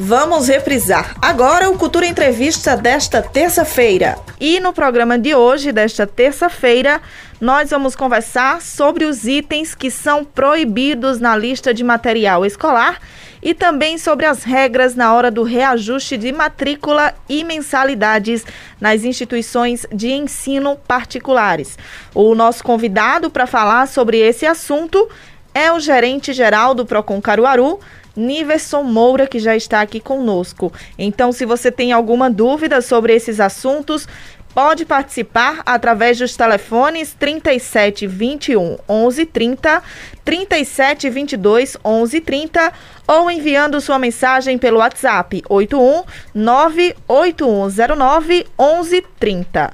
Vamos 0.00 0.46
reprisar 0.46 1.16
agora 1.20 1.68
o 1.68 1.76
Cultura 1.76 2.06
Entrevista 2.06 2.76
desta 2.76 3.20
terça-feira. 3.20 4.16
E 4.38 4.60
no 4.60 4.72
programa 4.72 5.18
de 5.18 5.34
hoje, 5.34 5.72
desta 5.72 6.06
terça-feira, 6.06 7.02
nós 7.40 7.70
vamos 7.70 7.96
conversar 7.96 8.62
sobre 8.62 9.04
os 9.04 9.26
itens 9.26 9.74
que 9.74 9.90
são 9.90 10.24
proibidos 10.24 11.18
na 11.18 11.36
lista 11.36 11.74
de 11.74 11.82
material 11.82 12.46
escolar 12.46 13.00
e 13.42 13.52
também 13.52 13.98
sobre 13.98 14.24
as 14.24 14.44
regras 14.44 14.94
na 14.94 15.12
hora 15.12 15.32
do 15.32 15.42
reajuste 15.42 16.16
de 16.16 16.30
matrícula 16.30 17.12
e 17.28 17.42
mensalidades 17.42 18.44
nas 18.80 19.02
instituições 19.02 19.84
de 19.92 20.12
ensino 20.12 20.76
particulares. 20.86 21.76
O 22.14 22.36
nosso 22.36 22.62
convidado 22.62 23.30
para 23.30 23.48
falar 23.48 23.88
sobre 23.88 24.18
esse 24.18 24.46
assunto 24.46 25.08
é 25.52 25.72
o 25.72 25.80
gerente 25.80 26.32
geral 26.32 26.72
do 26.72 26.86
Procon 26.86 27.20
Caruaru, 27.20 27.80
Niverson 28.18 28.82
Moura, 28.82 29.26
que 29.26 29.38
já 29.38 29.56
está 29.56 29.80
aqui 29.80 30.00
conosco. 30.00 30.72
Então, 30.98 31.30
se 31.30 31.46
você 31.46 31.70
tem 31.70 31.92
alguma 31.92 32.28
dúvida 32.28 32.82
sobre 32.82 33.14
esses 33.14 33.38
assuntos, 33.38 34.08
pode 34.52 34.84
participar 34.84 35.62
através 35.64 36.18
dos 36.18 36.36
telefones 36.36 37.14
37 37.16 38.08
21 38.08 38.76
11 38.88 39.26
30, 39.26 39.80
37 40.24 41.08
22 41.08 41.76
11 41.84 42.20
30 42.20 42.72
ou 43.06 43.30
enviando 43.30 43.80
sua 43.80 44.00
mensagem 44.00 44.58
pelo 44.58 44.78
WhatsApp 44.78 45.44
81 45.48 46.02
98109 46.34 48.46
1130. 48.58 49.72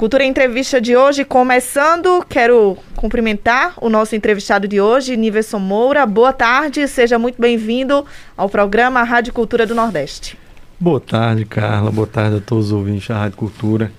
Cultura 0.00 0.24
Entrevista 0.24 0.80
de 0.80 0.96
hoje 0.96 1.26
começando. 1.26 2.24
Quero 2.26 2.74
cumprimentar 2.96 3.74
o 3.82 3.90
nosso 3.90 4.16
entrevistado 4.16 4.66
de 4.66 4.80
hoje, 4.80 5.14
Niverson 5.14 5.58
Moura. 5.58 6.06
Boa 6.06 6.32
tarde, 6.32 6.88
seja 6.88 7.18
muito 7.18 7.38
bem-vindo 7.38 8.06
ao 8.34 8.48
programa 8.48 9.02
Rádio 9.02 9.30
Cultura 9.34 9.66
do 9.66 9.74
Nordeste. 9.74 10.38
Boa 10.80 11.00
tarde, 11.00 11.44
Carla. 11.44 11.90
Boa 11.90 12.06
tarde 12.06 12.38
a 12.38 12.40
todos 12.40 12.68
os 12.68 12.72
ouvintes 12.72 13.08
da 13.08 13.18
Rádio 13.18 13.36
Cultura. 13.36 13.92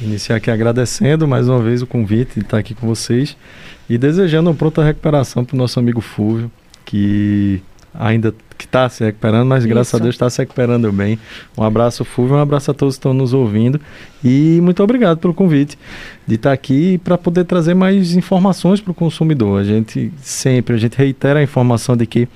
Iniciar 0.00 0.36
aqui 0.36 0.50
agradecendo 0.50 1.28
mais 1.28 1.46
uma 1.46 1.60
vez 1.60 1.82
o 1.82 1.86
convite 1.86 2.40
de 2.40 2.46
estar 2.46 2.56
aqui 2.56 2.74
com 2.74 2.86
vocês 2.86 3.36
e 3.86 3.98
desejando 3.98 4.48
uma 4.48 4.56
pronta 4.56 4.82
recuperação 4.82 5.44
para 5.44 5.54
o 5.54 5.58
nosso 5.58 5.78
amigo 5.78 6.00
Fúvio, 6.00 6.50
que 6.86 7.62
ainda 7.94 8.34
que 8.56 8.64
está 8.66 8.88
se 8.88 9.04
recuperando, 9.04 9.46
mas 9.46 9.64
Isso. 9.64 9.72
graças 9.72 9.94
a 9.94 9.98
Deus 10.02 10.14
está 10.14 10.28
se 10.30 10.38
recuperando 10.38 10.90
bem. 10.92 11.18
Um 11.56 11.62
abraço, 11.62 12.04
Fúvio, 12.04 12.36
um 12.36 12.40
abraço 12.40 12.70
a 12.70 12.74
todos 12.74 12.94
que 12.94 12.98
estão 13.00 13.12
nos 13.12 13.32
ouvindo 13.32 13.80
e 14.22 14.60
muito 14.62 14.82
obrigado 14.82 15.18
pelo 15.18 15.34
convite 15.34 15.78
de 16.26 16.36
estar 16.36 16.52
aqui 16.52 16.98
para 16.98 17.18
poder 17.18 17.44
trazer 17.44 17.74
mais 17.74 18.14
informações 18.14 18.80
para 18.80 18.90
o 18.90 18.94
consumidor. 18.94 19.60
A 19.60 19.64
gente 19.64 20.12
sempre, 20.22 20.74
a 20.74 20.78
gente 20.78 20.96
reitera 20.96 21.40
a 21.40 21.42
informação 21.42 21.96
de 21.96 22.06
que 22.06 22.28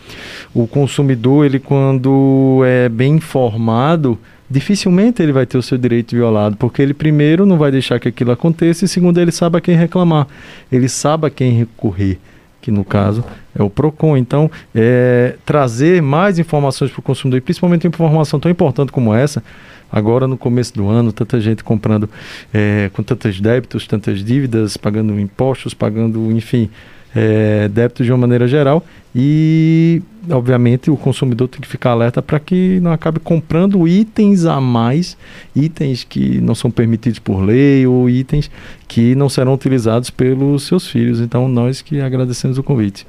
o 0.54 0.66
consumidor, 0.66 1.46
ele 1.46 1.58
quando 1.58 2.62
é 2.64 2.88
bem 2.88 3.16
informado, 3.16 4.18
dificilmente 4.50 5.22
ele 5.22 5.32
vai 5.32 5.46
ter 5.46 5.58
o 5.58 5.62
seu 5.62 5.78
direito 5.78 6.14
violado, 6.14 6.56
porque 6.56 6.82
ele 6.82 6.94
primeiro 6.94 7.46
não 7.46 7.58
vai 7.58 7.70
deixar 7.70 7.98
que 8.00 8.08
aquilo 8.08 8.32
aconteça 8.32 8.84
e 8.84 8.88
segundo 8.88 9.20
ele 9.20 9.32
sabe 9.32 9.58
a 9.58 9.60
quem 9.60 9.76
reclamar, 9.76 10.26
ele 10.70 10.88
sabe 10.88 11.26
a 11.26 11.30
quem 11.30 11.52
recorrer 11.52 12.18
que 12.60 12.70
no 12.70 12.84
caso 12.84 13.24
é 13.58 13.62
o 13.62 13.70
PROCON. 13.70 14.16
Então, 14.16 14.50
é, 14.74 15.36
trazer 15.44 16.02
mais 16.02 16.38
informações 16.38 16.90
para 16.90 17.00
o 17.00 17.02
consumidor, 17.02 17.40
principalmente 17.42 17.86
informação 17.86 18.38
tão 18.38 18.50
importante 18.50 18.92
como 18.92 19.14
essa, 19.14 19.42
agora 19.90 20.26
no 20.26 20.36
começo 20.36 20.74
do 20.74 20.88
ano, 20.88 21.12
tanta 21.12 21.40
gente 21.40 21.64
comprando 21.64 22.08
é, 22.52 22.90
com 22.92 23.02
tantos 23.02 23.40
débitos, 23.40 23.86
tantas 23.86 24.24
dívidas, 24.24 24.76
pagando 24.76 25.18
impostos, 25.18 25.74
pagando, 25.74 26.30
enfim, 26.32 26.70
é, 27.18 27.68
débitos 27.68 28.06
de 28.06 28.12
uma 28.12 28.18
maneira 28.18 28.46
geral 28.46 28.84
e 29.14 30.00
obviamente 30.30 30.90
o 30.90 30.96
consumidor 30.96 31.48
tem 31.48 31.60
que 31.60 31.66
ficar 31.66 31.90
alerta 31.90 32.22
para 32.22 32.38
que 32.38 32.78
não 32.80 32.92
acabe 32.92 33.18
comprando 33.18 33.88
itens 33.88 34.44
a 34.44 34.60
mais, 34.60 35.16
itens 35.56 36.04
que 36.04 36.40
não 36.40 36.54
são 36.54 36.70
permitidos 36.70 37.18
por 37.18 37.40
lei 37.40 37.86
ou 37.86 38.08
itens 38.08 38.48
que 38.86 39.16
não 39.16 39.28
serão 39.28 39.54
utilizados 39.54 40.10
pelos 40.10 40.62
seus 40.64 40.86
filhos. 40.86 41.20
Então 41.20 41.48
nós 41.48 41.82
que 41.82 42.00
agradecemos 42.00 42.56
o 42.56 42.62
convite. 42.62 43.06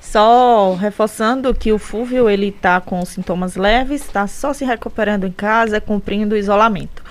Só 0.00 0.74
reforçando 0.74 1.54
que 1.54 1.70
o 1.70 1.78
Fúvio 1.78 2.28
ele 2.28 2.48
está 2.48 2.80
com 2.80 3.04
sintomas 3.04 3.56
leves, 3.56 4.02
está 4.02 4.26
só 4.26 4.52
se 4.52 4.64
recuperando 4.64 5.26
em 5.26 5.32
casa, 5.32 5.80
cumprindo 5.80 6.34
o 6.34 6.38
isolamento. 6.38 7.04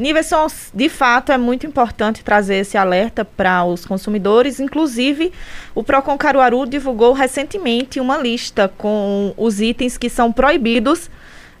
Niverson, 0.00 0.46
de 0.74 0.88
fato, 0.88 1.30
é 1.30 1.38
muito 1.38 1.66
importante 1.66 2.24
trazer 2.24 2.56
esse 2.56 2.76
alerta 2.76 3.24
para 3.24 3.64
os 3.64 3.84
consumidores. 3.84 4.58
Inclusive, 4.58 5.32
o 5.74 5.82
Procon 5.82 6.16
Caruaru 6.16 6.66
divulgou 6.66 7.12
recentemente 7.12 8.00
uma 8.00 8.16
lista 8.16 8.72
com 8.78 9.34
os 9.36 9.60
itens 9.60 9.98
que 9.98 10.08
são 10.08 10.32
proibidos 10.32 11.10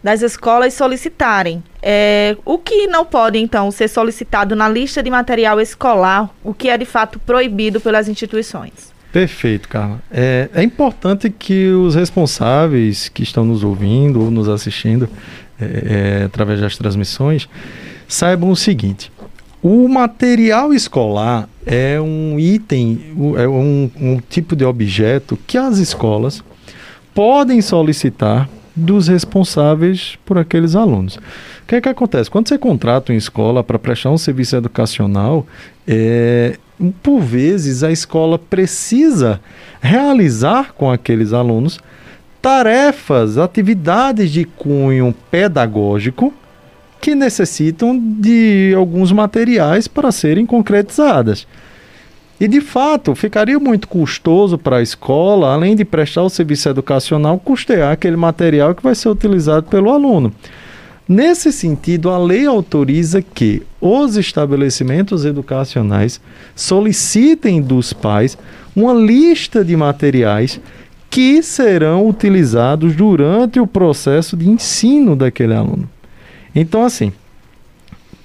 das 0.02 0.22
escolas 0.22 0.72
solicitarem. 0.72 1.62
É, 1.82 2.36
o 2.44 2.56
que 2.58 2.86
não 2.86 3.04
pode, 3.04 3.38
então, 3.38 3.70
ser 3.70 3.88
solicitado 3.88 4.56
na 4.56 4.68
lista 4.68 5.02
de 5.02 5.10
material 5.10 5.60
escolar, 5.60 6.30
o 6.42 6.54
que 6.54 6.70
é 6.70 6.78
de 6.78 6.86
fato 6.86 7.18
proibido 7.18 7.80
pelas 7.80 8.08
instituições? 8.08 8.90
Perfeito, 9.12 9.68
Carla. 9.68 10.00
É, 10.10 10.48
é 10.54 10.62
importante 10.62 11.28
que 11.28 11.68
os 11.72 11.94
responsáveis 11.94 13.08
que 13.08 13.22
estão 13.22 13.44
nos 13.44 13.62
ouvindo 13.62 14.22
ou 14.22 14.30
nos 14.30 14.48
assistindo 14.48 15.08
é, 15.60 16.20
é, 16.20 16.24
através 16.24 16.60
das 16.60 16.76
transmissões 16.76 17.48
saibam 18.10 18.50
o 18.50 18.56
seguinte: 18.56 19.10
o 19.62 19.88
material 19.88 20.74
escolar 20.74 21.48
é 21.64 22.00
um 22.00 22.38
item, 22.38 23.00
é 23.38 23.48
um, 23.48 23.90
um 24.00 24.20
tipo 24.28 24.56
de 24.56 24.64
objeto 24.64 25.38
que 25.46 25.56
as 25.56 25.78
escolas 25.78 26.42
podem 27.14 27.60
solicitar 27.60 28.48
dos 28.74 29.08
responsáveis 29.08 30.18
por 30.24 30.38
aqueles 30.38 30.74
alunos. 30.74 31.16
O 31.16 31.20
que 31.66 31.76
é 31.76 31.80
que 31.80 31.88
acontece? 31.88 32.30
Quando 32.30 32.48
você 32.48 32.58
contrata 32.58 33.12
uma 33.12 33.18
escola 33.18 33.62
para 33.62 33.78
prestar 33.78 34.10
um 34.10 34.18
serviço 34.18 34.56
educacional, 34.56 35.46
é, 35.86 36.58
por 37.02 37.20
vezes 37.20 37.82
a 37.82 37.92
escola 37.92 38.38
precisa 38.38 39.40
realizar 39.80 40.72
com 40.72 40.90
aqueles 40.90 41.32
alunos 41.32 41.78
tarefas, 42.40 43.36
atividades 43.36 44.30
de 44.30 44.44
cunho 44.44 45.14
pedagógico 45.30 46.32
que 47.00 47.14
necessitam 47.14 47.98
de 47.98 48.74
alguns 48.76 49.10
materiais 49.10 49.88
para 49.88 50.12
serem 50.12 50.44
concretizadas. 50.44 51.46
E 52.40 52.48
de 52.48 52.60
fato, 52.60 53.14
ficaria 53.14 53.58
muito 53.58 53.86
custoso 53.86 54.56
para 54.56 54.78
a 54.78 54.82
escola, 54.82 55.52
além 55.52 55.76
de 55.76 55.84
prestar 55.84 56.22
o 56.22 56.30
serviço 56.30 56.68
educacional, 56.68 57.38
custear 57.38 57.92
aquele 57.92 58.16
material 58.16 58.74
que 58.74 58.82
vai 58.82 58.94
ser 58.94 59.10
utilizado 59.10 59.66
pelo 59.68 59.90
aluno. 59.90 60.32
Nesse 61.06 61.52
sentido, 61.52 62.08
a 62.08 62.16
lei 62.16 62.46
autoriza 62.46 63.20
que 63.20 63.62
os 63.80 64.16
estabelecimentos 64.16 65.24
educacionais 65.24 66.20
solicitem 66.54 67.60
dos 67.60 67.92
pais 67.92 68.38
uma 68.76 68.94
lista 68.94 69.64
de 69.64 69.76
materiais 69.76 70.60
que 71.10 71.42
serão 71.42 72.08
utilizados 72.08 72.94
durante 72.94 73.58
o 73.58 73.66
processo 73.66 74.36
de 74.36 74.48
ensino 74.48 75.16
daquele 75.16 75.52
aluno. 75.52 75.88
Então, 76.54 76.84
assim, 76.84 77.12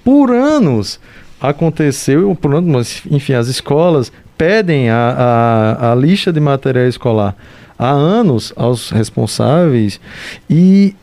por 0.04 0.30
anos 0.30 1.00
aconteceu, 1.40 2.34
por 2.34 2.54
anos, 2.54 3.02
enfim, 3.10 3.34
as 3.34 3.48
escolas 3.48 4.12
pedem 4.36 4.90
a, 4.90 5.76
a, 5.80 5.92
a 5.92 5.94
lista 5.94 6.32
de 6.32 6.40
material 6.40 6.86
escolar 6.86 7.36
há 7.78 7.90
anos 7.90 8.52
aos 8.56 8.90
responsáveis 8.90 10.00
e 10.48 10.94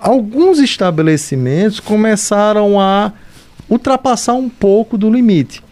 alguns 0.00 0.58
estabelecimentos 0.58 1.80
começaram 1.80 2.80
a 2.80 3.12
ultrapassar 3.68 4.34
um 4.34 4.48
pouco 4.48 4.98
do 4.98 5.10
limite. 5.10 5.62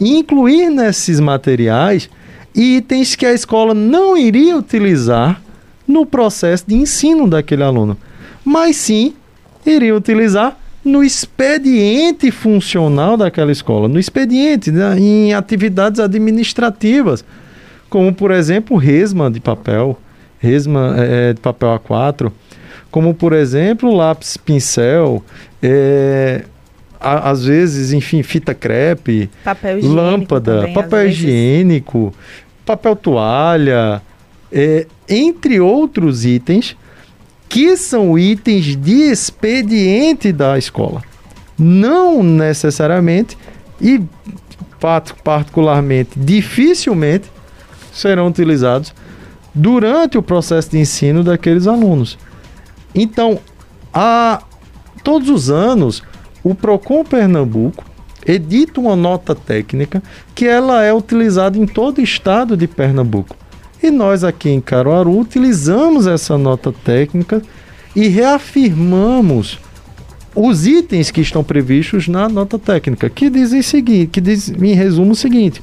E 0.00 0.16
incluir 0.16 0.70
nesses 0.70 1.20
materiais 1.20 2.10
itens 2.54 3.14
que 3.14 3.26
a 3.26 3.32
escola 3.32 3.74
não 3.74 4.16
iria 4.16 4.56
utilizar 4.56 5.40
no 5.86 6.04
processo 6.04 6.64
de 6.66 6.74
ensino 6.74 7.28
daquele 7.28 7.62
aluno, 7.62 7.96
mas 8.44 8.76
sim 8.76 9.14
iria 9.70 9.94
utilizar 9.94 10.56
no 10.84 11.02
expediente 11.02 12.30
funcional 12.30 13.16
daquela 13.16 13.50
escola, 13.50 13.88
no 13.88 13.98
expediente, 13.98 14.70
né, 14.70 14.96
em 14.98 15.34
atividades 15.34 15.98
administrativas, 15.98 17.24
como 17.90 18.14
por 18.14 18.30
exemplo 18.30 18.76
resma 18.76 19.28
de 19.28 19.40
papel, 19.40 19.98
resma 20.38 20.94
é, 20.96 21.32
de 21.32 21.40
papel 21.40 21.68
A4, 21.80 22.30
como 22.90 23.12
por 23.12 23.32
exemplo 23.32 23.94
lápis 23.94 24.36
pincel, 24.36 25.24
é, 25.60 26.44
a, 27.00 27.30
às 27.30 27.44
vezes, 27.44 27.92
enfim, 27.92 28.22
fita 28.22 28.54
crepe, 28.54 29.28
papel 29.44 29.80
lâmpada, 29.82 30.68
papel 30.72 31.08
higiênico, 31.08 32.14
papel 32.64 32.94
toalha, 32.94 34.00
é, 34.52 34.86
entre 35.08 35.60
outros 35.60 36.24
itens 36.24 36.76
que 37.48 37.76
são 37.76 38.18
itens 38.18 38.76
de 38.76 39.10
expediente 39.10 40.32
da 40.32 40.58
escola. 40.58 41.02
Não 41.58 42.22
necessariamente 42.22 43.36
e 43.80 44.02
particularmente 45.22 46.10
dificilmente 46.16 47.30
serão 47.92 48.28
utilizados 48.28 48.94
durante 49.54 50.18
o 50.18 50.22
processo 50.22 50.70
de 50.70 50.78
ensino 50.78 51.24
daqueles 51.24 51.66
alunos. 51.66 52.18
Então, 52.94 53.38
a 53.92 54.42
todos 55.02 55.30
os 55.30 55.50
anos, 55.50 56.02
o 56.44 56.54
Procon 56.54 57.04
Pernambuco 57.04 57.84
edita 58.26 58.80
uma 58.80 58.94
nota 58.94 59.34
técnica 59.34 60.02
que 60.34 60.46
ela 60.46 60.82
é 60.82 60.92
utilizada 60.92 61.56
em 61.56 61.66
todo 61.66 61.98
o 61.98 62.02
estado 62.02 62.56
de 62.56 62.66
Pernambuco. 62.66 63.36
E 63.86 63.90
nós 63.92 64.24
aqui 64.24 64.50
em 64.50 64.60
Caruaru 64.60 65.16
utilizamos 65.16 66.08
essa 66.08 66.36
nota 66.36 66.72
técnica 66.72 67.40
e 67.94 68.08
reafirmamos 68.08 69.60
os 70.34 70.66
itens 70.66 71.12
que 71.12 71.20
estão 71.20 71.44
previstos 71.44 72.08
na 72.08 72.28
nota 72.28 72.58
técnica, 72.58 73.08
que 73.08 73.30
dizem 73.30 73.62
seguinte, 73.62 74.08
que 74.08 74.20
diz 74.20 74.48
em 74.48 74.74
resumo 74.74 75.12
o 75.12 75.14
seguinte: 75.14 75.62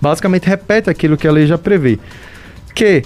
basicamente 0.00 0.48
repete 0.48 0.90
aquilo 0.90 1.16
que 1.16 1.28
a 1.28 1.30
lei 1.30 1.46
já 1.46 1.56
prevê, 1.56 1.96
que 2.74 3.04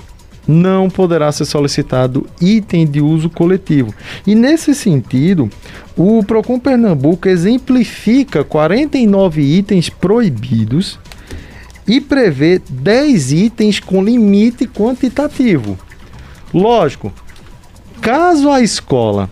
não 0.48 0.88
poderá 0.88 1.30
ser 1.30 1.44
solicitado 1.44 2.26
item 2.40 2.86
de 2.86 3.02
uso 3.02 3.28
coletivo. 3.28 3.92
E 4.26 4.34
nesse 4.34 4.74
sentido, 4.74 5.50
o 5.94 6.24
Procon 6.24 6.58
Pernambuco 6.58 7.28
exemplifica 7.28 8.42
49 8.42 9.42
itens 9.42 9.90
proibidos 9.90 10.98
e 11.86 12.00
prevê 12.00 12.60
10 12.68 13.32
itens 13.32 13.80
com 13.80 14.02
limite 14.02 14.66
quantitativo. 14.66 15.78
Lógico, 16.52 17.12
caso 18.00 18.50
a 18.50 18.60
escola 18.60 19.30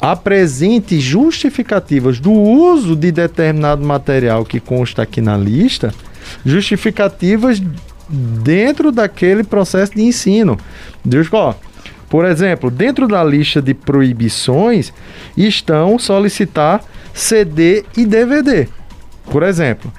apresente 0.00 1.00
justificativas 1.00 2.20
do 2.20 2.32
uso 2.32 2.94
de 2.94 3.10
determinado 3.10 3.84
material 3.84 4.44
que 4.44 4.60
consta 4.60 5.02
aqui 5.02 5.20
na 5.20 5.36
lista, 5.36 5.92
justificativas 6.44 7.62
dentro 8.08 8.92
daquele 8.92 9.42
processo 9.42 9.94
de 9.94 10.02
ensino. 10.02 10.58
Deus, 11.04 11.28
ó, 11.32 11.54
por 12.08 12.24
exemplo, 12.24 12.70
dentro 12.70 13.08
da 13.08 13.24
lista 13.24 13.60
de 13.60 13.74
proibições 13.74 14.92
estão 15.36 15.98
solicitar 15.98 16.84
CD 17.12 17.84
e 17.96 18.04
DVD, 18.04 18.68
por 19.30 19.42
exemplo. 19.42 19.92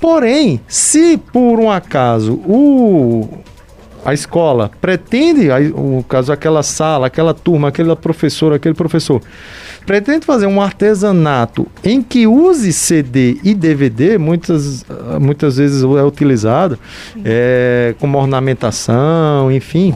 Porém, 0.00 0.60
se 0.68 1.16
por 1.16 1.58
um 1.58 1.70
acaso 1.70 2.34
o 2.46 3.28
a 4.04 4.14
escola 4.14 4.70
pretende, 4.80 5.48
o 5.74 6.02
caso 6.08 6.32
aquela 6.32 6.62
sala, 6.62 7.08
aquela 7.08 7.34
turma, 7.34 7.68
aquela 7.68 7.94
professora, 7.94 8.56
aquele 8.56 8.74
professor, 8.74 9.20
pretende 9.84 10.24
fazer 10.24 10.46
um 10.46 10.62
artesanato 10.62 11.66
em 11.84 12.02
que 12.02 12.26
use 12.26 12.72
CD 12.72 13.38
e 13.42 13.54
DVD, 13.54 14.16
muitas, 14.16 14.84
muitas 15.20 15.56
vezes 15.56 15.82
é 15.82 16.04
utilizado 16.04 16.78
é, 17.24 17.94
como 17.98 18.16
ornamentação, 18.18 19.50
enfim. 19.52 19.94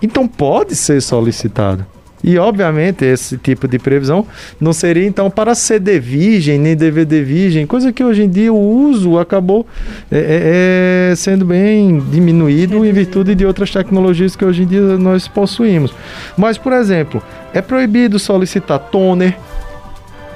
Então 0.00 0.28
pode 0.28 0.76
ser 0.76 1.00
solicitado. 1.02 1.84
E, 2.22 2.36
obviamente, 2.38 3.04
esse 3.04 3.38
tipo 3.38 3.68
de 3.68 3.78
previsão 3.78 4.26
não 4.60 4.72
seria, 4.72 5.06
então, 5.06 5.30
para 5.30 5.54
CD 5.54 6.00
virgem, 6.00 6.58
nem 6.58 6.76
DVD 6.76 7.22
virgem, 7.22 7.66
coisa 7.66 7.92
que 7.92 8.02
hoje 8.02 8.24
em 8.24 8.28
dia 8.28 8.52
o 8.52 8.88
uso 8.88 9.18
acabou 9.18 9.66
é, 10.10 10.18
é, 10.18 11.12
é 11.12 11.16
sendo 11.16 11.44
bem 11.44 12.00
diminuído 12.10 12.84
em 12.84 12.92
virtude 12.92 13.34
de 13.34 13.46
outras 13.46 13.70
tecnologias 13.70 14.34
que 14.34 14.44
hoje 14.44 14.62
em 14.62 14.66
dia 14.66 14.80
nós 14.98 15.28
possuímos. 15.28 15.94
Mas, 16.36 16.58
por 16.58 16.72
exemplo, 16.72 17.22
é 17.54 17.62
proibido 17.62 18.18
solicitar 18.18 18.78
toner. 18.78 19.36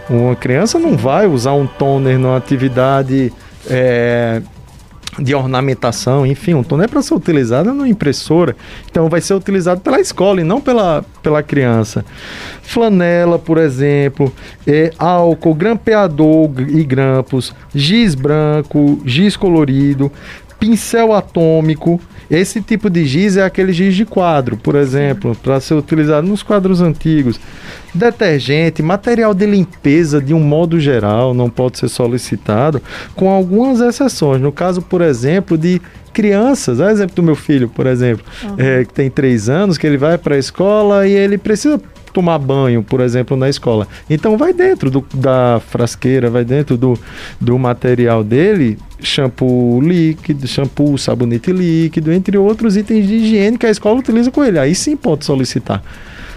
Uma 0.09 0.37
criança 0.37 0.79
não 0.79 0.97
vai 0.97 1.27
usar 1.27 1.53
um 1.53 1.67
toner 1.67 2.19
numa 2.19 2.37
atividade 2.37 3.33
é, 3.69 4.43
de 5.19 5.35
ornamentação, 5.35 6.25
enfim, 6.25 6.55
um 6.55 6.63
toner 6.63 6.87
é 6.87 6.89
para 6.89 7.03
ser 7.03 7.15
utilizado 7.15 7.73
na 7.75 7.87
impressora, 7.87 8.57
então 8.91 9.11
vai 9.11 9.21
ser 9.21 9.35
utilizado 9.35 9.81
pela 9.81 10.01
escola 10.01 10.41
e 10.41 10.45
não 10.45 10.61
pela, 10.61 11.05
pela 11.23 11.43
criança. 11.43 12.05
Flanela, 12.63 13.39
por 13.39 13.59
exemplo, 13.59 14.33
é, 14.67 14.91
álcool, 14.99 15.55
grampeador 15.55 16.51
e 16.69 16.83
grampos, 16.83 17.55
giz 17.75 18.15
branco, 18.15 19.01
giz 19.05 19.37
colorido, 19.37 20.11
pincel 20.63 21.13
atômico. 21.13 22.01
Esse 22.31 22.63
tipo 22.63 22.89
de 22.89 23.05
giz 23.05 23.37
é 23.37 23.43
aquele 23.43 23.73
giz 23.73 23.95
de 23.97 24.07
quadro, 24.07 24.57
por 24.57 24.77
exemplo, 24.77 25.37
para 25.43 25.61
ser 25.61 25.75
utilizado 25.75 26.27
nos 26.27 26.43
quadros 26.43 26.81
antigos. 26.81 27.39
Detergente, 27.93 28.81
material 28.81 29.35
de 29.35 29.45
limpeza 29.45 30.21
de 30.21 30.33
um 30.33 30.41
modo 30.41 30.79
geral 30.79 31.35
não 31.35 31.51
pode 31.51 31.79
ser 31.79 31.89
solicitado, 31.89 32.81
com 33.15 33.29
algumas 33.29 33.81
exceções. 33.81 34.41
No 34.41 34.53
caso, 34.53 34.81
por 34.81 35.03
exemplo, 35.03 35.59
de 35.59 35.83
crianças, 36.13 36.79
é 36.81 36.91
exemplo 36.91 37.17
do 37.17 37.23
meu 37.23 37.37
filho, 37.37 37.69
por 37.69 37.87
exemplo, 37.87 38.25
uhum. 38.45 38.55
é, 38.57 38.85
que 38.85 38.95
tem 38.95 39.11
três 39.11 39.49
anos, 39.49 39.77
que 39.77 39.87
ele 39.87 39.99
vai 39.99 40.17
para 40.17 40.37
a 40.37 40.39
escola 40.39 41.07
e 41.07 41.13
ele 41.13 41.37
precisa 41.37 41.81
tomar 42.13 42.39
banho, 42.39 42.83
por 42.83 43.01
exemplo, 43.01 43.37
na 43.37 43.49
escola. 43.49 43.89
Então 44.09 44.37
vai 44.37 44.53
dentro 44.53 44.91
do, 44.91 45.05
da 45.15 45.61
frasqueira, 45.69 46.31
vai 46.31 46.45
dentro 46.45 46.77
do, 46.77 46.99
do 47.41 47.59
material 47.59 48.23
dele, 48.23 48.79
shampoo 49.01 49.81
líquido, 49.81 50.47
shampoo, 50.47 50.97
sabonete 50.99 51.53
líquido, 51.53 52.13
entre 52.13 52.37
outros 52.37 52.77
itens 52.77 53.07
de 53.07 53.15
higiene 53.15 53.59
que 53.59 53.67
a 53.67 53.71
escola 53.71 53.99
utiliza 53.99 54.31
com 54.31 54.45
ele. 54.45 54.59
Aí 54.59 54.75
sim 54.75 54.97
pode 54.97 55.25
solicitar. 55.25 55.83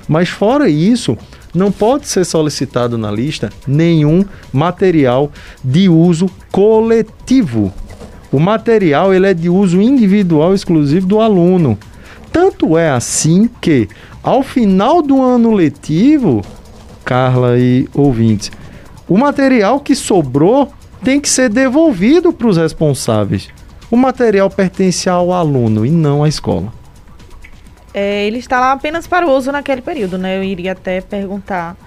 Mas 0.07 0.29
fora 0.29 0.69
isso, 0.69 1.17
não 1.53 1.71
pode 1.71 2.07
ser 2.07 2.25
solicitado 2.25 2.97
na 2.97 3.11
lista 3.11 3.49
nenhum 3.67 4.23
material 4.51 5.31
de 5.63 5.89
uso 5.89 6.29
coletivo. 6.51 7.73
O 8.31 8.39
material 8.39 9.13
ele 9.13 9.27
é 9.27 9.33
de 9.33 9.49
uso 9.49 9.81
individual 9.81 10.53
exclusivo 10.53 11.07
do 11.07 11.21
aluno. 11.21 11.77
Tanto 12.31 12.77
é 12.77 12.89
assim 12.89 13.49
que, 13.61 13.87
ao 14.25 14.41
final 14.41 15.03
do 15.03 15.21
ano 15.21 15.53
letivo, 15.53 16.41
Carla 17.05 17.59
e 17.59 17.87
ouvintes, 17.93 18.51
o 19.07 19.15
material 19.19 19.79
que 19.79 19.95
sobrou 19.95 20.73
tem 21.03 21.21
que 21.21 21.29
ser 21.29 21.47
devolvido 21.47 22.33
para 22.33 22.47
os 22.47 22.57
responsáveis. 22.57 23.49
O 23.91 23.95
material 23.95 24.49
pertence 24.49 25.07
ao 25.07 25.31
aluno 25.31 25.85
e 25.85 25.91
não 25.91 26.23
à 26.23 26.27
escola. 26.27 26.73
É, 27.93 28.25
ele 28.25 28.39
está 28.39 28.59
lá 28.59 28.71
apenas 28.71 29.05
para 29.05 29.27
uso 29.27 29.51
naquele 29.51 29.83
período, 29.83 30.17
né? 30.17 30.39
Eu 30.39 30.43
iria 30.43 30.71
até 30.71 30.99
perguntar 31.01 31.77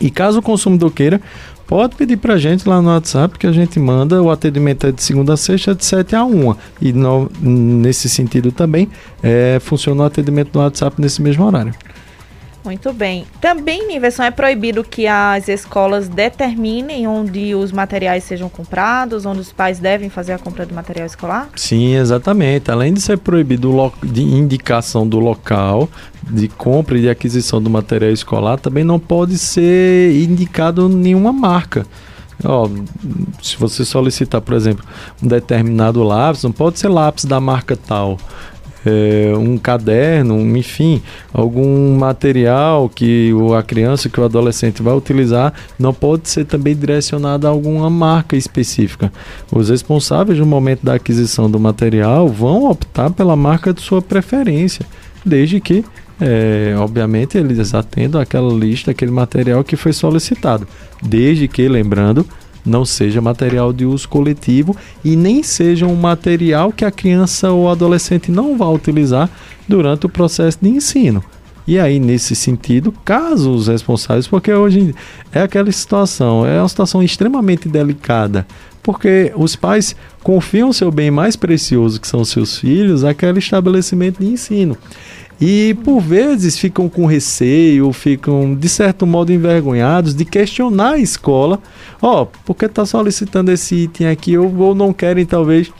E 0.00 0.10
caso 0.10 0.40
o 0.40 0.42
consumidor 0.42 0.90
queira, 0.90 1.20
Pode 1.66 1.96
pedir 1.96 2.18
para 2.18 2.34
a 2.34 2.38
gente 2.38 2.68
lá 2.68 2.80
no 2.82 2.88
WhatsApp 2.88 3.38
que 3.38 3.46
a 3.46 3.52
gente 3.52 3.80
manda. 3.80 4.22
O 4.22 4.30
atendimento 4.30 4.86
é 4.86 4.92
de 4.92 5.02
segunda 5.02 5.32
a 5.32 5.36
sexta, 5.36 5.74
de 5.74 5.84
7 5.84 6.14
a 6.14 6.24
1. 6.24 6.54
E 6.80 6.92
no, 6.92 7.30
nesse 7.40 8.08
sentido 8.08 8.52
também 8.52 8.88
é, 9.22 9.58
funciona 9.60 10.02
o 10.02 10.06
atendimento 10.06 10.50
no 10.54 10.60
WhatsApp 10.60 11.00
nesse 11.00 11.22
mesmo 11.22 11.44
horário. 11.44 11.74
Muito 12.64 12.94
bem. 12.94 13.26
Também, 13.42 13.86
Niverson, 13.86 14.22
é 14.22 14.30
proibido 14.30 14.82
que 14.82 15.06
as 15.06 15.48
escolas 15.48 16.08
determinem 16.08 17.06
onde 17.06 17.54
os 17.54 17.70
materiais 17.70 18.24
sejam 18.24 18.48
comprados, 18.48 19.26
onde 19.26 19.40
os 19.40 19.52
pais 19.52 19.78
devem 19.78 20.08
fazer 20.08 20.32
a 20.32 20.38
compra 20.38 20.64
do 20.64 20.74
material 20.74 21.04
escolar? 21.04 21.50
Sim, 21.56 21.94
exatamente. 21.94 22.70
Além 22.70 22.94
de 22.94 23.02
ser 23.02 23.18
proibido 23.18 23.92
de 24.02 24.22
indicação 24.22 25.06
do 25.06 25.18
local 25.18 25.90
de 26.22 26.48
compra 26.48 26.96
e 26.96 27.02
de 27.02 27.10
aquisição 27.10 27.60
do 27.60 27.68
material 27.68 28.10
escolar, 28.10 28.58
também 28.58 28.82
não 28.82 28.98
pode 28.98 29.36
ser 29.36 30.14
indicado 30.22 30.88
nenhuma 30.88 31.34
marca. 31.34 31.86
Se 33.42 33.56
você 33.58 33.84
solicitar, 33.84 34.40
por 34.40 34.54
exemplo, 34.54 34.84
um 35.22 35.28
determinado 35.28 36.02
lápis, 36.02 36.42
não 36.42 36.52
pode 36.52 36.78
ser 36.78 36.88
lápis 36.88 37.26
da 37.26 37.40
marca 37.40 37.76
tal 37.76 38.18
é, 38.84 39.32
um 39.36 39.56
caderno, 39.56 40.38
enfim, 40.56 41.02
algum 41.32 41.96
material 41.96 42.88
que 42.88 43.32
a 43.56 43.62
criança, 43.62 44.08
que 44.08 44.20
o 44.20 44.24
adolescente 44.24 44.82
vai 44.82 44.94
utilizar, 44.94 45.52
não 45.78 45.92
pode 45.92 46.28
ser 46.28 46.44
também 46.44 46.74
direcionado 46.74 47.46
a 47.46 47.50
alguma 47.50 47.88
marca 47.88 48.36
específica. 48.36 49.12
Os 49.50 49.68
responsáveis 49.68 50.38
no 50.38 50.46
momento 50.46 50.84
da 50.84 50.94
aquisição 50.94 51.50
do 51.50 51.58
material 51.58 52.28
vão 52.28 52.70
optar 52.70 53.10
pela 53.10 53.36
marca 53.36 53.72
de 53.72 53.80
sua 53.80 54.02
preferência, 54.02 54.84
desde 55.24 55.60
que 55.60 55.84
é, 56.20 56.74
obviamente 56.78 57.36
eles 57.36 57.74
atendam 57.74 58.20
aquela 58.20 58.52
lista, 58.52 58.90
aquele 58.92 59.10
material 59.10 59.64
que 59.64 59.76
foi 59.76 59.92
solicitado. 59.92 60.66
Desde 61.02 61.48
que, 61.48 61.68
lembrando, 61.68 62.24
não 62.64 62.84
seja 62.84 63.20
material 63.20 63.72
de 63.72 63.84
uso 63.84 64.08
coletivo 64.08 64.76
e 65.04 65.16
nem 65.16 65.42
seja 65.42 65.86
um 65.86 65.94
material 65.94 66.72
que 66.72 66.84
a 66.84 66.90
criança 66.90 67.50
ou 67.50 67.68
adolescente 67.68 68.30
não 68.30 68.56
vá 68.56 68.68
utilizar 68.68 69.28
durante 69.68 70.06
o 70.06 70.08
processo 70.08 70.58
de 70.60 70.68
ensino. 70.68 71.22
E 71.66 71.78
aí, 71.78 71.98
nesse 71.98 72.34
sentido, 72.36 72.92
caso 73.04 73.50
os 73.50 73.68
responsáveis, 73.68 74.26
porque 74.26 74.52
hoje 74.52 74.94
é 75.32 75.42
aquela 75.42 75.72
situação, 75.72 76.44
é 76.44 76.60
uma 76.60 76.68
situação 76.68 77.02
extremamente 77.02 77.68
delicada, 77.70 78.46
porque 78.82 79.32
os 79.34 79.56
pais 79.56 79.96
confiam 80.22 80.74
seu 80.74 80.90
bem 80.90 81.10
mais 81.10 81.36
precioso, 81.36 81.98
que 81.98 82.06
são 82.06 82.22
seus 82.22 82.58
filhos, 82.58 83.02
àquele 83.02 83.38
estabelecimento 83.38 84.22
de 84.22 84.26
ensino. 84.26 84.76
E 85.40 85.76
por 85.82 86.00
vezes 86.00 86.56
ficam 86.58 86.88
com 86.88 87.06
receio, 87.06 87.92
ficam 87.92 88.54
de 88.54 88.68
certo 88.68 89.06
modo 89.06 89.32
envergonhados 89.32 90.14
de 90.14 90.24
questionar 90.24 90.92
a 90.92 90.98
escola. 90.98 91.58
Ó, 92.00 92.22
oh, 92.22 92.26
por 92.26 92.54
que 92.54 92.66
está 92.66 92.86
solicitando 92.86 93.50
esse 93.50 93.74
item 93.74 94.08
aqui? 94.08 94.38
Ou, 94.38 94.56
ou 94.56 94.74
não 94.74 94.92
querem 94.92 95.26
talvez 95.26 95.72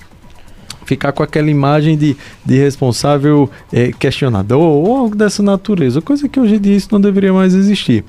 ficar 0.85 1.13
com 1.13 1.23
aquela 1.23 1.51
imagem 1.51 1.97
de, 1.97 2.17
de 2.45 2.59
responsável 2.59 3.51
é, 3.73 3.91
questionador 3.93 4.61
ou 4.61 4.97
algo 4.97 5.17
dessa 5.17 5.43
natureza, 5.43 6.03
coisa 6.03 6.29
que 6.29 6.39
hoje 6.39 6.57
em 6.57 6.61
dia 6.61 6.77
isso 6.77 6.89
não 6.93 7.01
deveria 7.01 7.33
mais 7.33 7.55
existir. 7.55 8.05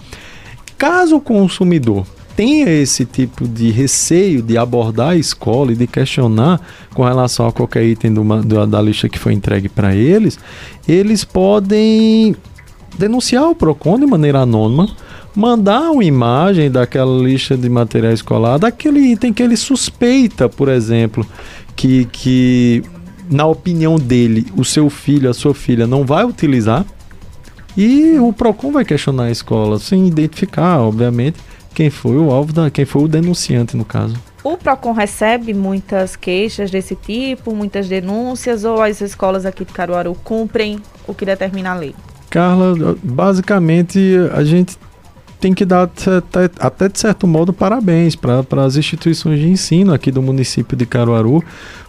Caso 0.77 1.15
o 1.15 1.21
consumidor 1.21 2.05
tenha 2.35 2.69
esse 2.69 3.05
tipo 3.05 3.47
de 3.47 3.71
receio 3.71 4.41
de 4.41 4.57
abordar 4.57 5.09
a 5.09 5.15
escola 5.15 5.71
e 5.71 5.75
de 5.75 5.87
questionar 5.87 6.59
com 6.93 7.03
relação 7.03 7.47
a 7.47 7.51
qualquer 7.51 7.83
item 7.83 8.13
do, 8.13 8.23
da 8.67 8.81
lista 8.81 9.07
que 9.07 9.17
foi 9.17 9.33
entregue 9.33 9.69
para 9.69 9.95
eles, 9.95 10.37
eles 10.87 11.23
podem 11.23 12.35
denunciar 12.97 13.49
o 13.49 13.55
PROCON 13.55 13.99
de 13.99 14.05
maneira 14.05 14.41
anônima, 14.41 14.89
mandar 15.35 15.91
uma 15.91 16.03
imagem 16.03 16.71
daquela 16.71 17.21
lista 17.21 17.57
de 17.57 17.69
material 17.69 18.13
escolar, 18.13 18.57
daquele 18.57 18.99
item 18.99 19.33
que 19.33 19.43
ele 19.43 19.57
suspeita, 19.57 20.47
por 20.47 20.69
exemplo, 20.69 21.25
que, 21.75 22.05
que 22.05 22.83
na 23.29 23.45
opinião 23.45 23.97
dele, 23.97 24.47
o 24.55 24.63
seu 24.63 24.89
filho, 24.89 25.29
a 25.29 25.33
sua 25.33 25.53
filha 25.53 25.87
não 25.87 26.05
vai 26.05 26.23
utilizar. 26.23 26.85
E 27.77 28.17
o 28.19 28.31
PROCON 28.31 28.71
vai 28.71 28.85
questionar 28.85 29.25
a 29.25 29.31
escola, 29.31 29.77
sem 29.79 30.07
identificar, 30.07 30.79
obviamente, 30.79 31.37
quem 31.75 31.89
foi 31.89 32.17
o 32.17 32.31
alvo 32.31 32.53
da, 32.53 32.71
quem 32.71 32.85
foi 32.85 33.03
o 33.03 33.07
denunciante 33.07 33.75
no 33.75 33.85
caso. 33.85 34.15
O 34.43 34.57
Procon 34.57 34.93
recebe 34.93 35.53
muitas 35.53 36.15
queixas 36.15 36.71
desse 36.71 36.95
tipo, 36.95 37.53
muitas 37.53 37.89
denúncias 37.89 38.63
ou 38.63 38.81
as 38.81 39.01
escolas 39.01 39.45
aqui 39.45 39.65
de 39.65 39.73
Caruaru 39.73 40.15
cumprem 40.23 40.79
o 41.05 41.13
que 41.13 41.25
determina 41.25 41.71
a 41.71 41.75
lei? 41.75 41.95
Carla, 42.29 42.95
basicamente 43.03 43.99
a 44.33 44.43
gente 44.43 44.77
tem 45.39 45.53
que 45.53 45.65
dar 45.65 45.83
até, 45.83 46.49
até 46.59 46.89
de 46.89 46.99
certo 46.99 47.27
modo 47.27 47.51
parabéns 47.51 48.15
para 48.15 48.43
as 48.65 48.77
instituições 48.77 49.39
de 49.39 49.47
ensino 49.47 49.93
aqui 49.93 50.11
do 50.11 50.21
município 50.21 50.77
de 50.77 50.85
Caruaru, 50.85 51.43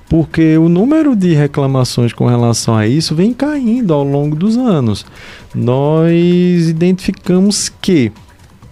porque 0.08 0.56
o 0.56 0.68
número 0.68 1.14
de 1.14 1.34
reclamações 1.34 2.12
com 2.12 2.26
relação 2.26 2.76
a 2.76 2.86
isso 2.86 3.14
vem 3.14 3.32
caindo 3.32 3.92
ao 3.92 4.02
longo 4.02 4.34
dos 4.34 4.56
anos. 4.56 5.06
Nós 5.54 6.68
identificamos 6.68 7.70
que 7.80 8.12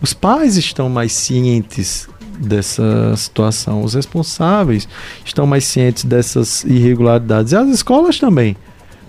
os 0.05 0.13
pais 0.13 0.59
estão 0.59 0.91
mais 0.91 1.13
cientes 1.13 2.07
dessa 2.39 3.17
situação, 3.17 3.83
os 3.83 3.95
responsáveis 3.95 4.87
estão 5.25 5.47
mais 5.47 5.65
cientes 5.65 6.05
dessas 6.05 6.63
irregularidades 6.65 7.53
e 7.53 7.57
as 7.57 7.71
escolas 7.71 8.19
também. 8.19 8.55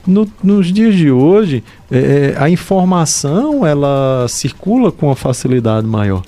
No, 0.07 0.25
nos 0.41 0.71
dias 0.71 0.95
de 0.95 1.11
hoje, 1.11 1.65
é, 1.91 2.33
é 2.37 2.41
a 2.41 2.49
informação 2.49 3.65
ela 3.65 4.25
circula 4.29 4.89
com 4.89 5.07
uma 5.07 5.17
facilidade 5.17 5.85
maior. 5.85 6.23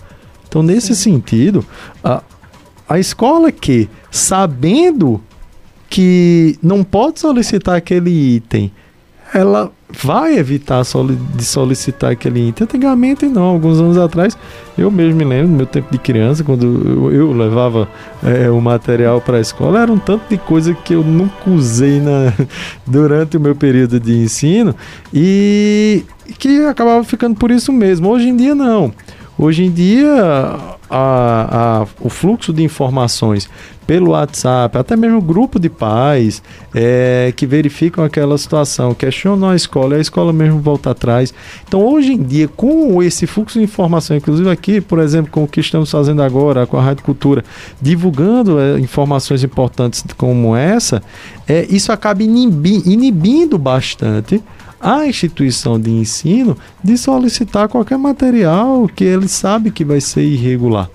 Então, 0.49 0.61
nesse 0.61 0.93
Sim. 0.93 1.13
sentido, 1.13 1.65
a, 2.03 2.21
a 2.89 2.99
escola 2.99 3.53
que, 3.53 3.89
sabendo 4.11 5.23
que 5.89 6.59
não 6.61 6.83
pode 6.83 7.21
solicitar 7.21 7.77
aquele 7.77 8.09
item, 8.09 8.69
ela 9.33 9.71
vai 9.89 10.37
evitar 10.37 10.83
de 11.35 11.43
solicitar 11.43 12.11
aquele 12.11 12.49
item. 12.49 12.65
Antigamente 12.65 13.25
não, 13.25 13.43
alguns 13.43 13.79
anos 13.79 13.97
atrás, 13.97 14.37
eu 14.77 14.91
mesmo 14.91 15.15
me 15.15 15.23
lembro, 15.23 15.47
no 15.47 15.57
meu 15.57 15.65
tempo 15.65 15.91
de 15.91 15.97
criança, 15.97 16.43
quando 16.43 17.11
eu, 17.11 17.31
levava 17.31 17.87
é, 18.23 18.49
o 18.49 18.59
material 18.59 19.21
para 19.21 19.37
a 19.37 19.41
escola, 19.41 19.81
era 19.81 19.91
um 19.91 19.97
tanto 19.97 20.23
de 20.29 20.37
coisa 20.37 20.73
que 20.73 20.93
eu 20.93 21.03
nunca 21.03 21.49
usei 21.49 22.01
na, 22.01 22.33
durante 22.85 23.37
o 23.37 23.39
meu 23.39 23.55
período 23.55 23.99
de 23.99 24.17
ensino 24.17 24.75
e 25.13 26.03
que 26.37 26.65
acabava 26.65 27.03
ficando 27.03 27.35
por 27.37 27.49
isso 27.49 27.71
mesmo. 27.71 28.09
Hoje 28.09 28.27
em 28.27 28.35
dia 28.35 28.53
não. 28.53 28.93
Hoje 29.39 29.63
em 29.63 29.71
dia, 29.71 30.15
a, 30.89 31.79
a, 31.79 31.87
o 32.01 32.09
fluxo 32.09 32.51
de 32.51 32.63
informações 32.63 33.47
pelo 33.85 34.11
WhatsApp, 34.11 34.77
até 34.77 34.95
mesmo 34.95 35.21
grupo 35.21 35.59
de 35.59 35.69
pais 35.69 36.41
é, 36.73 37.31
que 37.35 37.45
verificam 37.45 38.03
aquela 38.03 38.35
situação, 38.37 38.95
questionam 38.95 39.49
a 39.49 39.55
escola 39.55 39.95
a 39.95 39.99
escola 39.99 40.33
mesmo 40.33 40.59
volta 40.59 40.89
atrás. 40.89 41.33
Então, 41.67 41.85
hoje 41.85 42.13
em 42.13 42.23
dia, 42.23 42.47
com 42.47 43.01
esse 43.03 43.27
fluxo 43.27 43.59
de 43.59 43.63
informação, 43.63 44.17
inclusive 44.17 44.49
aqui, 44.49 44.81
por 44.81 44.99
exemplo, 44.99 45.31
com 45.31 45.43
o 45.43 45.47
que 45.47 45.59
estamos 45.59 45.91
fazendo 45.91 46.23
agora 46.23 46.65
com 46.65 46.75
a 46.75 46.81
Rádio 46.81 47.03
Cultura, 47.03 47.45
divulgando 47.79 48.59
é, 48.59 48.79
informações 48.79 49.43
importantes 49.43 50.03
como 50.17 50.55
essa, 50.55 51.01
é, 51.47 51.65
isso 51.69 51.91
acaba 51.91 52.23
inibi 52.23 52.81
inibindo 52.85 53.57
bastante 53.57 54.43
a 54.79 55.05
instituição 55.05 55.79
de 55.79 55.89
ensino 55.91 56.57
de 56.83 56.97
solicitar 56.97 57.67
qualquer 57.67 57.97
material 57.97 58.87
que 58.87 59.03
ele 59.03 59.27
sabe 59.27 59.71
que 59.71 59.83
vai 59.83 60.01
ser 60.01 60.23
irregular. 60.23 60.89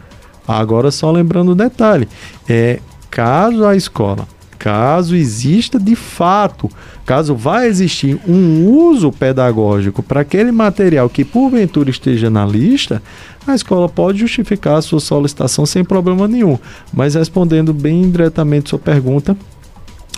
Agora, 0.46 0.90
só 0.90 1.10
lembrando 1.10 1.52
o 1.52 1.56
detalhe: 1.56 2.08
é 2.48 2.80
caso 3.10 3.64
a 3.64 3.76
escola, 3.76 4.26
caso 4.58 5.14
exista 5.16 5.78
de 5.78 5.94
fato, 5.96 6.70
caso 7.04 7.34
vá 7.34 7.66
existir 7.66 8.18
um 8.26 8.66
uso 8.68 9.10
pedagógico 9.10 10.02
para 10.02 10.20
aquele 10.20 10.52
material 10.52 11.08
que 11.08 11.24
porventura 11.24 11.90
esteja 11.90 12.30
na 12.30 12.46
lista, 12.46 13.02
a 13.46 13.54
escola 13.54 13.88
pode 13.88 14.18
justificar 14.18 14.76
a 14.76 14.82
sua 14.82 15.00
solicitação 15.00 15.66
sem 15.66 15.84
problema 15.84 16.28
nenhum. 16.28 16.58
Mas 16.92 17.14
respondendo 17.14 17.74
bem 17.74 18.08
diretamente 18.10 18.70
sua 18.70 18.78
pergunta, 18.78 19.36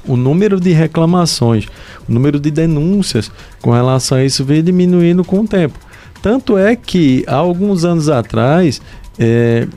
o 0.06 0.16
número 0.16 0.60
de 0.60 0.72
reclamações, 0.72 1.66
o 2.08 2.12
número 2.12 2.38
de 2.38 2.50
denúncias 2.50 3.30
com 3.60 3.70
relação 3.70 4.18
a 4.18 4.24
isso 4.24 4.44
vem 4.44 4.62
diminuindo 4.62 5.24
com 5.24 5.40
o 5.40 5.48
tempo. 5.48 5.78
Tanto 6.22 6.56
é 6.56 6.74
que 6.74 7.22
há 7.26 7.36
alguns 7.36 7.84
anos 7.84 8.08
atrás 8.08 8.80
é, 9.18 9.68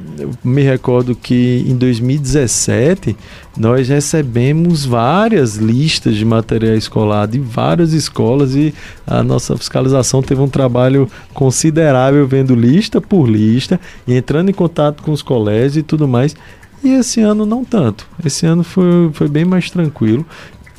me 0.43 0.63
recordo 0.63 1.15
que 1.15 1.63
em 1.67 1.75
2017 1.75 3.15
nós 3.55 3.87
recebemos 3.87 4.83
várias 4.83 5.57
listas 5.57 6.15
de 6.15 6.25
material 6.25 6.73
escolar 6.75 7.27
de 7.27 7.37
várias 7.37 7.93
escolas 7.93 8.55
e 8.55 8.73
a 9.05 9.21
nossa 9.21 9.55
fiscalização 9.55 10.23
teve 10.23 10.41
um 10.41 10.47
trabalho 10.47 11.07
considerável 11.33 12.27
vendo 12.27 12.55
lista 12.55 12.99
por 12.99 13.27
lista 13.29 13.79
entrando 14.07 14.49
em 14.49 14.53
contato 14.53 15.03
com 15.03 15.11
os 15.11 15.21
colégios 15.21 15.77
e 15.77 15.83
tudo 15.83 16.07
mais. 16.07 16.35
E 16.83 16.89
esse 16.89 17.21
ano 17.21 17.45
não 17.45 17.65
tanto. 17.65 18.07
Esse 18.23 18.45
ano 18.45 18.63
foi, 18.63 19.09
foi 19.13 19.27
bem 19.27 19.45
mais 19.45 19.69
tranquilo 19.69 20.25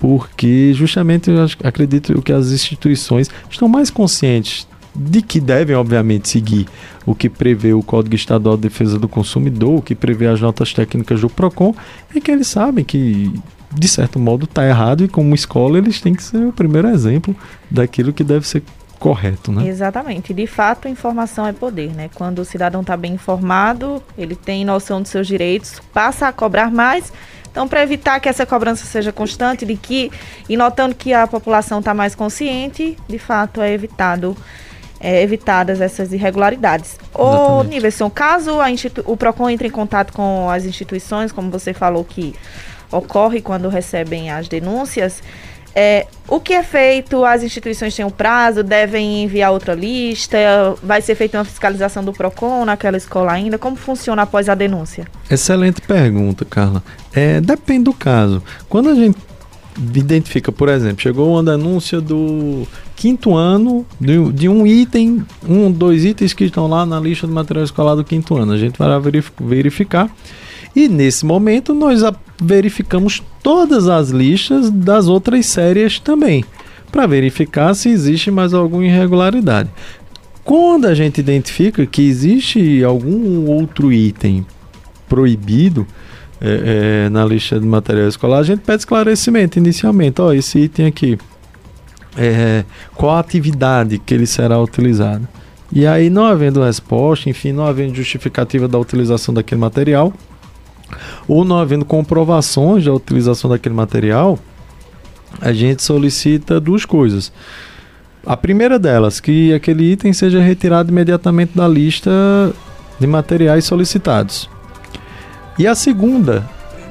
porque 0.00 0.72
justamente 0.74 1.30
eu 1.30 1.44
acredito 1.64 2.20
que 2.22 2.32
as 2.32 2.52
instituições 2.52 3.28
estão 3.50 3.68
mais 3.68 3.90
conscientes 3.90 4.66
de 4.94 5.22
que 5.22 5.40
devem, 5.40 5.76
obviamente, 5.76 6.28
seguir 6.28 6.66
o 7.06 7.14
que 7.14 7.28
prevê 7.28 7.72
o 7.72 7.82
Código 7.82 8.14
Estadual 8.14 8.56
de 8.56 8.62
Defesa 8.62 8.98
do 8.98 9.08
Consumidor, 9.08 9.78
o 9.78 9.82
que 9.82 9.94
prevê 9.94 10.26
as 10.26 10.40
notas 10.40 10.72
técnicas 10.72 11.20
do 11.20 11.28
PROCON, 11.28 11.74
e 12.14 12.20
que 12.20 12.30
eles 12.30 12.48
sabem 12.48 12.84
que, 12.84 13.32
de 13.72 13.88
certo 13.88 14.18
modo, 14.18 14.44
está 14.44 14.66
errado 14.66 15.04
e, 15.04 15.08
como 15.08 15.34
escola, 15.34 15.78
eles 15.78 16.00
têm 16.00 16.14
que 16.14 16.22
ser 16.22 16.44
o 16.44 16.52
primeiro 16.52 16.88
exemplo 16.88 17.34
daquilo 17.70 18.12
que 18.12 18.24
deve 18.24 18.46
ser 18.46 18.62
correto, 18.98 19.52
né? 19.52 19.66
Exatamente. 19.66 20.34
De 20.34 20.46
fato, 20.46 20.88
informação 20.88 21.46
é 21.46 21.52
poder, 21.52 21.94
né? 21.94 22.10
Quando 22.14 22.40
o 22.40 22.44
cidadão 22.44 22.80
está 22.80 22.96
bem 22.96 23.14
informado, 23.14 24.02
ele 24.16 24.34
tem 24.34 24.64
noção 24.64 25.00
dos 25.00 25.10
seus 25.10 25.26
direitos, 25.26 25.80
passa 25.92 26.28
a 26.28 26.32
cobrar 26.32 26.70
mais. 26.70 27.12
Então, 27.50 27.66
para 27.66 27.82
evitar 27.82 28.20
que 28.20 28.28
essa 28.28 28.44
cobrança 28.44 28.84
seja 28.84 29.10
constante, 29.10 29.64
de 29.64 29.76
que 29.76 30.12
e 30.48 30.56
notando 30.56 30.94
que 30.94 31.12
a 31.12 31.26
população 31.26 31.78
está 31.78 31.94
mais 31.94 32.14
consciente, 32.14 32.96
de 33.08 33.18
fato 33.18 33.60
é 33.60 33.72
evitado 33.72 34.36
é, 35.00 35.22
evitadas 35.22 35.80
essas 35.80 36.12
irregularidades. 36.12 36.98
Ô, 37.14 37.62
Niverson, 37.62 38.10
caso 38.10 38.58
o 39.04 39.16
PROCON 39.16 39.50
entre 39.50 39.68
em 39.68 39.70
contato 39.70 40.12
com 40.12 40.50
as 40.50 40.64
instituições, 40.64 41.32
como 41.32 41.50
você 41.50 41.72
falou 41.72 42.04
que 42.04 42.34
ocorre 42.90 43.40
quando 43.40 43.68
recebem 43.68 44.30
as 44.30 44.48
denúncias, 44.48 45.22
é, 45.74 46.06
o 46.26 46.40
que 46.40 46.52
é 46.52 46.62
feito? 46.62 47.24
As 47.24 47.42
instituições 47.42 47.94
têm 47.94 48.04
um 48.04 48.10
prazo, 48.10 48.62
devem 48.62 49.22
enviar 49.24 49.52
outra 49.52 49.74
lista? 49.74 50.38
Vai 50.82 51.00
ser 51.00 51.14
feita 51.14 51.38
uma 51.38 51.44
fiscalização 51.44 52.04
do 52.04 52.12
PROCON 52.12 52.64
naquela 52.64 52.96
escola 52.96 53.32
ainda? 53.32 53.58
Como 53.58 53.76
funciona 53.76 54.22
após 54.22 54.48
a 54.48 54.54
denúncia? 54.54 55.06
Excelente 55.30 55.80
pergunta, 55.80 56.44
Carla. 56.44 56.82
É, 57.12 57.40
depende 57.40 57.84
do 57.84 57.92
caso. 57.92 58.42
Quando 58.68 58.88
a 58.88 58.94
gente 58.94 59.18
identifica, 59.78 60.50
por 60.50 60.68
exemplo, 60.68 61.00
chegou 61.00 61.32
uma 61.32 61.42
denúncia 61.42 62.00
do 62.00 62.66
quinto 62.96 63.36
ano 63.36 63.86
de, 64.00 64.32
de, 64.32 64.48
um 64.48 64.66
item, 64.66 65.24
um, 65.48 65.70
dois 65.70 66.04
itens 66.04 66.32
que 66.32 66.44
estão 66.44 66.66
lá 66.66 66.84
na 66.84 66.98
lista 66.98 67.26
do 67.26 67.32
material 67.32 67.64
escolar 67.64 67.94
do 67.94 68.02
quinto 68.02 68.36
ano. 68.36 68.52
A 68.52 68.58
gente 68.58 68.76
vai 68.76 68.88
verificar. 69.40 70.10
E 70.78 70.88
nesse 70.88 71.26
momento 71.26 71.74
nós 71.74 72.02
verificamos 72.40 73.20
todas 73.42 73.88
as 73.88 74.10
listas 74.10 74.70
das 74.70 75.08
outras 75.08 75.44
séries 75.46 75.98
também, 75.98 76.44
para 76.92 77.04
verificar 77.04 77.74
se 77.74 77.88
existe 77.88 78.30
mais 78.30 78.54
alguma 78.54 78.86
irregularidade. 78.86 79.68
Quando 80.44 80.84
a 80.84 80.94
gente 80.94 81.18
identifica 81.18 81.84
que 81.84 82.00
existe 82.02 82.84
algum 82.84 83.50
outro 83.50 83.92
item 83.92 84.46
proibido, 85.08 85.84
é, 86.40 87.06
é, 87.06 87.08
na 87.08 87.24
lista 87.24 87.58
de 87.58 87.66
material 87.66 88.06
escolar, 88.06 88.38
a 88.38 88.44
gente 88.44 88.60
pede 88.60 88.78
esclarecimento 88.78 89.58
inicialmente. 89.58 90.20
Ó, 90.20 90.32
esse 90.32 90.60
item 90.60 90.86
aqui, 90.86 91.18
é, 92.16 92.64
qual 92.94 93.16
a 93.16 93.18
atividade 93.18 93.98
que 93.98 94.14
ele 94.14 94.26
será 94.26 94.62
utilizado? 94.62 95.26
E 95.72 95.84
aí, 95.88 96.08
não 96.08 96.24
havendo 96.24 96.62
resposta, 96.62 97.28
enfim, 97.28 97.50
não 97.50 97.66
havendo 97.66 97.96
justificativa 97.96 98.68
da 98.68 98.78
utilização 98.78 99.34
daquele 99.34 99.60
material, 99.60 100.14
ou 101.26 101.44
não 101.44 101.58
havendo 101.58 101.84
comprovações 101.84 102.84
da 102.84 102.92
utilização 102.92 103.50
daquele 103.50 103.74
material, 103.74 104.38
a 105.40 105.52
gente 105.52 105.82
solicita 105.82 106.60
duas 106.60 106.84
coisas. 106.84 107.32
A 108.26 108.36
primeira 108.36 108.78
delas, 108.78 109.20
que 109.20 109.52
aquele 109.54 109.92
item 109.92 110.12
seja 110.12 110.40
retirado 110.40 110.90
imediatamente 110.90 111.52
da 111.54 111.68
lista 111.68 112.10
de 112.98 113.06
materiais 113.06 113.64
solicitados. 113.64 114.48
E 115.58 115.66
a 115.66 115.74
segunda, 115.74 116.48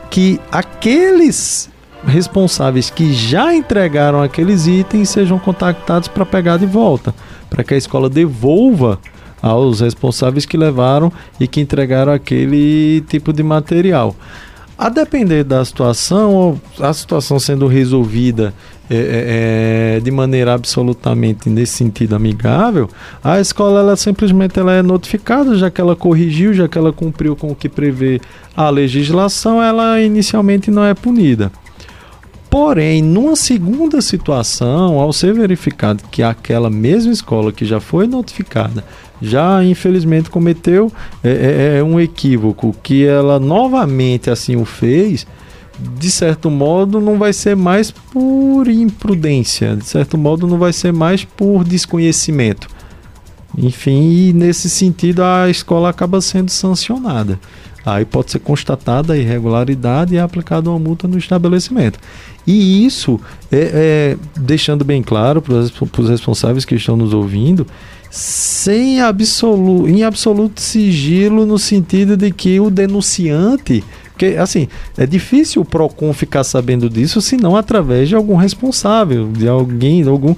que 0.10 0.40
aqueles 0.52 1.70
responsáveis 2.06 2.90
que 2.90 3.14
já 3.14 3.54
entregaram 3.54 4.22
aqueles 4.22 4.68
itens 4.68 5.10
sejam 5.10 5.38
contactados 5.38 6.08
para 6.08 6.26
pegar 6.26 6.58
de 6.58 6.66
volta, 6.66 7.14
para 7.50 7.64
que 7.64 7.74
a 7.74 7.78
escola 7.78 8.10
devolva 8.10 9.00
aos 9.42 9.82
responsáveis 9.82 10.46
que 10.46 10.58
levaram 10.58 11.12
e 11.40 11.48
que 11.48 11.62
entregaram 11.62 12.12
aquele 12.12 13.02
tipo 13.08 13.32
de 13.32 13.44
material. 13.44 14.16
A 14.78 14.90
depender 14.90 15.44
da 15.44 15.66
situação, 15.66 16.62
a 16.80 16.94
situação 16.94 17.40
sendo 17.40 17.66
resolvida 17.66 18.54
é, 18.90 19.96
é, 19.98 20.00
de 20.00 20.12
maneira 20.12 20.54
absolutamente 20.54 21.50
nesse 21.50 21.74
sentido 21.74 22.16
amigável, 22.16 22.88
a 23.24 23.40
escola 23.40 23.80
ela 23.80 23.96
simplesmente 23.96 24.60
ela 24.60 24.74
é 24.74 24.84
notificada, 24.84 25.56
já 25.56 25.72
que 25.72 25.82
ela 25.82 25.96
corrigiu, 25.96 26.54
já 26.54 26.68
que 26.68 26.78
ela 26.78 26.94
cumpriu 26.94 27.36
com 27.36 27.52
o 27.52 27.56
que 27.56 27.68
prevê 27.68 28.22
a 28.56 28.70
legislação, 28.70 29.62
ela 29.62 30.00
inicialmente 30.00 30.70
não 30.70 30.86
é 30.86 30.94
punida. 30.94 31.52
Porém, 32.50 33.02
numa 33.02 33.36
segunda 33.36 34.00
situação, 34.02 35.00
ao 35.00 35.12
ser 35.12 35.34
verificado 35.34 36.04
que 36.10 36.24
aquela 36.24 36.70
mesma 36.70 37.12
escola 37.12 37.52
que 37.52 37.66
já 37.66 37.80
foi 37.80 38.08
notificada 38.08 38.86
já 39.22 39.64
infelizmente 39.64 40.30
cometeu 40.30 40.92
é, 41.24 41.30
é, 41.76 41.80
é 41.80 41.84
um 41.84 42.00
equívoco 42.00 42.76
que 42.84 43.06
ela 43.06 43.40
novamente 43.40 44.30
assim 44.30 44.56
o 44.56 44.66
fez, 44.66 45.26
de 45.80 46.10
certo 46.10 46.50
modo 46.50 47.00
não 47.00 47.18
vai 47.18 47.34
ser 47.34 47.56
mais 47.56 47.92
por 47.92 48.68
imprudência, 48.68 49.76
de 49.76 49.86
certo 49.86 50.18
modo 50.18 50.48
não 50.48 50.58
vai 50.58 50.74
ser 50.74 50.92
mais 50.92 51.24
por 51.24 51.64
desconhecimento. 51.64 52.68
Enfim, 53.58 54.12
e 54.12 54.34
nesse 54.34 54.70
sentido 54.70 55.24
a 55.24 55.50
escola 55.50 55.90
acaba 55.90 56.22
sendo 56.22 56.52
sancionada. 56.52 57.40
Aí 57.86 58.04
pode 58.04 58.32
ser 58.32 58.40
constatada 58.40 59.14
a 59.14 59.18
irregularidade 59.18 60.14
e 60.14 60.18
é 60.18 60.22
aplicada 60.22 60.70
uma 60.70 60.78
multa 60.78 61.08
no 61.08 61.18
estabelecimento. 61.18 61.98
E 62.46 62.86
isso 62.86 63.20
é, 63.50 64.18
é 64.36 64.40
deixando 64.40 64.84
bem 64.84 65.02
claro 65.02 65.42
para 65.42 65.56
os 65.56 66.10
responsáveis 66.10 66.66
que 66.66 66.76
estão 66.76 66.98
nos 66.98 67.14
ouvindo 67.14 67.66
sem 68.10 69.02
absoluto, 69.02 69.88
em 69.88 70.04
absoluto 70.04 70.62
sigilo 70.62 71.46
no 71.46 71.60
sentido 71.60 72.16
de 72.18 72.32
que 72.32 72.60
o 72.60 72.70
denunciante 72.70 73.84
porque, 74.18 74.36
assim, 74.36 74.68
é 74.98 75.06
difícil 75.06 75.62
o 75.62 75.66
PROCON 75.66 76.12
ficar 76.12 76.44
sabendo 76.44 76.90
disso, 76.90 77.22
senão 77.22 77.56
através 77.56 78.10
de 78.10 78.16
algum 78.16 78.36
responsável, 78.36 79.32
de 79.32 79.48
alguém, 79.48 80.02
de 80.02 80.10
algum, 80.10 80.36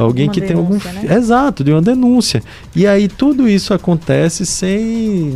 alguém 0.00 0.26
uma 0.26 0.32
que 0.32 0.40
denúncia, 0.40 0.92
tem 0.92 0.94
algum. 0.94 1.08
Né? 1.08 1.16
Exato, 1.16 1.64
de 1.64 1.72
uma 1.72 1.82
denúncia. 1.82 2.42
E 2.74 2.86
aí 2.86 3.08
tudo 3.08 3.48
isso 3.48 3.74
acontece 3.74 4.46
sem 4.46 4.80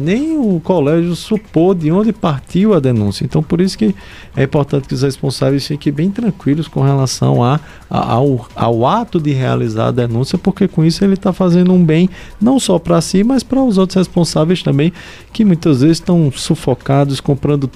nem 0.00 0.38
o 0.38 0.60
colégio 0.60 1.14
supor 1.14 1.74
de 1.74 1.90
onde 1.90 2.12
partiu 2.12 2.74
a 2.74 2.80
denúncia. 2.80 3.24
Então, 3.24 3.42
por 3.42 3.60
isso 3.60 3.76
que 3.76 3.94
é 4.36 4.44
importante 4.44 4.88
que 4.88 4.94
os 4.94 5.02
responsáveis 5.02 5.66
fiquem 5.66 5.92
bem 5.92 6.10
tranquilos 6.10 6.68
com 6.68 6.82
relação 6.82 7.42
a, 7.42 7.60
a 7.90 8.14
ao, 8.14 8.46
ao 8.54 8.86
ato 8.86 9.20
de 9.20 9.32
realizar 9.32 9.88
a 9.88 9.92
denúncia, 9.92 10.38
porque 10.38 10.68
com 10.68 10.84
isso 10.84 11.04
ele 11.04 11.14
está 11.14 11.32
fazendo 11.32 11.72
um 11.72 11.84
bem 11.84 12.08
não 12.40 12.58
só 12.60 12.78
para 12.78 13.00
si, 13.00 13.24
mas 13.24 13.42
para 13.42 13.62
os 13.62 13.78
outros 13.78 13.96
responsáveis 13.96 14.62
também, 14.62 14.92
que 15.32 15.44
muitas 15.44 15.80
vezes 15.80 15.98
estão 15.98 16.30
sufocados 16.32 17.20
comprando 17.20 17.70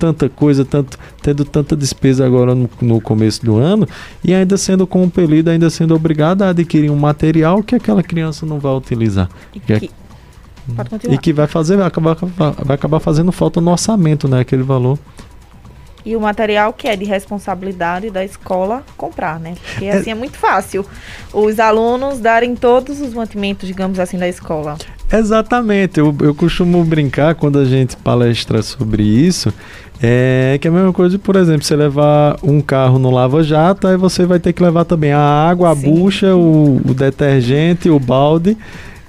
tanta 0.00 0.30
coisa, 0.30 0.64
tanto, 0.64 0.98
tendo 1.20 1.44
tanta 1.44 1.76
despesa 1.76 2.24
agora 2.24 2.54
no, 2.54 2.70
no, 2.80 3.00
começo 3.02 3.44
do 3.44 3.58
ano 3.58 3.86
e 4.24 4.32
ainda 4.32 4.56
sendo 4.56 4.86
compelido, 4.86 5.50
ainda 5.50 5.68
sendo 5.68 5.94
obrigado 5.94 6.40
a 6.40 6.48
adquirir 6.48 6.90
um 6.90 6.96
material 6.96 7.62
que 7.62 7.74
aquela 7.74 8.02
criança 8.02 8.46
não 8.46 8.58
vai 8.58 8.72
utilizar. 8.72 9.28
E 9.54 9.60
que, 9.60 9.72
é, 9.74 9.80
e 11.10 11.18
que 11.18 11.34
vai 11.34 11.46
fazer, 11.46 11.76
vai 11.76 11.86
acabar, 11.86 12.16
vai 12.64 12.74
acabar 12.74 12.98
fazendo 12.98 13.30
falta 13.30 13.60
no 13.60 13.70
orçamento, 13.70 14.26
né? 14.26 14.40
Aquele 14.40 14.62
valor 14.62 14.98
e 16.04 16.16
o 16.16 16.20
material 16.20 16.72
que 16.72 16.88
é 16.88 16.96
de 16.96 17.04
responsabilidade 17.04 18.10
da 18.10 18.24
escola 18.24 18.82
comprar, 18.96 19.38
né? 19.38 19.54
Porque 19.62 19.84
é. 19.84 19.92
assim 19.92 20.10
é 20.10 20.14
muito 20.14 20.36
fácil 20.36 20.84
os 21.32 21.60
alunos 21.60 22.18
darem 22.18 22.54
todos 22.56 23.00
os 23.00 23.12
mantimentos, 23.12 23.66
digamos 23.66 23.98
assim, 23.98 24.18
da 24.18 24.28
escola. 24.28 24.76
Exatamente. 25.12 25.98
Eu, 25.98 26.14
eu 26.20 26.34
costumo 26.34 26.82
brincar 26.84 27.34
quando 27.34 27.58
a 27.58 27.64
gente 27.64 27.96
palestra 27.96 28.62
sobre 28.62 29.02
isso. 29.02 29.52
É 30.02 30.56
que 30.58 30.66
é 30.66 30.70
a 30.70 30.74
mesma 30.74 30.92
coisa, 30.92 31.18
por 31.18 31.36
exemplo, 31.36 31.62
você 31.62 31.76
levar 31.76 32.38
um 32.42 32.60
carro 32.62 32.98
no 32.98 33.10
lava-jato, 33.10 33.86
aí 33.86 33.96
você 33.96 34.24
vai 34.24 34.38
ter 34.40 34.54
que 34.54 34.62
levar 34.62 34.84
também 34.86 35.12
a 35.12 35.20
água, 35.20 35.70
a 35.70 35.76
Sim. 35.76 35.92
bucha, 35.92 36.34
o, 36.34 36.76
o 36.78 36.94
detergente, 36.94 37.90
o 37.90 37.98
balde, 37.98 38.56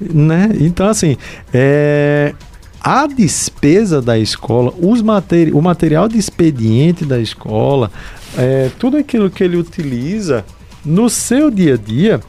né? 0.01 0.49
Então, 0.59 0.87
assim, 0.87 1.15
é, 1.53 2.33
a 2.81 3.07
despesa 3.07 4.01
da 4.01 4.19
escola, 4.19 4.73
os 4.81 5.01
materi 5.01 5.51
o 5.53 5.61
material 5.61 6.09
de 6.09 6.17
expediente 6.17 7.05
da 7.05 7.19
escola, 7.19 7.89
é, 8.37 8.69
tudo 8.77 8.97
aquilo 8.97 9.29
que 9.29 9.43
ele 9.43 9.55
utiliza 9.55 10.43
no 10.83 11.09
seu 11.09 11.51
dia 11.51 11.75
a 11.75 11.77
dia, 11.77 12.19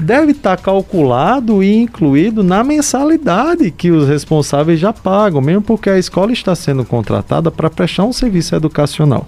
deve 0.00 0.32
estar 0.32 0.56
tá 0.56 0.62
calculado 0.62 1.62
e 1.62 1.76
incluído 1.76 2.42
na 2.42 2.64
mensalidade 2.64 3.70
que 3.70 3.90
os 3.90 4.08
responsáveis 4.08 4.80
já 4.80 4.92
pagam, 4.92 5.40
mesmo 5.40 5.62
porque 5.62 5.90
a 5.90 5.98
escola 5.98 6.32
está 6.32 6.54
sendo 6.54 6.84
contratada 6.84 7.50
para 7.50 7.70
prestar 7.70 8.04
um 8.04 8.12
serviço 8.12 8.54
educacional. 8.54 9.26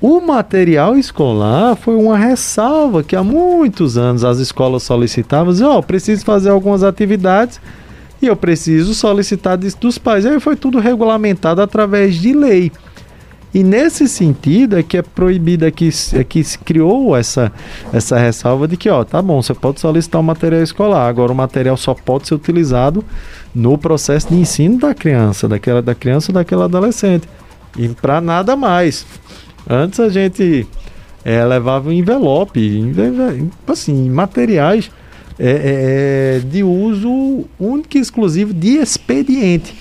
O 0.00 0.20
material 0.20 0.96
escolar 0.96 1.74
foi 1.74 1.96
uma 1.96 2.16
ressalva 2.16 3.02
que 3.02 3.16
há 3.16 3.24
muitos 3.24 3.96
anos 3.96 4.24
as 4.24 4.38
escolas 4.38 4.82
solicitavam, 4.82 5.54
ó, 5.62 5.78
oh, 5.78 5.82
preciso 5.82 6.24
fazer 6.24 6.50
algumas 6.50 6.82
atividades 6.82 7.60
e 8.20 8.26
eu 8.26 8.36
preciso 8.36 8.94
solicitar 8.94 9.56
dos 9.56 9.98
pais. 9.98 10.24
Aí 10.24 10.38
foi 10.38 10.54
tudo 10.54 10.78
regulamentado 10.78 11.60
através 11.60 12.14
de 12.16 12.32
lei. 12.32 12.70
E 13.54 13.62
nesse 13.62 14.06
sentido 14.08 14.78
é 14.78 14.82
que 14.82 14.98
é 14.98 15.02
proibida 15.02 15.70
que, 15.70 15.88
é 16.14 16.24
que 16.24 16.44
se 16.44 16.58
criou 16.58 17.16
essa, 17.16 17.50
essa 17.92 18.18
ressalva 18.18 18.68
de 18.68 18.76
que, 18.76 18.88
ó, 18.90 19.02
tá 19.02 19.22
bom, 19.22 19.40
você 19.40 19.54
pode 19.54 19.80
solicitar 19.80 20.20
o 20.20 20.24
material 20.24 20.62
escolar, 20.62 21.08
agora 21.08 21.32
o 21.32 21.34
material 21.34 21.76
só 21.76 21.94
pode 21.94 22.28
ser 22.28 22.34
utilizado 22.34 23.04
no 23.54 23.78
processo 23.78 24.28
de 24.28 24.34
ensino 24.34 24.78
da 24.78 24.94
criança, 24.94 25.48
daquela 25.48 25.80
da 25.80 25.94
criança 25.94 26.30
ou 26.30 26.34
daquela 26.34 26.66
adolescente. 26.66 27.26
E 27.78 27.88
para 27.88 28.20
nada 28.20 28.56
mais. 28.56 29.06
Antes 29.68 30.00
a 30.00 30.08
gente 30.08 30.66
é, 31.24 31.44
levava 31.44 31.88
um 31.88 31.92
envelope, 31.92 32.94
assim, 33.66 34.08
materiais 34.10 34.90
é, 35.38 35.50
é, 35.50 36.36
é, 36.36 36.38
de 36.38 36.62
uso 36.62 37.44
único 37.58 37.96
e 37.96 38.00
exclusivo 38.00 38.54
de 38.54 38.76
expediente. 38.78 39.74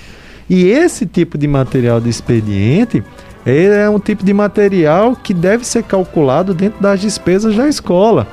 E 0.50 0.66
esse 0.66 1.06
tipo 1.06 1.38
de 1.38 1.48
material 1.48 2.02
de 2.02 2.10
expediente 2.10 3.04
é 3.46 3.90
um 3.90 4.00
tipo 4.00 4.26
de 4.26 4.34
material 4.34 5.16
que 5.16 5.34
deve 5.34 5.66
ser 5.66 5.84
calculado 5.84 6.54
dentro 6.54 6.82
das 6.82 7.00
despesas 7.00 7.56
da 7.56 7.68
escola. 7.68 8.28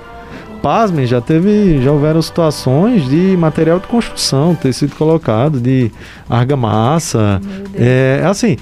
Pasmem, 0.62 1.06
já 1.06 1.20
teve, 1.20 1.82
já 1.82 1.90
houveram 1.90 2.22
situações 2.22 3.08
de 3.08 3.36
material 3.36 3.80
de 3.80 3.88
construção 3.88 4.54
ter 4.54 4.72
sido 4.72 4.94
colocado, 4.94 5.60
de 5.60 5.90
argamassa. 6.30 7.40
É 7.74 8.22
assim, 8.24 8.56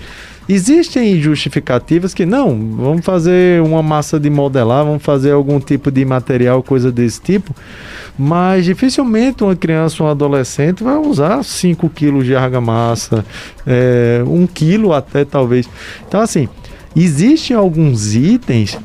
existem 0.48 1.20
justificativas 1.20 2.14
que 2.14 2.26
não, 2.26 2.58
vamos 2.76 3.04
fazer 3.04 3.62
uma 3.62 3.82
massa 3.82 4.18
de 4.18 4.30
modelar, 4.30 4.84
vamos 4.84 5.02
fazer 5.02 5.32
algum 5.32 5.60
tipo 5.60 5.90
de 5.90 6.04
material, 6.04 6.62
coisa 6.62 6.90
desse 6.90 7.20
tipo, 7.20 7.54
mas 8.22 8.66
dificilmente 8.66 9.42
uma 9.42 9.56
criança 9.56 10.02
ou 10.02 10.06
um 10.06 10.12
adolescente 10.12 10.84
vai 10.84 10.98
usar 10.98 11.42
5 11.42 11.88
quilos 11.88 12.26
de 12.26 12.36
argamassa, 12.36 13.24
é, 13.66 14.22
1 14.26 14.30
um 14.30 14.46
quilo 14.46 14.92
até 14.92 15.24
talvez. 15.24 15.66
Então, 16.06 16.20
assim, 16.20 16.46
existem 16.94 17.56
alguns 17.56 18.14
itens 18.14 18.78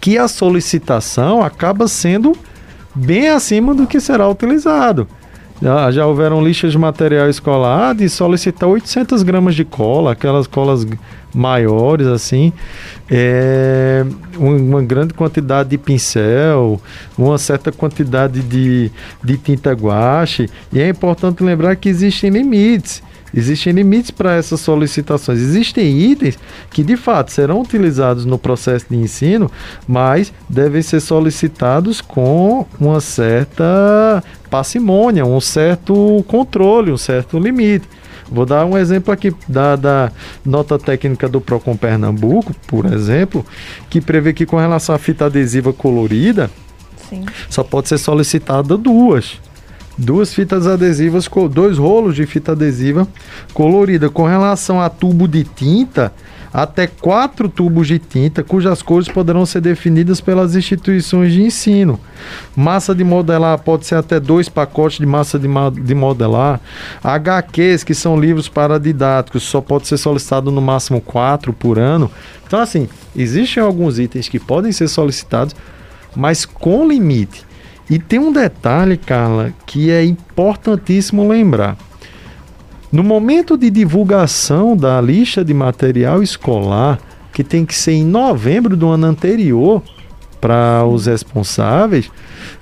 que 0.00 0.18
a 0.18 0.26
solicitação 0.26 1.40
acaba 1.40 1.86
sendo 1.86 2.32
bem 2.92 3.28
acima 3.28 3.76
do 3.76 3.86
que 3.86 4.00
será 4.00 4.28
utilizado. 4.28 5.06
Já, 5.62 5.92
já 5.92 6.04
houveram 6.04 6.44
listas 6.44 6.72
de 6.72 6.78
material 6.78 7.30
escolar 7.30 7.94
de 7.94 8.08
solicitar 8.08 8.68
800 8.68 9.22
gramas 9.22 9.54
de 9.54 9.64
cola, 9.64 10.10
aquelas 10.10 10.48
colas 10.48 10.84
maiores 11.34 12.06
assim, 12.06 12.52
é, 13.10 14.04
uma 14.36 14.82
grande 14.82 15.14
quantidade 15.14 15.70
de 15.70 15.78
pincel, 15.78 16.80
uma 17.16 17.38
certa 17.38 17.72
quantidade 17.72 18.40
de, 18.40 18.90
de 19.22 19.36
tinta 19.36 19.72
guache. 19.72 20.48
E 20.72 20.80
é 20.80 20.88
importante 20.88 21.42
lembrar 21.42 21.76
que 21.76 21.88
existem 21.88 22.30
limites. 22.30 23.02
Existem 23.34 23.72
limites 23.72 24.10
para 24.10 24.34
essas 24.34 24.60
solicitações. 24.60 25.40
Existem 25.40 25.98
itens 25.98 26.38
que 26.70 26.84
de 26.84 26.96
fato 26.96 27.32
serão 27.32 27.62
utilizados 27.62 28.26
no 28.26 28.38
processo 28.38 28.86
de 28.90 28.96
ensino, 28.96 29.50
mas 29.88 30.32
devem 30.48 30.82
ser 30.82 31.00
solicitados 31.00 32.00
com 32.02 32.66
uma 32.78 33.00
certa 33.00 34.22
parcimônia, 34.50 35.24
um 35.24 35.40
certo 35.40 36.22
controle, 36.28 36.92
um 36.92 36.98
certo 36.98 37.38
limite. 37.38 37.88
Vou 38.32 38.46
dar 38.46 38.64
um 38.64 38.76
exemplo 38.76 39.12
aqui 39.12 39.34
da, 39.46 39.76
da, 39.76 40.12
nota 40.44 40.78
técnica 40.78 41.28
do 41.28 41.40
Procon 41.40 41.76
Pernambuco, 41.76 42.54
por 42.66 42.86
exemplo, 42.86 43.44
que 43.90 44.00
prevê 44.00 44.32
que 44.32 44.46
com 44.46 44.56
relação 44.56 44.94
à 44.94 44.98
fita 44.98 45.26
adesiva 45.26 45.72
colorida, 45.72 46.50
Sim. 47.08 47.24
só 47.48 47.62
pode 47.62 47.88
ser 47.88 47.98
solicitada 47.98 48.76
duas 48.76 49.38
duas 49.96 50.32
fitas 50.32 50.66
adesivas, 50.66 51.28
dois 51.50 51.76
rolos 51.78 52.16
de 52.16 52.26
fita 52.26 52.52
adesiva 52.52 53.06
colorida. 53.52 54.08
Com 54.08 54.24
relação 54.24 54.80
a 54.80 54.88
tubo 54.88 55.28
de 55.28 55.44
tinta, 55.44 56.12
até 56.52 56.86
quatro 56.86 57.48
tubos 57.48 57.88
de 57.88 57.98
tinta, 57.98 58.42
cujas 58.42 58.82
cores 58.82 59.08
poderão 59.08 59.46
ser 59.46 59.62
definidas 59.62 60.20
pelas 60.20 60.54
instituições 60.54 61.32
de 61.32 61.42
ensino. 61.42 61.98
Massa 62.54 62.94
de 62.94 63.02
modelar 63.02 63.58
pode 63.58 63.86
ser 63.86 63.94
até 63.94 64.20
dois 64.20 64.48
pacotes 64.48 64.98
de 64.98 65.06
massa 65.06 65.38
de, 65.38 65.48
de 65.82 65.94
modelar. 65.94 66.60
HQs, 67.02 67.84
que 67.84 67.94
são 67.94 68.20
livros 68.20 68.48
para 68.48 68.78
didáticos, 68.78 69.44
só 69.44 69.60
pode 69.60 69.88
ser 69.88 69.96
solicitado 69.96 70.50
no 70.50 70.60
máximo 70.60 71.00
quatro 71.00 71.52
por 71.52 71.78
ano. 71.78 72.10
Então, 72.46 72.60
assim, 72.60 72.88
existem 73.16 73.62
alguns 73.62 73.98
itens 73.98 74.28
que 74.28 74.38
podem 74.38 74.72
ser 74.72 74.88
solicitados, 74.88 75.56
mas 76.14 76.44
com 76.44 76.86
limite. 76.86 77.44
E 77.88 77.98
tem 77.98 78.18
um 78.18 78.32
detalhe, 78.32 78.96
Carla, 78.96 79.52
que 79.66 79.90
é 79.90 80.04
importantíssimo 80.04 81.26
lembrar. 81.26 81.76
No 82.92 83.02
momento 83.02 83.56
de 83.56 83.70
divulgação 83.70 84.76
da 84.76 85.00
lista 85.00 85.42
de 85.42 85.54
material 85.54 86.22
escolar, 86.22 86.98
que 87.32 87.42
tem 87.42 87.64
que 87.64 87.74
ser 87.74 87.92
em 87.92 88.04
novembro 88.04 88.76
do 88.76 88.86
ano 88.86 89.06
anterior 89.06 89.82
para 90.38 90.84
os 90.84 91.06
responsáveis, 91.06 92.10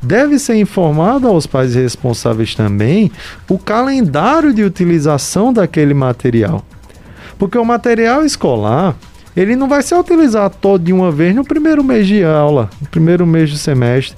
deve 0.00 0.38
ser 0.38 0.54
informado 0.54 1.26
aos 1.26 1.48
pais 1.48 1.74
responsáveis 1.74 2.54
também 2.54 3.10
o 3.48 3.58
calendário 3.58 4.54
de 4.54 4.62
utilização 4.62 5.52
daquele 5.52 5.94
material. 5.94 6.64
Porque 7.36 7.58
o 7.58 7.64
material 7.64 8.24
escolar, 8.24 8.94
ele 9.36 9.56
não 9.56 9.68
vai 9.68 9.82
ser 9.82 9.96
utilizado 9.96 10.54
todo 10.60 10.84
de 10.84 10.92
uma 10.92 11.10
vez 11.10 11.34
no 11.34 11.42
primeiro 11.42 11.82
mês 11.82 12.06
de 12.06 12.22
aula, 12.22 12.70
no 12.80 12.86
primeiro 12.86 13.26
mês 13.26 13.50
do 13.50 13.58
semestre. 13.58 14.16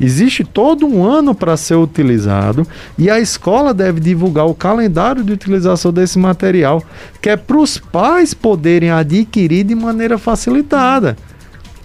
Existe 0.00 0.44
todo 0.44 0.86
um 0.86 1.04
ano 1.04 1.34
para 1.34 1.56
ser 1.56 1.74
utilizado 1.74 2.66
e 2.96 3.10
a 3.10 3.18
escola 3.18 3.74
deve 3.74 4.00
divulgar 4.00 4.46
o 4.46 4.54
calendário 4.54 5.24
de 5.24 5.32
utilização 5.32 5.92
desse 5.92 6.18
material, 6.18 6.82
que 7.20 7.28
é 7.28 7.36
para 7.36 7.58
os 7.58 7.78
pais 7.78 8.32
poderem 8.32 8.90
adquirir 8.90 9.64
de 9.64 9.74
maneira 9.74 10.16
facilitada. 10.16 11.16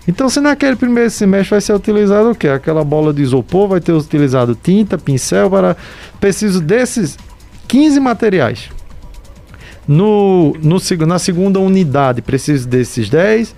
Então, 0.08 0.30
se 0.30 0.40
naquele 0.40 0.76
primeiro 0.76 1.10
semestre 1.10 1.52
vai 1.52 1.62
ser 1.62 1.74
utilizado 1.74 2.32
o 2.32 2.36
quê? 2.36 2.50
Aquela 2.50 2.84
bola 2.84 3.14
de 3.14 3.22
isopor, 3.24 3.70
vai 3.70 3.80
ter 3.80 3.94
utilizado 3.94 4.58
tinta, 4.62 4.98
pincel, 4.98 5.50
para... 5.50 5.78
preciso 6.20 6.62
desses 6.62 7.18
15 7.68 8.00
materiais. 8.00 8.70
No, 9.88 10.54
no, 10.62 10.78
na 11.08 11.20
segunda 11.20 11.60
unidade, 11.60 12.22
preciso 12.22 12.68
desses 12.68 13.10
10 13.10 13.56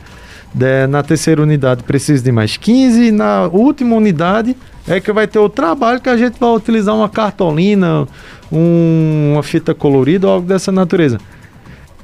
de, 0.56 0.88
na 0.88 1.04
terceira 1.04 1.42
unidade 1.42 1.84
precisa 1.84 2.24
de 2.24 2.32
mais 2.32 2.56
15, 2.56 3.08
e 3.08 3.12
na 3.12 3.48
última 3.48 3.98
unidade 3.98 4.56
é 4.88 5.02
que 5.02 5.12
vai 5.12 5.28
ter 5.28 5.38
o 5.38 5.50
trabalho 5.50 6.00
que 6.00 6.08
a 6.08 6.16
gente 6.16 6.40
vai 6.40 6.50
utilizar 6.52 6.96
uma 6.96 7.10
cartolina, 7.10 8.08
um, 8.50 9.34
uma 9.34 9.44
fita 9.44 9.74
colorida 9.74 10.28
ou 10.28 10.34
algo 10.34 10.48
dessa 10.48 10.72
natureza. 10.72 11.20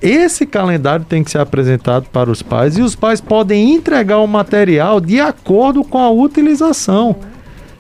Esse 0.02 0.46
calendário 0.46 1.06
tem 1.06 1.24
que 1.24 1.32
ser 1.32 1.38
apresentado 1.38 2.08
para 2.12 2.30
os 2.30 2.42
pais 2.42 2.78
e 2.78 2.82
os 2.82 2.94
pais 2.94 3.22
podem 3.22 3.74
entregar 3.74 4.18
o 4.18 4.28
material 4.28 5.00
de 5.00 5.22
acordo 5.22 5.82
com 5.84 6.00
a 6.00 6.10
utilização. 6.10 7.16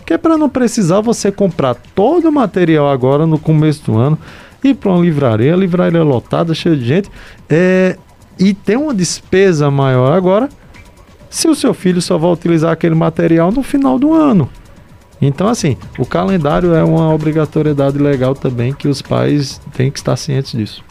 Que 0.05 0.13
é 0.13 0.17
para 0.17 0.37
não 0.37 0.47
precisar 0.47 1.01
você 1.01 1.31
comprar 1.31 1.75
todo 1.93 2.29
o 2.29 2.31
material 2.31 2.89
agora 2.89 3.25
no 3.25 3.37
começo 3.37 3.91
do 3.91 3.97
ano, 3.97 4.17
ir 4.63 4.75
para 4.75 4.91
uma 4.91 5.01
livraria, 5.01 5.53
a 5.53 5.57
livraria 5.57 6.03
lotada, 6.03 6.53
cheia 6.53 6.77
de 6.77 6.85
gente, 6.85 7.09
é, 7.49 7.97
e 8.39 8.53
ter 8.53 8.77
uma 8.77 8.93
despesa 8.93 9.69
maior 9.69 10.13
agora, 10.13 10.47
se 11.31 11.47
o 11.47 11.55
seu 11.55 11.73
filho 11.73 12.01
só 12.01 12.17
vai 12.17 12.31
utilizar 12.31 12.71
aquele 12.71 12.93
material 12.93 13.51
no 13.51 13.63
final 13.63 13.97
do 13.97 14.13
ano. 14.13 14.47
Então, 15.19 15.47
assim, 15.47 15.77
o 15.97 16.05
calendário 16.05 16.75
é 16.75 16.83
uma 16.83 17.13
obrigatoriedade 17.13 17.97
legal 17.97 18.35
também 18.35 18.73
que 18.73 18.87
os 18.87 19.01
pais 19.01 19.59
têm 19.73 19.89
que 19.89 19.97
estar 19.97 20.15
cientes 20.15 20.51
disso 20.51 20.83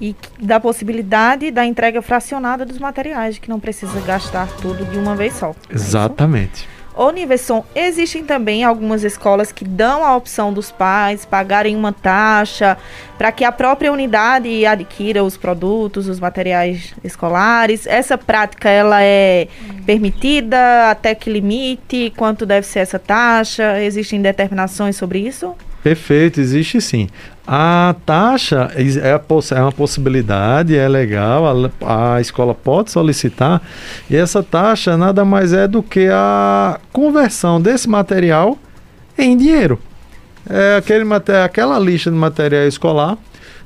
e 0.00 0.16
da 0.40 0.58
possibilidade 0.58 1.50
da 1.50 1.66
entrega 1.66 2.00
fracionada 2.00 2.64
dos 2.64 2.78
materiais, 2.78 3.38
que 3.38 3.50
não 3.50 3.60
precisa 3.60 4.00
gastar 4.00 4.48
tudo 4.62 4.84
de 4.86 4.96
uma 4.96 5.14
vez 5.14 5.34
só. 5.34 5.54
É 5.68 5.74
Exatamente. 5.74 6.64
Ô 6.64 6.79
Niverson, 7.10 7.64
existem 7.74 8.22
também 8.22 8.62
algumas 8.62 9.04
escolas 9.04 9.50
que 9.50 9.64
dão 9.64 10.04
a 10.04 10.14
opção 10.14 10.52
dos 10.52 10.70
pais 10.70 11.24
pagarem 11.24 11.74
uma 11.74 11.94
taxa 11.94 12.76
para 13.16 13.32
que 13.32 13.42
a 13.42 13.50
própria 13.50 13.90
unidade 13.90 14.66
adquira 14.66 15.24
os 15.24 15.34
produtos, 15.34 16.08
os 16.08 16.20
materiais 16.20 16.94
escolares. 17.02 17.86
Essa 17.86 18.18
prática 18.18 18.68
ela 18.68 19.02
é 19.02 19.48
permitida? 19.86 20.90
Até 20.90 21.14
que 21.14 21.30
limite? 21.30 22.12
Quanto 22.14 22.44
deve 22.44 22.66
ser 22.66 22.80
essa 22.80 22.98
taxa? 22.98 23.82
Existem 23.82 24.20
determinações 24.20 24.94
sobre 24.96 25.20
isso? 25.20 25.56
Perfeito, 25.82 26.40
existe 26.40 26.80
sim. 26.80 27.08
A 27.46 27.94
taxa 28.04 28.70
é, 28.74 29.54
é 29.58 29.60
uma 29.60 29.72
possibilidade, 29.72 30.76
é 30.76 30.86
legal, 30.86 31.70
a, 31.82 32.14
a, 32.14 32.20
escola 32.20 32.54
pode 32.54 32.90
solicitar, 32.90 33.62
e 34.08 34.14
essa 34.14 34.42
taxa 34.42 34.96
nada 34.96 35.24
mais 35.24 35.52
é 35.52 35.66
do 35.66 35.82
que 35.82 36.08
a 36.12 36.78
conversão 36.92 37.60
desse 37.60 37.88
material 37.88 38.58
em 39.18 39.36
dinheiro. 39.36 39.80
É 40.48 40.76
aquele, 40.76 41.04
aquela 41.42 41.78
lista 41.78 42.10
de 42.10 42.16
material 42.16 42.66
escolar 42.66 43.16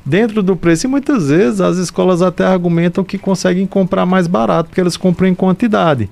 dentro 0.07 0.43
do 0.43 0.55
preço, 0.55 0.87
e 0.87 0.89
muitas 0.89 1.29
vezes 1.29 1.61
as 1.61 1.77
escolas 1.77 2.23
até 2.23 2.45
argumentam 2.45 3.03
que 3.03 3.19
conseguem 3.19 3.67
comprar 3.67 4.07
mais 4.07 4.27
barato, 4.27 4.69
porque 4.69 4.81
eles 4.81 4.97
compram 4.97 5.27
em 5.27 5.35
quantidade. 5.35 6.09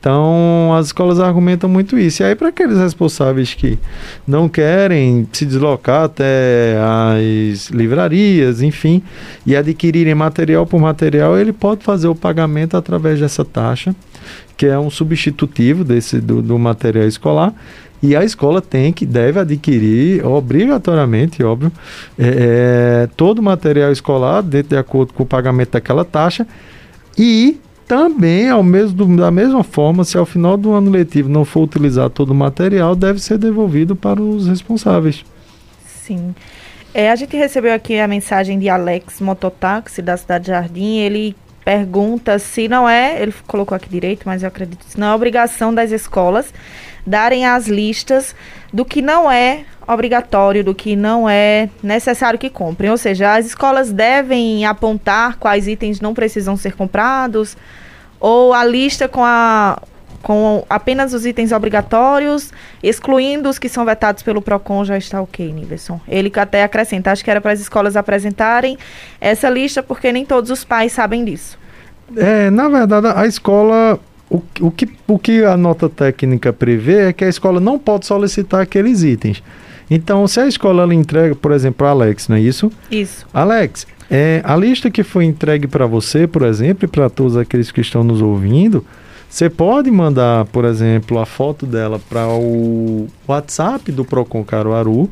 Então, 0.00 0.74
as 0.74 0.86
escolas 0.86 1.20
argumentam 1.20 1.68
muito 1.68 1.98
isso. 1.98 2.22
E 2.22 2.24
aí, 2.24 2.34
para 2.34 2.48
aqueles 2.48 2.78
responsáveis 2.78 3.52
que 3.52 3.78
não 4.26 4.48
querem 4.48 5.28
se 5.30 5.44
deslocar 5.44 6.04
até 6.04 6.78
as 6.80 7.68
livrarias, 7.68 8.62
enfim, 8.62 9.02
e 9.44 9.54
adquirirem 9.54 10.14
material 10.14 10.66
por 10.66 10.80
material, 10.80 11.38
ele 11.38 11.52
pode 11.52 11.84
fazer 11.84 12.08
o 12.08 12.14
pagamento 12.14 12.78
através 12.78 13.20
dessa 13.20 13.44
taxa, 13.44 13.94
que 14.56 14.64
é 14.64 14.78
um 14.78 14.88
substitutivo 14.88 15.84
desse 15.84 16.18
do, 16.18 16.40
do 16.40 16.58
material 16.58 17.04
escolar. 17.06 17.52
E 18.02 18.16
a 18.16 18.24
escola 18.24 18.62
tem 18.62 18.94
que, 18.94 19.04
deve 19.04 19.38
adquirir, 19.38 20.24
obrigatoriamente, 20.24 21.42
óbvio, 21.42 21.70
é, 22.18 23.04
é 23.04 23.08
todo 23.14 23.40
o 23.40 23.42
material 23.42 23.92
escolar, 23.92 24.42
dentro 24.42 24.70
de 24.70 24.78
acordo 24.78 25.12
com 25.12 25.24
o 25.24 25.26
pagamento 25.26 25.72
daquela 25.72 26.06
taxa, 26.06 26.46
e 27.18 27.60
também, 27.90 28.48
ao 28.48 28.62
mesmo, 28.62 29.16
da 29.16 29.32
mesma 29.32 29.64
forma, 29.64 30.04
se 30.04 30.16
ao 30.16 30.24
final 30.24 30.56
do 30.56 30.70
ano 30.70 30.88
letivo 30.92 31.28
não 31.28 31.44
for 31.44 31.64
utilizado 31.64 32.10
todo 32.10 32.30
o 32.30 32.34
material, 32.34 32.94
deve 32.94 33.18
ser 33.18 33.36
devolvido 33.36 33.96
para 33.96 34.22
os 34.22 34.46
responsáveis. 34.46 35.24
Sim. 35.84 36.32
É, 36.94 37.10
a 37.10 37.16
gente 37.16 37.36
recebeu 37.36 37.74
aqui 37.74 37.98
a 37.98 38.06
mensagem 38.06 38.60
de 38.60 38.68
Alex 38.68 39.20
Mototáxi, 39.20 40.00
da 40.00 40.16
cidade 40.16 40.44
de 40.44 40.50
Jardim. 40.52 40.98
Ele 40.98 41.34
pergunta 41.64 42.38
se 42.38 42.68
não 42.68 42.88
é, 42.88 43.20
ele 43.22 43.34
colocou 43.46 43.76
aqui 43.76 43.88
direito, 43.88 44.22
mas 44.26 44.42
eu 44.42 44.48
acredito 44.48 44.84
que 44.86 44.98
não 44.98 45.08
é 45.08 45.14
obrigação 45.14 45.74
das 45.74 45.90
escolas 45.90 46.52
darem 47.06 47.46
as 47.46 47.66
listas 47.66 48.34
do 48.72 48.84
que 48.84 49.02
não 49.02 49.30
é 49.30 49.64
obrigatório, 49.86 50.62
do 50.62 50.74
que 50.74 50.94
não 50.94 51.28
é 51.28 51.68
necessário 51.82 52.38
que 52.38 52.48
comprem. 52.48 52.90
Ou 52.90 52.96
seja, 52.96 53.34
as 53.34 53.46
escolas 53.46 53.92
devem 53.92 54.64
apontar 54.64 55.36
quais 55.36 55.66
itens 55.66 56.00
não 56.00 56.14
precisam 56.14 56.56
ser 56.56 56.74
comprados, 56.74 57.56
ou 58.18 58.52
a 58.52 58.64
lista 58.64 59.08
com 59.08 59.24
a 59.24 59.80
com 60.22 60.64
apenas 60.68 61.14
os 61.14 61.24
itens 61.24 61.52
obrigatórios, 61.52 62.52
excluindo 62.82 63.48
os 63.48 63.58
que 63.58 63.68
são 63.68 63.84
vetados 63.84 64.22
pelo 64.22 64.42
PROCON, 64.42 64.84
já 64.84 64.98
está 64.98 65.20
ok, 65.20 65.52
Niverson. 65.52 66.00
Ele 66.06 66.30
até 66.36 66.62
acrescenta, 66.62 67.10
acho 67.10 67.24
que 67.24 67.30
era 67.30 67.40
para 67.40 67.52
as 67.52 67.60
escolas 67.60 67.96
apresentarem 67.96 68.76
essa 69.20 69.48
lista, 69.48 69.82
porque 69.82 70.12
nem 70.12 70.24
todos 70.24 70.50
os 70.50 70.64
pais 70.64 70.92
sabem 70.92 71.24
disso. 71.24 71.58
É, 72.16 72.50
na 72.50 72.68
verdade, 72.68 73.06
a 73.14 73.26
escola, 73.26 73.98
o, 74.28 74.42
o, 74.60 74.70
que, 74.70 74.88
o 75.06 75.18
que 75.18 75.44
a 75.44 75.56
nota 75.56 75.88
técnica 75.88 76.52
prevê 76.52 77.08
é 77.08 77.12
que 77.12 77.24
a 77.24 77.28
escola 77.28 77.60
não 77.60 77.78
pode 77.78 78.06
solicitar 78.06 78.60
aqueles 78.60 79.02
itens. 79.02 79.42
Então, 79.90 80.26
se 80.28 80.38
a 80.38 80.46
escola 80.46 80.84
ela 80.84 80.94
entrega, 80.94 81.34
por 81.34 81.50
exemplo, 81.50 81.86
a 81.86 81.90
Alex, 81.90 82.28
não 82.28 82.36
é 82.36 82.40
isso? 82.40 82.70
Isso. 82.90 83.26
Alex, 83.34 83.86
é, 84.08 84.40
a 84.44 84.56
lista 84.56 84.90
que 84.90 85.02
foi 85.02 85.24
entregue 85.24 85.66
para 85.66 85.86
você, 85.86 86.26
por 86.26 86.42
exemplo, 86.42 86.84
e 86.84 86.88
para 86.88 87.08
todos 87.10 87.36
aqueles 87.36 87.70
que 87.72 87.80
estão 87.80 88.04
nos 88.04 88.20
ouvindo, 88.20 88.84
você 89.30 89.48
pode 89.48 89.88
mandar, 89.92 90.44
por 90.46 90.64
exemplo, 90.64 91.20
a 91.20 91.24
foto 91.24 91.64
dela 91.64 92.00
para 92.10 92.26
o 92.26 93.06
WhatsApp 93.28 93.92
do 93.92 94.04
Procon 94.04 94.42
Caruaru 94.42 95.08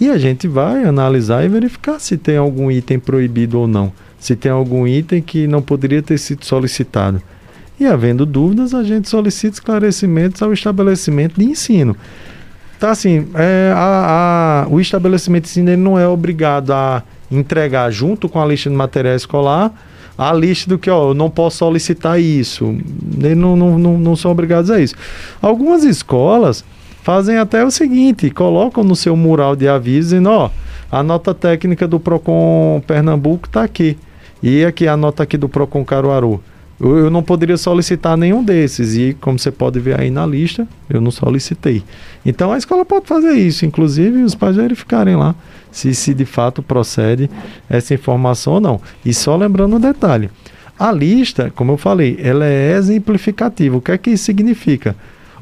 e 0.00 0.10
a 0.10 0.18
gente 0.18 0.48
vai 0.48 0.82
analisar 0.82 1.44
e 1.44 1.48
verificar 1.48 2.00
se 2.00 2.18
tem 2.18 2.36
algum 2.36 2.68
item 2.68 2.98
proibido 2.98 3.60
ou 3.60 3.68
não, 3.68 3.92
se 4.18 4.34
tem 4.34 4.50
algum 4.50 4.88
item 4.88 5.22
que 5.22 5.46
não 5.46 5.62
poderia 5.62 6.02
ter 6.02 6.18
sido 6.18 6.44
solicitado. 6.44 7.22
E 7.78 7.86
havendo 7.86 8.26
dúvidas, 8.26 8.74
a 8.74 8.82
gente 8.82 9.08
solicita 9.08 9.54
esclarecimentos 9.54 10.42
ao 10.42 10.52
estabelecimento 10.52 11.38
de 11.38 11.46
ensino. 11.46 11.96
Então, 12.76 12.90
assim, 12.90 13.28
é, 13.34 13.72
a, 13.72 14.64
a, 14.64 14.68
o 14.68 14.80
estabelecimento 14.80 15.44
de 15.44 15.50
ensino 15.50 15.70
ele 15.70 15.80
não 15.80 15.96
é 15.96 16.08
obrigado 16.08 16.72
a 16.72 17.04
entregar 17.30 17.88
junto 17.92 18.28
com 18.28 18.42
a 18.42 18.44
lista 18.44 18.68
de 18.68 18.74
material 18.74 19.14
escolar 19.14 19.72
a 20.20 20.34
lista 20.34 20.68
do 20.68 20.78
que, 20.78 20.90
ó, 20.90 21.08
eu 21.08 21.14
não 21.14 21.30
posso 21.30 21.56
solicitar 21.56 22.20
isso. 22.20 22.76
Eles 23.16 23.38
não, 23.38 23.56
não, 23.56 23.78
não, 23.78 23.98
não 23.98 24.14
são 24.14 24.30
obrigados 24.30 24.70
a 24.70 24.78
isso. 24.78 24.94
Algumas 25.40 25.82
escolas 25.82 26.62
fazem 27.02 27.38
até 27.38 27.64
o 27.64 27.70
seguinte, 27.70 28.28
colocam 28.28 28.84
no 28.84 28.94
seu 28.94 29.16
mural 29.16 29.56
de 29.56 29.66
aviso 29.66 30.10
dizendo, 30.10 30.28
ó, 30.28 30.50
a 30.92 31.02
nota 31.02 31.32
técnica 31.32 31.88
do 31.88 31.98
Procon 31.98 32.82
Pernambuco 32.86 33.46
está 33.46 33.62
aqui. 33.62 33.96
E 34.42 34.62
aqui 34.62 34.86
a 34.86 34.94
nota 34.94 35.22
aqui 35.22 35.38
do 35.38 35.48
Procon 35.48 35.86
Caruaru. 35.86 36.42
Eu, 36.80 36.96
eu, 36.96 37.10
não 37.10 37.22
poderia 37.22 37.56
solicitar 37.56 38.16
nenhum 38.16 38.42
desses. 38.42 38.96
E 38.96 39.14
como 39.20 39.38
você 39.38 39.50
pode 39.50 39.78
ver 39.78 40.00
aí 40.00 40.10
na 40.10 40.24
lista, 40.24 40.66
eu 40.88 41.00
não 41.00 41.10
solicitei. 41.10 41.84
Então 42.24 42.52
a 42.52 42.58
escola 42.58 42.84
pode 42.84 43.06
fazer 43.06 43.32
isso, 43.32 43.66
inclusive 43.66 44.22
os 44.22 44.34
pais 44.34 44.56
verificarem 44.56 45.16
lá 45.16 45.34
se, 45.70 45.94
se 45.94 46.14
de 46.14 46.24
fato 46.24 46.62
procede 46.62 47.30
essa 47.68 47.94
informação 47.94 48.54
ou 48.54 48.60
não. 48.60 48.80
E 49.04 49.12
só 49.12 49.36
lembrando 49.36 49.76
um 49.76 49.80
detalhe: 49.80 50.30
a 50.78 50.90
lista, 50.90 51.52
como 51.54 51.72
eu 51.72 51.76
falei, 51.76 52.18
ela 52.20 52.46
é 52.46 52.72
exemplificativa. 52.76 53.76
O 53.76 53.80
que 53.80 53.92
é 53.92 53.98
que 53.98 54.10
isso 54.10 54.24
significa? 54.24 54.96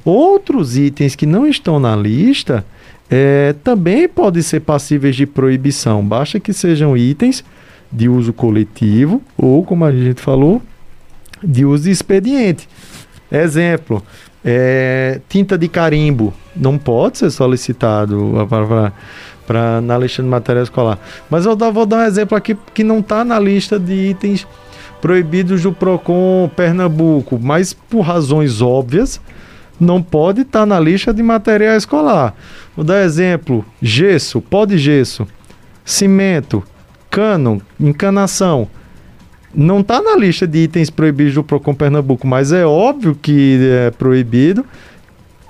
Outros 0.05 0.77
itens 0.77 1.15
que 1.15 1.27
não 1.27 1.47
estão 1.47 1.79
na 1.79 1.95
lista 1.95 2.65
é, 3.11 3.55
também 3.65 4.09
podem 4.09 4.43
ser 4.43 4.61
passíveis 4.61 5.17
de 5.17 5.27
proibição, 5.27 6.05
basta 6.05 6.39
que 6.39 6.53
sejam 6.53 6.97
itens 6.97 7.45
de 7.91 8.09
uso 8.09 8.33
coletivo 8.33 9.23
ou, 9.37 9.65
como 9.65 9.85
a 9.85 9.93
gente 9.93 10.21
falou, 10.21 10.63
de 11.43 11.65
uso 11.65 11.85
de 11.85 11.91
expediente. 11.91 12.69
Exemplo, 13.31 14.03
é, 14.45 15.21
tinta 15.29 15.59
de 15.59 15.69
carimbo 15.69 16.33
não 16.55 16.79
pode 16.79 17.19
ser 17.19 17.31
solicitado 17.31 18.35
para 19.47 19.81
na 19.81 19.99
lista 19.99 20.23
de 20.23 20.29
material 20.29 20.65
escolar. 20.65 20.99
Mas 21.31 21.47
eu 21.47 21.57
vou 21.57 21.87
dar 21.87 21.99
um 21.99 22.05
exemplo 22.05 22.37
aqui 22.37 22.57
que 22.75 22.85
não 22.85 23.01
está 23.01 23.25
na 23.25 23.39
lista 23.39 23.79
de 23.79 23.93
itens 23.93 24.47
proibidos 25.01 25.63
do 25.63 25.73
Procon 25.73 26.51
Pernambuco, 26.55 27.39
mas 27.41 27.73
por 27.73 28.01
razões 28.01 28.61
óbvias 28.61 29.21
não 29.81 30.03
pode 30.03 30.43
estar 30.43 30.61
tá 30.61 30.67
na 30.67 30.81
lista 30.81 31.15
de 31.15 31.23
material 31.23 31.77
escolar. 31.77 32.35
Vou 32.75 32.85
dar 32.85 33.05
exemplo: 33.05 33.65
gesso, 33.81 34.41
pó 34.41 34.65
de 34.65 34.77
gesso, 34.79 35.27
cimento, 35.85 36.63
cano, 37.11 37.63
encanação 37.81 38.69
não 39.55 39.81
está 39.81 40.01
na 40.03 40.17
lista 40.17 40.47
de 40.47 40.59
itens 40.59 40.91
proibidos 40.91 41.35
do 41.35 41.45
Procon 41.45 41.75
Pernambuco, 41.75 42.27
mas 42.27 42.53
é 42.53 42.67
óbvio 42.67 43.19
que 43.21 43.59
é 43.63 43.91
proibido 43.91 44.65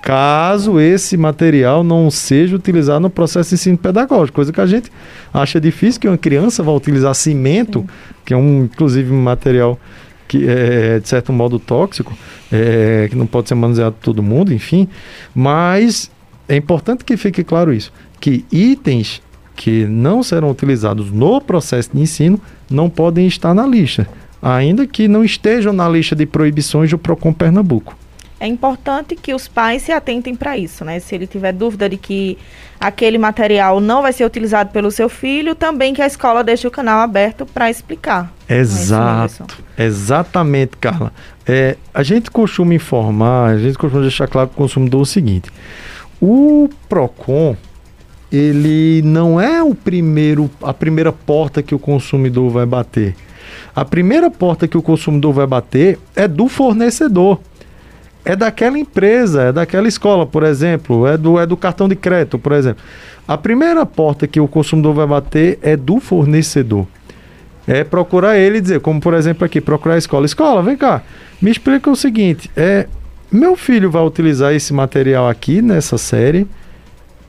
caso 0.01 0.79
esse 0.79 1.17
material 1.17 1.83
não 1.83 2.09
seja 2.09 2.55
utilizado 2.55 3.01
no 3.01 3.09
processo 3.09 3.49
de 3.49 3.55
ensino 3.55 3.77
pedagógico, 3.77 4.35
coisa 4.35 4.53
que 4.53 4.61
a 4.61 4.65
gente 4.65 4.89
acha 5.33 5.59
difícil 5.59 5.99
que 5.99 6.07
uma 6.07 6.17
criança 6.17 6.63
vá 6.63 6.71
utilizar 6.71 7.13
cimento, 7.13 7.81
Sim. 7.81 7.87
que 8.25 8.33
é 8.33 8.37
um 8.37 8.63
inclusive 8.63 9.11
um 9.11 9.21
material 9.21 9.77
que 10.27 10.47
é, 10.47 10.99
de 10.99 11.09
certo 11.09 11.33
modo, 11.33 11.57
tóxico, 11.57 12.15
é, 12.51 13.07
que 13.09 13.15
não 13.15 13.25
pode 13.25 13.49
ser 13.49 13.55
manuseado 13.55 13.95
por 13.95 14.03
todo 14.03 14.21
mundo, 14.21 14.53
enfim. 14.53 14.87
Mas 15.33 16.11
é 16.47 16.55
importante 16.55 17.03
que 17.03 17.17
fique 17.17 17.43
claro 17.43 17.73
isso, 17.73 17.91
que 18.19 18.45
itens 18.51 19.23
que 19.59 19.85
não 19.85 20.23
serão 20.23 20.49
utilizados 20.49 21.11
no 21.11 21.41
processo 21.41 21.89
de 21.93 21.99
ensino 21.99 22.39
não 22.71 22.89
podem 22.89 23.27
estar 23.27 23.53
na 23.53 23.67
lista, 23.67 24.07
ainda 24.41 24.87
que 24.87 25.05
não 25.05 25.21
estejam 25.21 25.73
na 25.73 25.89
lista 25.89 26.15
de 26.15 26.25
proibições 26.25 26.89
do 26.89 26.97
Procon 26.97 27.33
Pernambuco. 27.33 27.93
É 28.39 28.47
importante 28.47 29.17
que 29.17 29.33
os 29.33 29.49
pais 29.49 29.81
se 29.81 29.91
atentem 29.91 30.33
para 30.33 30.57
isso, 30.57 30.85
né? 30.85 30.97
Se 31.01 31.13
ele 31.13 31.27
tiver 31.27 31.51
dúvida 31.51 31.89
de 31.89 31.97
que 31.97 32.37
aquele 32.79 33.17
material 33.17 33.81
não 33.81 34.01
vai 34.01 34.13
ser 34.13 34.23
utilizado 34.23 34.71
pelo 34.71 34.89
seu 34.91 35.09
filho, 35.09 35.53
também 35.53 35.93
que 35.93 36.01
a 36.01 36.07
escola 36.07 36.41
deixe 36.41 36.65
o 36.65 36.71
canal 36.71 37.01
aberto 37.01 37.45
para 37.45 37.69
explicar. 37.69 38.31
É 38.47 38.59
Exato, 38.59 39.61
é 39.77 39.83
exatamente, 39.83 40.77
Carla. 40.77 41.11
É, 41.45 41.75
a 41.93 42.01
gente 42.01 42.31
costuma 42.31 42.73
informar, 42.73 43.49
a 43.49 43.57
gente 43.57 43.77
costuma 43.77 44.03
deixar 44.03 44.25
claro 44.25 44.47
para 44.47 44.55
o 44.55 44.57
consumidor 44.57 45.01
o 45.01 45.05
seguinte: 45.05 45.51
o 46.21 46.69
Procon 46.87 47.57
ele 48.31 49.01
não 49.03 49.41
é 49.41 49.61
o 49.63 49.73
primeiro, 49.73 50.49
a 50.61 50.73
primeira 50.73 51.11
porta 51.11 51.63
que 51.63 51.73
o 51.73 51.79
consumidor 51.79 52.49
vai 52.49 52.65
bater. 52.65 53.15
A 53.75 53.83
primeira 53.83 54.29
porta 54.29 54.67
que 54.67 54.77
o 54.77 54.81
consumidor 54.81 55.33
vai 55.33 55.47
bater 55.47 55.99
é 56.15 56.27
do 56.27 56.47
fornecedor. 56.47 57.39
É 58.23 58.35
daquela 58.35 58.77
empresa, 58.77 59.43
é 59.43 59.51
daquela 59.51 59.87
escola, 59.87 60.25
por 60.25 60.43
exemplo, 60.43 61.07
é 61.07 61.17
do, 61.17 61.39
é 61.39 61.45
do 61.45 61.57
cartão 61.57 61.87
de 61.87 61.95
crédito, 61.95 62.37
por 62.37 62.51
exemplo. 62.51 62.83
A 63.27 63.37
primeira 63.37 63.85
porta 63.85 64.27
que 64.27 64.39
o 64.39 64.47
consumidor 64.47 64.93
vai 64.93 65.07
bater 65.07 65.57
é 65.61 65.75
do 65.75 65.99
fornecedor. 65.99 66.85
É 67.67 67.83
procurar 67.83 68.37
ele 68.37 68.57
e 68.57 68.61
dizer, 68.61 68.79
como 68.81 68.99
por 68.99 69.13
exemplo 69.13 69.45
aqui, 69.45 69.61
procurar 69.61 69.95
a 69.95 69.97
escola. 69.97 70.25
Escola, 70.25 70.61
vem 70.61 70.75
cá, 70.75 71.01
me 71.41 71.49
explica 71.49 71.89
o 71.89 71.95
seguinte: 71.95 72.49
é, 72.55 72.87
meu 73.31 73.55
filho 73.55 73.89
vai 73.89 74.03
utilizar 74.03 74.53
esse 74.53 74.73
material 74.73 75.27
aqui 75.27 75.61
nessa 75.61 75.97
série 75.97 76.47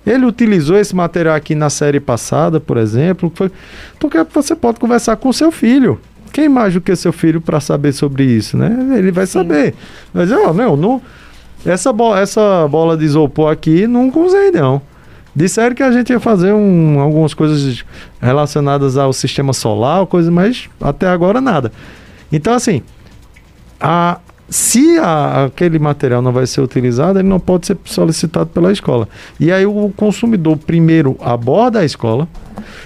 ele 0.06 0.24
utilizou 0.24 0.78
esse 0.78 0.94
material 0.94 1.34
aqui 1.34 1.54
na 1.54 1.68
série 1.68 2.00
passada, 2.00 2.58
por 2.58 2.76
exemplo, 2.76 3.30
foi... 3.34 3.50
porque 3.98 4.18
você 4.32 4.54
pode 4.54 4.80
conversar 4.80 5.16
com 5.16 5.32
seu 5.32 5.52
filho. 5.52 6.00
Quem 6.32 6.48
mais 6.48 6.74
do 6.74 6.80
que 6.80 6.94
seu 6.94 7.12
filho 7.12 7.40
para 7.40 7.60
saber 7.60 7.92
sobre 7.92 8.24
isso, 8.24 8.56
né? 8.56 8.96
Ele 8.96 9.10
vai 9.10 9.26
Sim. 9.26 9.32
saber. 9.32 9.74
Mas, 10.14 10.30
ó, 10.30 10.52
meu, 10.52 10.76
não, 10.76 11.02
essa, 11.66 11.92
bo 11.92 12.16
essa 12.16 12.66
bola 12.68 12.96
de 12.96 13.04
isopor 13.04 13.50
aqui 13.50 13.86
não 13.86 14.10
usei, 14.14 14.50
não. 14.50 14.80
Disseram 15.34 15.74
que 15.74 15.82
a 15.82 15.92
gente 15.92 16.10
ia 16.10 16.20
fazer 16.20 16.52
um, 16.52 16.98
algumas 16.98 17.34
coisas 17.34 17.84
relacionadas 18.20 18.96
ao 18.96 19.12
sistema 19.12 19.52
solar, 19.52 20.06
coisa, 20.06 20.30
mas 20.30 20.68
até 20.80 21.08
agora 21.08 21.40
nada. 21.40 21.70
Então, 22.32 22.54
assim, 22.54 22.82
a, 23.80 24.18
se 24.50 24.98
a, 24.98 25.44
aquele 25.44 25.78
material 25.78 26.20
não 26.20 26.32
vai 26.32 26.44
ser 26.44 26.60
utilizado, 26.60 27.20
ele 27.20 27.28
não 27.28 27.38
pode 27.38 27.68
ser 27.68 27.78
solicitado 27.84 28.50
pela 28.50 28.72
escola. 28.72 29.08
E 29.38 29.52
aí 29.52 29.64
o 29.64 29.92
consumidor 29.96 30.56
primeiro 30.56 31.16
aborda 31.20 31.78
a 31.78 31.84
escola, 31.84 32.28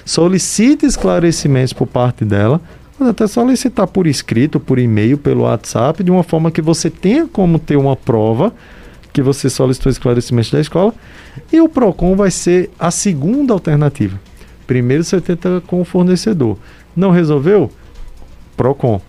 solicita 0.04 0.84
esclarecimentos 0.84 1.72
por 1.72 1.86
parte 1.86 2.22
dela, 2.22 2.60
pode 2.98 3.10
até 3.10 3.26
solicitar 3.26 3.86
por 3.86 4.06
escrito, 4.06 4.60
por 4.60 4.78
e-mail, 4.78 5.16
pelo 5.16 5.44
WhatsApp, 5.44 6.04
de 6.04 6.10
uma 6.10 6.22
forma 6.22 6.50
que 6.50 6.60
você 6.60 6.90
tenha 6.90 7.26
como 7.26 7.58
ter 7.58 7.76
uma 7.76 7.96
prova 7.96 8.52
que 9.10 9.22
você 9.22 9.48
solicitou 9.48 9.90
esclarecimentos 9.90 10.50
da 10.50 10.60
escola. 10.60 10.92
E 11.50 11.60
o 11.62 11.68
PROCON 11.68 12.14
vai 12.14 12.30
ser 12.30 12.70
a 12.78 12.90
segunda 12.90 13.54
alternativa. 13.54 14.20
Primeiro 14.66 15.02
você 15.02 15.18
tenta 15.18 15.62
com 15.66 15.80
o 15.80 15.84
fornecedor. 15.84 16.58
Não 16.94 17.10
resolveu? 17.10 17.70
PROCON. 18.54 19.00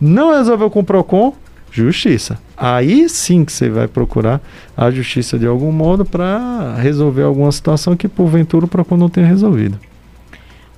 Não 0.00 0.32
resolveu 0.32 0.70
com 0.70 0.80
o 0.80 0.84
PROCON? 0.84 1.34
Justiça. 1.74 2.38
Aí 2.56 3.08
sim 3.08 3.44
que 3.44 3.50
você 3.50 3.68
vai 3.68 3.88
procurar 3.88 4.40
a 4.76 4.92
justiça 4.92 5.36
de 5.36 5.44
algum 5.44 5.72
modo 5.72 6.04
para 6.04 6.76
resolver 6.76 7.24
alguma 7.24 7.50
situação 7.50 7.96
que 7.96 8.06
porventura 8.06 8.64
o 8.64 8.68
PROCON 8.68 8.96
não 8.96 9.08
tenha 9.08 9.26
resolvido. 9.26 9.76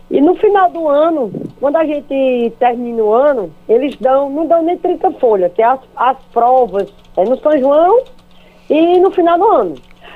E 0.09 0.19
no 0.21 0.35
final 0.35 0.71
do 0.71 0.87
ano, 0.87 1.31
quando 1.59 1.75
a 1.75 1.85
gente 1.85 2.53
termina 2.57 3.03
o 3.03 3.13
ano, 3.13 3.51
eles 3.67 3.95
dão, 3.97 4.29
não 4.29 4.47
dão 4.47 4.63
nem 4.63 4.77
30 4.77 5.11
folhas, 5.13 5.51
que 5.53 5.61
é 5.61 5.65
as, 5.65 5.79
as 5.95 6.17
provas 6.31 6.91
é 7.17 7.23
no 7.23 7.37
São 7.39 7.57
João 7.59 8.03
e 8.69 8.99
no 8.99 9.11
final 9.11 9.37
do 9.37 9.47
ano 9.47 9.75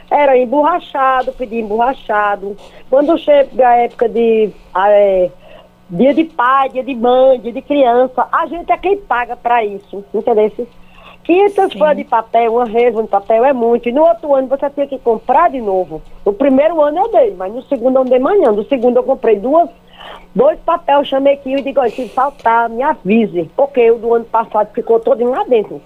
era 0.09 0.37
emborrachado, 0.37 1.31
pedir 1.33 1.59
emborrachado. 1.59 2.55
Quando 2.89 3.17
chega 3.17 3.67
a 3.67 3.75
época 3.75 4.09
de 4.09 4.49
é, 4.75 5.29
dia 5.89 6.13
de 6.13 6.23
pai, 6.23 6.69
dia 6.69 6.83
de 6.83 6.95
mãe, 6.95 7.39
dia 7.39 7.51
de 7.51 7.61
criança, 7.61 8.27
a 8.31 8.45
gente 8.45 8.71
é 8.71 8.77
quem 8.77 8.97
paga 8.97 9.35
para 9.35 9.63
isso, 9.63 10.03
entendeu? 10.13 10.51
500 11.23 11.73
folhas 11.73 11.97
de 11.97 12.03
papel, 12.05 12.55
uma 12.55 12.65
resma 12.65 13.03
de 13.03 13.09
papel 13.09 13.45
é 13.45 13.53
muito. 13.53 13.87
E 13.87 13.91
no 13.91 14.01
outro 14.03 14.33
ano 14.33 14.47
você 14.47 14.67
tinha 14.71 14.87
que 14.87 14.97
comprar 14.97 15.51
de 15.51 15.61
novo. 15.61 16.01
No 16.25 16.33
primeiro 16.33 16.81
ano 16.81 16.99
eu 16.99 17.11
dei, 17.11 17.35
mas 17.35 17.53
no 17.53 17.61
segundo 17.63 17.97
eu 17.97 18.03
não 18.03 18.09
dei 18.09 18.17
manhã. 18.19 18.51
No 18.51 18.65
segundo 18.65 18.97
eu 18.97 19.03
comprei 19.03 19.37
duas, 19.37 19.69
dois 20.33 20.59
papéis, 20.61 21.07
chamei 21.07 21.33
aqui 21.33 21.53
e 21.53 21.61
digo, 21.61 21.87
se 21.89 22.09
faltar, 22.09 22.67
me 22.69 22.81
avise. 22.81 23.49
Porque 23.55 23.91
o 23.91 23.99
do 23.99 24.13
ano 24.15 24.25
passado 24.25 24.71
ficou 24.73 24.99
todo 24.99 25.23
lá 25.29 25.43
dentro. 25.43 25.79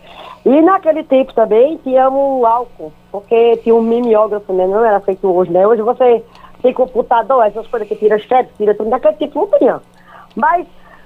E 0.46 0.62
naquele 0.62 1.04
tempo 1.04 1.34
também 1.34 1.78
tinha 1.84 2.10
o 2.10 2.46
álcool, 2.46 2.94
porque 3.14 3.58
tinha 3.58 3.76
um 3.76 3.82
mimeógrafo, 3.84 4.52
né? 4.52 4.66
Não 4.66 4.84
era 4.84 5.00
feito 5.00 5.32
hoje, 5.32 5.52
né? 5.52 5.68
Hoje 5.68 5.84
você 5.84 6.24
tem 6.64 6.74
computador, 6.74 7.46
essas 7.46 7.68
coisas 7.68 7.88
que 7.88 7.96
tira 7.96 8.18
chefe, 8.18 8.50
tira 8.58 8.74
tudo, 8.74 8.90
naquele 8.90 9.14
tempo 9.18 9.48
não 9.52 9.60
tinha. 9.60 9.82
Mas 10.36 10.66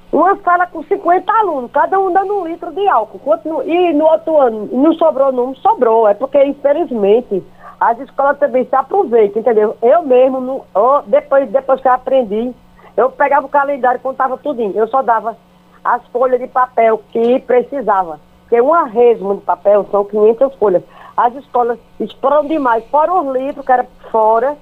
uma 0.10 0.38
sala 0.38 0.68
com 0.68 0.82
50 0.84 1.30
alunos, 1.30 1.70
cada 1.70 2.00
um 2.00 2.14
dando 2.14 2.34
um 2.34 2.48
litro 2.48 2.72
de 2.72 2.88
álcool. 2.88 3.20
E 3.66 3.92
no 3.92 4.06
outro 4.06 4.40
ano, 4.40 4.70
não 4.72 4.94
sobrou, 4.94 5.34
não 5.34 5.54
sobrou. 5.56 6.08
É 6.08 6.14
porque, 6.14 6.42
infelizmente, 6.46 7.44
as 7.78 8.00
escolas 8.00 8.40
também 8.40 8.64
se 8.64 8.74
aproveitam, 8.74 9.42
entendeu? 9.42 9.76
Eu 9.82 10.02
mesmo, 10.04 10.66
oh, 10.74 11.02
depois, 11.06 11.50
depois 11.50 11.82
que 11.82 11.90
eu 11.90 11.92
aprendi, 11.92 12.54
eu 12.96 13.12
pegava 13.12 13.46
o 13.46 13.50
calendário, 13.50 14.00
contava 14.00 14.38
tudinho. 14.38 14.72
Eu 14.78 14.88
só 14.88 15.02
dava 15.02 15.36
as 15.84 16.02
folhas 16.08 16.40
de 16.40 16.48
papel 16.48 17.02
que 17.12 17.38
precisava. 17.40 18.18
Porque 18.44 18.62
uma 18.62 18.86
resma 18.86 19.36
de 19.36 19.42
papel 19.42 19.86
são 19.92 20.06
500 20.06 20.56
folhas. 20.56 20.84
As 21.18 21.34
escolas 21.36 21.80
exploram 22.00 22.48
demais, 22.48 22.86
fora 22.92 23.12
os 23.12 23.36
livros, 23.36 23.66
que 23.66 23.72
era 23.72 23.88
fora, 24.12 24.56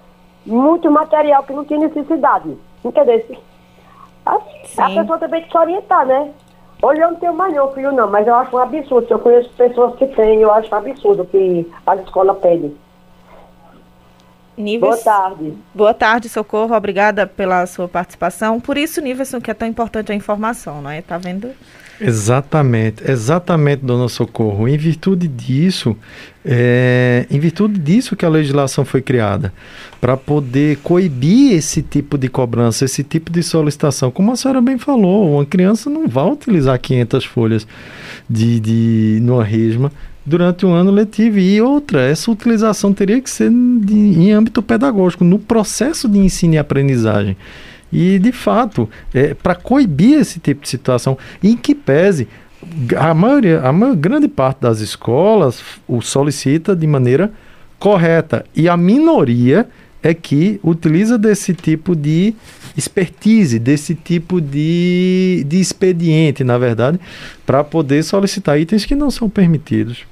muito 0.46 0.90
material 0.90 1.44
que 1.44 1.52
não 1.52 1.66
tinha 1.66 1.80
necessidade. 1.80 2.58
Entendeu? 2.84 3.38
A, 4.26 4.36
a 4.36 4.90
pessoa 4.90 5.20
também 5.20 5.42
tem 5.42 5.44
que 5.44 5.52
se 5.52 5.58
orientar, 5.58 6.06
né? 6.06 6.32
Hoje 6.82 7.02
eu 7.02 7.12
não 7.12 7.20
tenho 7.20 7.34
mais 7.34 7.54
não, 7.54 7.72
filho, 7.74 7.92
não, 7.92 8.10
mas 8.10 8.26
eu 8.26 8.36
acho 8.36 8.56
um 8.56 8.60
absurdo. 8.60 9.08
Eu 9.10 9.20
conheço 9.20 9.50
pessoas 9.52 9.96
que 9.96 10.08
têm, 10.08 10.42
eu 10.42 10.52
acho 10.52 10.74
um 10.74 10.78
absurdo 10.78 11.26
que 11.26 11.70
as 11.86 12.00
escolas 12.02 12.38
pedem. 12.38 12.76
Níveis... 14.58 15.04
Boa 15.04 15.04
tarde. 15.04 15.58
Boa 15.74 15.94
tarde, 15.94 16.30
Socorro. 16.30 16.76
Obrigada 16.76 17.28
pela 17.28 17.66
sua 17.66 17.88
participação. 17.88 18.62
Por 18.62 18.78
isso, 18.78 19.02
Nívelson, 19.02 19.42
que 19.42 19.52
é 19.52 19.54
tão 19.54 19.68
importante 19.68 20.12
a 20.12 20.16
informação, 20.16 20.82
não 20.82 20.90
é? 20.90 21.02
Tá 21.02 21.18
vendo? 21.18 21.52
Exatamente, 22.00 23.10
exatamente, 23.10 23.86
dona 23.86 24.10
Socorro. 24.10 24.68
Em 24.68 24.78
virtude 24.78 25.28
disso, 25.28 25.96
é, 26.44 27.26
em 27.32 27.40
virtude 27.40 27.80
disso 27.80 28.16
que 28.16 28.26
a 28.26 28.30
legislação 28.30 28.84
foi 28.84 29.02
criada, 29.02 29.54
para 30.02 30.18
poder 30.18 30.78
coibir 30.84 31.54
esse 31.54 31.82
tipo 31.82 32.18
de 32.18 32.28
cobrança, 32.28 32.84
esse 32.84 33.04
tipo 33.04 33.32
de 33.32 33.42
solicitação. 33.42 34.12
Como 34.12 34.32
a 34.32 34.36
senhora 34.36 34.62
bem 34.62 34.78
falou, 34.78 35.36
uma 35.36 35.46
criança 35.46 35.90
não 35.90 36.08
vai 36.08 36.26
utilizar 36.26 36.78
500 36.78 37.26
folhas 37.26 37.68
de, 38.30 38.60
de 38.60 39.20
numa 39.22 39.44
resma 39.44 39.92
durante 40.26 40.66
um 40.66 40.74
ano 40.74 40.92
letivo. 40.92 41.40
E 41.40 41.62
outra, 41.62 42.02
essa 42.02 42.30
utilização 42.30 42.92
teria 42.94 43.22
que 43.22 43.30
ser 43.30 43.50
de, 43.50 43.96
em 43.96 44.34
âmbito 44.34 44.62
pedagógico, 44.62 45.24
no 45.24 45.40
processo 45.40 46.10
de 46.10 46.20
ensino 46.20 46.56
e 46.56 46.58
aprendizagem. 46.58 47.38
E, 47.92 48.20
de 48.20 48.32
fato, 48.32 48.90
é, 49.14 49.34
para 49.34 49.56
coibir 49.56 50.20
esse 50.20 50.40
tipo 50.40 50.64
de 50.64 50.70
situação, 50.70 51.18
em 51.44 51.56
que 51.56 51.74
pese, 51.74 52.28
a 52.98 53.14
maioria, 53.14 53.62
a 53.62 53.72
maior, 53.72 53.96
grande 53.96 54.28
parte 54.28 54.62
das 54.62 54.80
escolas 54.80 55.62
o 55.88 56.02
solicita 56.02 56.76
de 56.76 56.88
maneira 56.88 57.32
correta. 57.80 58.46
E 58.56 58.68
a 58.68 58.76
minoria 58.76 59.68
é 60.02 60.14
que 60.14 60.60
utiliza 60.64 61.18
desse 61.18 61.54
tipo 61.54 61.96
de 61.96 62.34
expertise, 62.78 63.58
desse 63.58 63.96
tipo 63.96 64.42
de, 64.42 65.44
de 65.48 65.60
expediente, 65.60 66.44
na 66.44 66.58
verdade, 66.58 67.00
para 67.46 67.64
poder 67.64 68.04
solicitar 68.04 68.60
itens 68.60 68.86
que 68.86 68.96
não 68.96 69.10
são 69.10 69.30
permitidos. 69.30 70.06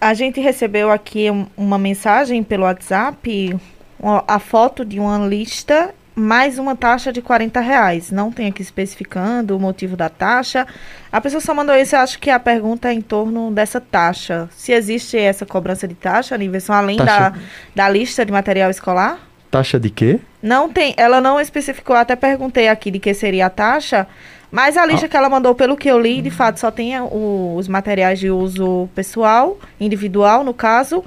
A 0.00 0.14
gente 0.14 0.40
recebeu 0.40 0.90
aqui 0.90 1.26
uma 1.56 1.78
mensagem 1.78 2.42
pelo 2.42 2.64
WhatsApp, 2.64 3.56
a 4.02 4.38
foto 4.38 4.84
de 4.84 4.98
uma 4.98 5.26
lista 5.26 5.94
mais 6.14 6.58
uma 6.58 6.76
taxa 6.76 7.12
de 7.12 7.20
40 7.20 7.60
reais. 7.60 8.10
Não 8.10 8.30
tem 8.30 8.48
aqui 8.48 8.62
especificando 8.62 9.56
o 9.56 9.60
motivo 9.60 9.96
da 9.96 10.08
taxa. 10.08 10.66
A 11.10 11.20
pessoa 11.20 11.40
só 11.40 11.52
mandou 11.54 11.74
isso, 11.74 11.96
eu 11.96 12.00
acho 12.00 12.18
que 12.18 12.30
a 12.30 12.38
pergunta 12.38 12.88
é 12.88 12.92
em 12.92 13.00
torno 13.00 13.50
dessa 13.50 13.80
taxa. 13.80 14.48
Se 14.52 14.72
existe 14.72 15.18
essa 15.18 15.44
cobrança 15.44 15.88
de 15.88 15.94
taxa, 15.94 16.36
Niverson, 16.38 16.72
além 16.72 16.98
taxa... 16.98 17.30
Da, 17.30 17.34
da 17.74 17.88
lista 17.88 18.24
de 18.24 18.32
material 18.32 18.70
escolar? 18.70 19.18
Taxa 19.50 19.78
de 19.78 19.90
quê? 19.90 20.20
Não 20.42 20.68
tem, 20.68 20.94
ela 20.96 21.20
não 21.20 21.40
especificou, 21.40 21.96
até 21.96 22.16
perguntei 22.16 22.68
aqui 22.68 22.90
de 22.90 22.98
que 22.98 23.14
seria 23.14 23.46
a 23.46 23.50
taxa, 23.50 24.06
mas 24.50 24.76
a 24.76 24.86
lista 24.86 25.06
ah. 25.06 25.08
que 25.08 25.16
ela 25.16 25.28
mandou, 25.28 25.54
pelo 25.54 25.76
que 25.76 25.88
eu 25.88 25.98
li, 25.98 26.22
de 26.22 26.30
fato, 26.30 26.60
só 26.60 26.70
tem 26.70 26.96
o, 27.00 27.54
os 27.56 27.66
materiais 27.66 28.18
de 28.18 28.30
uso 28.30 28.88
pessoal, 28.94 29.58
individual, 29.80 30.44
no 30.44 30.54
caso, 30.54 31.04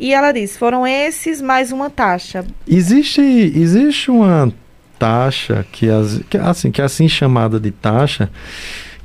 e 0.00 0.14
ela 0.14 0.32
diz: 0.32 0.56
foram 0.56 0.86
esses 0.86 1.40
mais 1.40 1.70
uma 1.70 1.90
taxa. 1.90 2.44
Existe, 2.66 3.20
existe 3.20 4.10
uma 4.10 4.52
taxa 4.98 5.64
que, 5.70 5.88
as, 5.88 6.20
que, 6.28 6.36
assim, 6.38 6.70
que 6.70 6.80
é 6.80 6.84
assim 6.84 7.08
chamada 7.08 7.60
de 7.60 7.70
taxa 7.70 8.30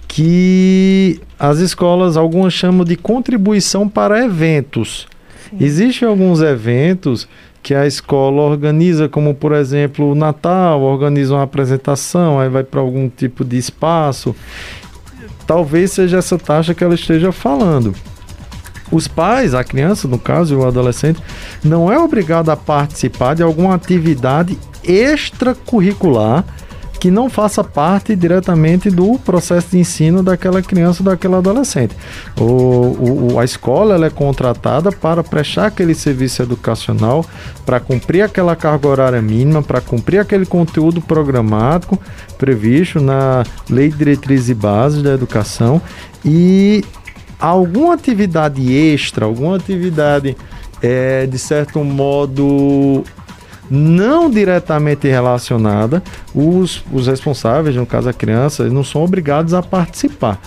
que 0.08 1.20
as 1.38 1.58
escolas 1.60 2.16
algumas 2.16 2.54
chamam 2.54 2.86
de 2.86 2.96
contribuição 2.96 3.90
para 3.90 4.24
eventos. 4.24 5.08
Existem 5.60 6.08
alguns 6.08 6.42
eventos 6.42 7.28
que 7.62 7.74
a 7.74 7.86
escola 7.86 8.42
organiza, 8.42 9.10
como 9.10 9.34
por 9.34 9.52
exemplo 9.52 10.12
o 10.12 10.16
Natal, 10.16 10.82
organiza 10.82 11.34
uma 11.34 11.44
apresentação, 11.44 12.40
aí 12.40 12.48
vai 12.48 12.64
para 12.64 12.80
algum 12.80 13.10
tipo 13.10 13.44
de 13.44 13.58
espaço. 13.58 14.36
Talvez 15.48 15.92
seja 15.92 16.18
essa 16.18 16.38
taxa 16.38 16.74
que 16.74 16.84
ela 16.84 16.96
esteja 16.96 17.32
falando. 17.32 17.94
Os 18.92 19.08
pais, 19.08 19.54
a 19.54 19.64
criança, 19.64 20.08
no 20.08 20.20
caso, 20.20 20.54
e 20.54 20.58
o 20.58 20.66
adolescente, 20.66 21.22
não 21.64 21.92
é 21.92 21.98
obrigado 21.98 22.50
a 22.50 22.58
participar 22.58 23.34
de 23.34 23.44
alguma 23.44 23.76
atividade 23.76 24.58
extracurricular 24.84 26.46
que 27.06 27.12
não 27.12 27.30
faça 27.30 27.64
parte 27.64 28.16
diretamente 28.16 28.90
do 28.90 29.20
processo 29.20 29.68
de 29.70 29.78
ensino 29.78 30.24
daquela 30.24 30.60
criança 30.62 31.04
ou 31.04 31.06
daquele 31.06 31.36
adolescente. 31.36 31.96
O, 32.40 33.34
o, 33.34 33.40
a 33.40 33.46
escola 33.46 33.94
ela 33.94 34.08
é 34.08 34.10
contratada 34.10 34.92
para 34.92 35.24
prestar 35.24 35.68
aquele 35.68 35.94
serviço 35.94 36.42
educacional, 36.42 37.24
para 37.64 37.80
cumprir 37.80 38.24
aquela 38.24 38.56
carga 38.56 38.88
horária 38.88 39.22
mínima, 39.22 39.62
para 39.62 39.82
cumprir 39.82 40.18
aquele 40.18 40.48
conteúdo 40.48 41.00
programático 41.00 42.00
previsto 42.40 43.00
na 43.00 43.44
Lei 43.70 43.90
de 43.90 43.98
Diretrizes 43.98 44.50
e 44.50 44.56
Bases 44.56 45.04
da 45.04 45.14
Educação 45.14 45.80
e 46.24 46.84
alguma 47.46 47.94
atividade 47.94 48.74
extra, 48.74 49.26
alguma 49.26 49.56
atividade 49.56 50.36
é, 50.82 51.26
de 51.26 51.38
certo 51.38 51.84
modo 51.84 53.04
não 53.70 54.30
diretamente 54.30 55.08
relacionada, 55.08 56.02
os, 56.34 56.84
os 56.92 57.08
responsáveis, 57.08 57.76
no 57.76 57.86
caso 57.86 58.10
a 58.10 58.14
criança, 58.14 58.66
não 58.70 58.84
são 58.84 59.04
obrigados 59.04 59.54
a 59.54 59.62
participar. 59.62 60.40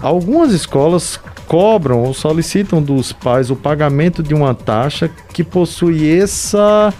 Algumas 0.00 0.52
escolas 0.52 1.20
cobram 1.46 2.04
ou 2.04 2.14
solicitam 2.14 2.80
dos 2.80 3.12
pais 3.12 3.50
o 3.50 3.56
pagamento 3.56 4.22
de 4.22 4.32
uma 4.34 4.54
taxa 4.54 5.10
que 5.32 5.44
possui 5.44 6.08
essa, 6.08 6.94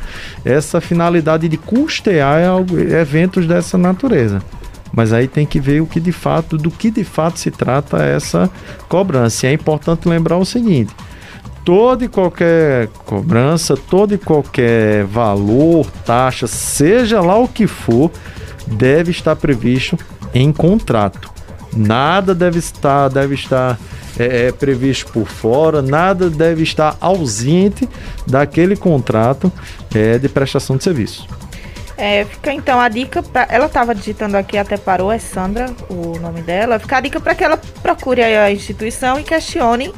essa 0.45 0.81
finalidade 0.81 1.49
de 1.49 1.57
custear 1.57 2.41
eventos 3.01 3.47
dessa 3.47 3.79
natureza. 3.79 4.43
Mas 4.93 5.13
aí 5.13 5.29
tem 5.29 5.47
que 5.47 5.61
ver 5.61 5.81
o 5.81 5.87
que 5.87 6.01
de 6.01 6.13
fato, 6.13 6.57
do 6.57 6.71
que 6.71 6.91
de 6.91 7.05
fato 7.05 7.39
se 7.39 7.51
trata 7.51 7.99
essa 8.03 8.51
cobrança. 8.89 9.47
E 9.47 9.51
é 9.51 9.53
importante 9.53 10.09
lembrar 10.09 10.37
o 10.37 10.45
seguinte: 10.45 10.95
toda 11.65 12.05
e 12.05 12.09
qualquer 12.09 12.89
cobrança, 13.07 13.77
todo 13.77 14.15
e 14.15 14.19
qualquer 14.19 15.05
valor, 15.05 15.87
taxa, 16.05 16.47
seja 16.47 17.21
lá 17.21 17.39
o 17.39 17.47
que 17.47 17.67
for, 17.67 18.11
deve 18.67 19.11
estar 19.11 19.37
previsto 19.37 19.97
em 20.35 20.53
contrato. 20.53 21.31
Nada 21.77 22.35
deve 22.35 22.59
estar, 22.59 23.09
deve 23.09 23.35
estar 23.35 23.79
é, 24.19 24.49
é, 24.49 24.53
previsto 24.53 25.13
por 25.13 25.27
fora, 25.27 25.81
nada 25.81 26.29
deve 26.29 26.63
estar 26.63 26.97
ausente 27.01 27.89
daquele 28.27 28.77
contrato 28.77 29.53
é, 29.95 30.19
de 30.19 30.29
prestação 30.29 30.77
de 30.77 30.85
serviço. 30.85 31.27
É, 32.01 32.25
fica 32.25 32.51
então 32.51 32.81
a 32.81 32.89
dica 32.89 33.23
para 33.23 33.47
ela 33.51 33.67
estava 33.67 33.95
digitando 33.95 34.35
aqui 34.35 34.57
até 34.57 34.79
parou 34.79 35.13
é 35.13 35.19
Sandra 35.19 35.67
o 35.91 36.19
nome 36.19 36.41
dela. 36.41 36.79
Fica 36.79 36.97
a 36.97 37.01
dica 37.01 37.21
para 37.21 37.35
que 37.35 37.45
ela 37.45 37.61
procure 37.83 38.23
a 38.23 38.51
instituição 38.51 39.21
e 39.21 39.23
questione 39.23 39.93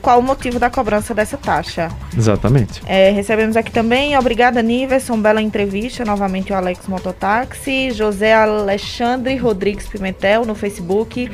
qual 0.00 0.18
o 0.18 0.22
motivo 0.22 0.58
da 0.58 0.70
cobrança 0.70 1.14
dessa 1.14 1.36
taxa. 1.36 1.90
Exatamente. 2.16 2.82
É, 2.86 3.10
recebemos 3.10 3.56
aqui 3.56 3.70
também, 3.70 4.18
obrigada 4.18 4.62
Niverson, 4.62 5.20
bela 5.20 5.40
entrevista, 5.40 6.04
novamente 6.04 6.52
o 6.52 6.56
Alex 6.56 6.88
Mototáxi, 6.88 7.90
José 7.92 8.32
Alexandre 8.32 9.36
Rodrigues 9.36 9.86
Pimentel 9.86 10.44
no 10.44 10.54
Facebook. 10.54 11.30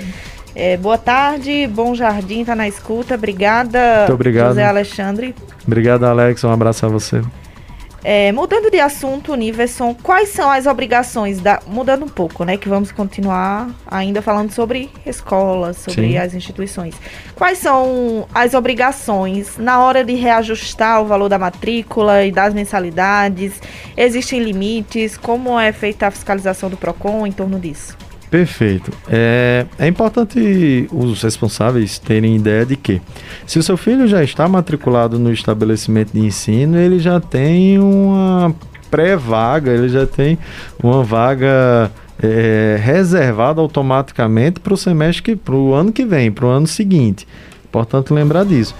É, 0.54 0.76
boa 0.76 0.98
tarde, 0.98 1.66
bom 1.68 1.94
jardim, 1.94 2.44
tá 2.44 2.56
na 2.56 2.66
escuta, 2.66 3.14
obrigada. 3.14 4.00
Muito 4.00 4.14
obrigado. 4.14 4.48
José 4.48 4.64
Alexandre. 4.64 5.34
Obrigado, 5.64 6.04
Alex, 6.04 6.42
um 6.42 6.50
abraço 6.50 6.84
a 6.84 6.88
você. 6.88 7.22
É, 8.04 8.30
mudando 8.30 8.70
de 8.70 8.78
assunto, 8.78 9.34
Niverson, 9.34 9.94
quais 9.94 10.28
são 10.28 10.50
as 10.50 10.66
obrigações 10.66 11.40
da. 11.40 11.60
Mudando 11.66 12.04
um 12.04 12.08
pouco, 12.08 12.44
né? 12.44 12.56
Que 12.56 12.68
vamos 12.68 12.92
continuar 12.92 13.68
ainda 13.86 14.22
falando 14.22 14.52
sobre 14.52 14.90
escolas, 15.04 15.78
sobre 15.78 16.10
Sim. 16.10 16.16
as 16.16 16.34
instituições. 16.34 16.94
Quais 17.34 17.58
são 17.58 18.26
as 18.34 18.54
obrigações 18.54 19.58
na 19.58 19.80
hora 19.80 20.04
de 20.04 20.14
reajustar 20.14 21.02
o 21.02 21.06
valor 21.06 21.28
da 21.28 21.38
matrícula 21.38 22.24
e 22.24 22.30
das 22.30 22.54
mensalidades? 22.54 23.60
Existem 23.96 24.40
limites? 24.40 25.16
Como 25.16 25.58
é 25.58 25.72
feita 25.72 26.06
a 26.06 26.10
fiscalização 26.10 26.70
do 26.70 26.76
PROCON 26.76 27.26
em 27.26 27.32
torno 27.32 27.58
disso? 27.58 28.07
Perfeito. 28.30 28.92
É, 29.08 29.64
é 29.78 29.88
importante 29.88 30.86
os 30.92 31.22
responsáveis 31.22 31.98
terem 31.98 32.36
ideia 32.36 32.66
de 32.66 32.76
que, 32.76 33.00
se 33.46 33.58
o 33.58 33.62
seu 33.62 33.76
filho 33.76 34.06
já 34.06 34.22
está 34.22 34.46
matriculado 34.46 35.18
no 35.18 35.32
estabelecimento 35.32 36.12
de 36.12 36.20
ensino, 36.20 36.78
ele 36.78 36.98
já 36.98 37.20
tem 37.20 37.78
uma 37.78 38.54
pré-vaga, 38.90 39.70
ele 39.70 39.88
já 39.88 40.06
tem 40.06 40.38
uma 40.82 41.02
vaga 41.02 41.90
é, 42.22 42.78
reservada 42.80 43.60
automaticamente 43.60 44.60
para 44.60 44.74
o 44.74 44.76
semestre, 44.76 45.34
para 45.34 45.54
o 45.54 45.72
ano 45.72 45.90
que 45.90 46.04
vem, 46.04 46.30
para 46.30 46.46
o 46.46 46.48
ano 46.48 46.66
seguinte. 46.66 47.26
Importante 47.64 48.12
lembrar 48.12 48.44
disso, 48.44 48.74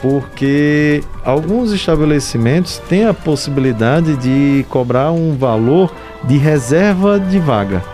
porque 0.00 1.02
alguns 1.24 1.72
estabelecimentos 1.72 2.78
têm 2.88 3.06
a 3.06 3.14
possibilidade 3.14 4.16
de 4.16 4.66
cobrar 4.68 5.12
um 5.12 5.36
valor 5.36 5.92
de 6.24 6.36
reserva 6.38 7.20
de 7.20 7.38
vaga. 7.38 7.91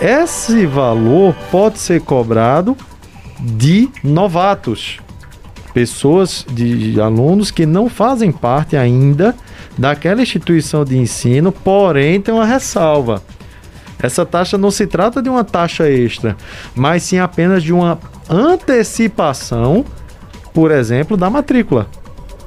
Esse 0.00 0.64
valor 0.64 1.34
pode 1.50 1.78
ser 1.78 2.00
cobrado 2.00 2.74
de 3.38 3.90
novatos, 4.02 4.98
pessoas 5.74 6.46
de 6.50 6.98
alunos 6.98 7.50
que 7.50 7.66
não 7.66 7.86
fazem 7.86 8.32
parte 8.32 8.78
ainda 8.78 9.34
daquela 9.76 10.22
instituição 10.22 10.86
de 10.86 10.96
ensino, 10.96 11.52
porém 11.52 12.18
tem 12.18 12.32
uma 12.32 12.46
ressalva. 12.46 13.22
Essa 14.02 14.24
taxa 14.24 14.56
não 14.56 14.70
se 14.70 14.86
trata 14.86 15.20
de 15.20 15.28
uma 15.28 15.44
taxa 15.44 15.90
extra, 15.90 16.34
mas 16.74 17.02
sim 17.02 17.18
apenas 17.18 17.62
de 17.62 17.70
uma 17.70 17.98
antecipação, 18.28 19.84
por 20.54 20.70
exemplo, 20.70 21.14
da 21.14 21.28
matrícula. 21.28 21.86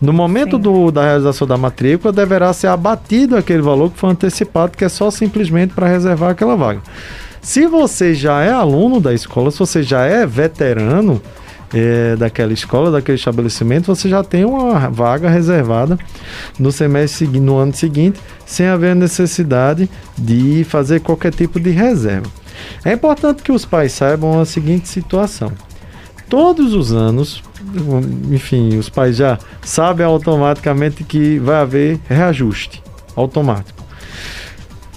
No 0.02 0.12
momento 0.12 0.58
do, 0.58 0.92
da 0.92 1.04
realização 1.04 1.48
da 1.48 1.56
matrícula, 1.56 2.12
deverá 2.12 2.52
ser 2.52 2.68
abatido 2.68 3.38
aquele 3.38 3.62
valor 3.62 3.92
que 3.92 4.00
foi 4.00 4.10
antecipado, 4.10 4.76
que 4.76 4.84
é 4.84 4.90
só 4.90 5.12
simplesmente 5.12 5.74
para 5.74 5.88
reservar 5.88 6.32
aquela 6.32 6.58
vaga. 6.58 6.82
Se 7.44 7.68
você 7.68 8.16
já 8.16 8.42
é 8.42 8.54
aluno 8.54 9.02
da 9.02 9.14
escola, 9.14 9.52
se 9.52 9.60
você 9.60 9.84
já 9.84 10.06
é 10.06 10.26
veterano 10.26 11.22
é, 11.74 12.16
daquela 12.16 12.54
escola, 12.54 12.90
daquele 12.90 13.18
estabelecimento, 13.18 13.94
você 13.94 14.08
já 14.08 14.24
tem 14.24 14.46
uma 14.46 14.90
vaga 14.90 15.30
reservada 15.30 16.00
no 16.58 16.72
semestre 16.72 17.28
no 17.28 17.58
ano 17.58 17.74
seguinte, 17.74 18.18
sem 18.46 18.68
haver 18.68 18.96
necessidade 18.96 19.90
de 20.18 20.64
fazer 20.64 21.02
qualquer 21.02 21.34
tipo 21.34 21.60
de 21.60 21.70
reserva. 21.70 22.32
É 22.86 22.94
importante 22.94 23.44
que 23.44 23.52
os 23.52 23.66
pais 23.66 23.92
saibam 23.92 24.40
a 24.40 24.46
seguinte 24.46 24.88
situação: 24.88 25.52
todos 26.30 26.74
os 26.74 26.94
anos, 26.94 27.44
enfim, 28.32 28.78
os 28.78 28.88
pais 28.88 29.18
já 29.18 29.38
sabem 29.62 30.06
automaticamente 30.06 31.04
que 31.04 31.40
vai 31.40 31.58
haver 31.58 32.00
reajuste 32.08 32.82
automático. 33.18 33.83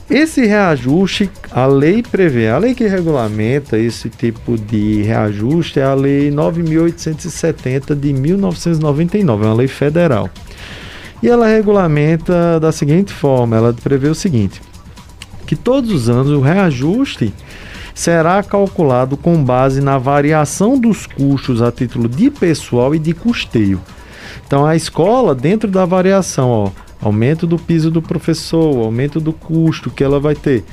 Esse 0.08 0.46
reajuste, 0.46 1.28
a 1.50 1.66
lei 1.66 2.00
prevê, 2.00 2.48
a 2.48 2.58
lei 2.58 2.76
que 2.76 2.86
regulamenta 2.86 3.76
esse 3.76 4.08
tipo 4.08 4.56
de 4.56 5.02
reajuste 5.02 5.80
é 5.80 5.82
a 5.82 5.94
Lei 5.94 6.30
9.870 6.30 7.92
de 7.98 8.12
1999, 8.12 9.44
é 9.44 9.48
uma 9.48 9.54
lei 9.54 9.66
federal. 9.66 10.30
E 11.20 11.28
ela 11.28 11.48
regulamenta 11.48 12.60
da 12.60 12.70
seguinte 12.70 13.12
forma: 13.12 13.56
ela 13.56 13.72
prevê 13.72 14.08
o 14.08 14.14
seguinte, 14.14 14.62
que 15.44 15.56
todos 15.56 15.90
os 15.90 16.08
anos 16.08 16.30
o 16.30 16.40
reajuste 16.40 17.34
será 17.92 18.40
calculado 18.44 19.16
com 19.16 19.42
base 19.42 19.80
na 19.80 19.98
variação 19.98 20.78
dos 20.78 21.04
custos 21.04 21.60
a 21.60 21.72
título 21.72 22.08
de 22.08 22.30
pessoal 22.30 22.94
e 22.94 22.98
de 23.00 23.12
custeio. 23.12 23.80
Então 24.46 24.64
a 24.64 24.76
escola, 24.76 25.34
dentro 25.34 25.68
da 25.68 25.84
variação, 25.84 26.48
ó, 26.48 26.70
aumento 27.00 27.46
do 27.46 27.58
piso 27.58 27.90
do 27.90 28.02
professor, 28.02 28.84
aumento 28.84 29.20
do 29.20 29.32
custo 29.32 29.90
que 29.90 30.02
ela 30.02 30.18
vai 30.18 30.34
ter 30.34 30.64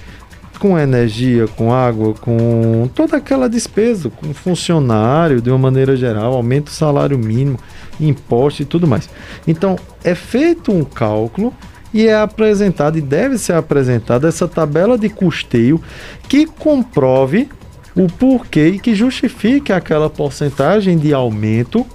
com 0.60 0.80
energia, 0.80 1.48
com 1.48 1.74
água, 1.74 2.14
com 2.14 2.90
toda 2.96 3.18
aquela 3.18 3.50
despesa, 3.50 4.10
com 4.10 4.34
funcionário 4.34 5.42
de 5.42 5.50
uma 5.50 5.58
maneira 5.58 5.96
geral, 5.96 6.34
aumento 6.34 6.66
do 6.66 6.72
salário 6.72 7.18
mínimo, 7.18 7.60
imposto 8.00 8.62
e 8.62 8.66
tudo 8.66 8.88
mais. 8.88 9.10
Então, 9.46 9.78
é 10.04 10.16
feito 10.16 10.72
um 10.72 10.86
cálculo 10.86 11.54
e 11.94 12.08
é 12.08 12.16
apresentado 12.16 12.98
e 12.98 13.02
deve 13.02 13.38
ser 13.38 13.54
apresentada 13.54 14.28
essa 14.28 14.48
tabela 14.48 14.98
de 14.98 15.10
custeio 15.10 15.82
que 16.30 16.46
comprove 16.46 17.50
o 17.96 18.08
porquê 18.08 18.70
e 18.70 18.80
que 18.80 18.96
justifique 18.96 19.74
aquela 19.74 20.10
porcentagem 20.10 20.98
de 20.98 21.14
aumento 21.14 21.86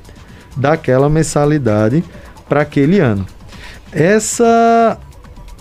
daquela 0.57 1.09
mensalidade 1.09 2.05
para 2.49 2.63
aquele 2.63 3.01
ano. 3.01 3.27
Essa, 3.93 4.99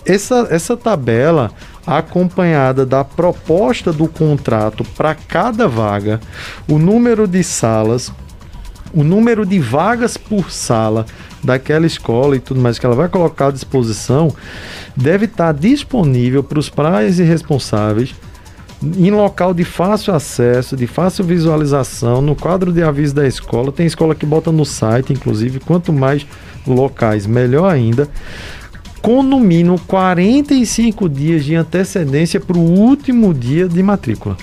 essa, 0.04 0.48
essa 0.50 0.76
tabela 0.76 1.50
acompanhada 1.86 2.84
da 2.84 3.02
proposta 3.02 3.92
do 3.92 4.06
contrato 4.06 4.84
para 4.84 5.14
cada 5.14 5.66
vaga, 5.66 6.20
o 6.68 6.78
número 6.78 7.26
de 7.26 7.42
salas, 7.42 8.12
o 8.92 9.02
número 9.02 9.46
de 9.46 9.58
vagas 9.58 10.16
por 10.16 10.50
sala 10.50 11.06
daquela 11.42 11.86
escola 11.86 12.36
e 12.36 12.40
tudo 12.40 12.60
mais 12.60 12.78
que 12.78 12.84
ela 12.84 12.94
vai 12.94 13.08
colocar 13.08 13.48
à 13.48 13.50
disposição, 13.50 14.34
deve 14.94 15.24
estar 15.24 15.52
disponível 15.54 16.42
para 16.42 16.58
os 16.58 16.68
pais 16.68 17.18
e 17.18 17.22
responsáveis 17.22 18.14
em 18.82 19.10
local 19.10 19.52
de 19.52 19.64
fácil 19.64 20.14
acesso, 20.14 20.76
de 20.76 20.86
fácil 20.86 21.24
visualização, 21.24 22.22
no 22.22 22.36
quadro 22.36 22.72
de 22.72 22.82
aviso 22.82 23.14
da 23.14 23.26
escola. 23.26 23.72
Tem 23.72 23.86
escola 23.86 24.14
que 24.14 24.24
bota 24.24 24.52
no 24.52 24.64
site, 24.64 25.12
inclusive, 25.12 25.58
quanto 25.60 25.92
mais 25.92 26.26
locais, 26.66 27.26
melhor 27.26 27.68
ainda. 27.68 28.08
Com 29.02 29.22
no 29.22 29.40
mínimo 29.40 29.80
45 29.86 31.08
dias 31.08 31.44
de 31.44 31.54
antecedência 31.54 32.40
para 32.40 32.56
o 32.56 32.60
último 32.60 33.34
dia 33.34 33.68
de 33.68 33.82
matrícula. 33.82 34.36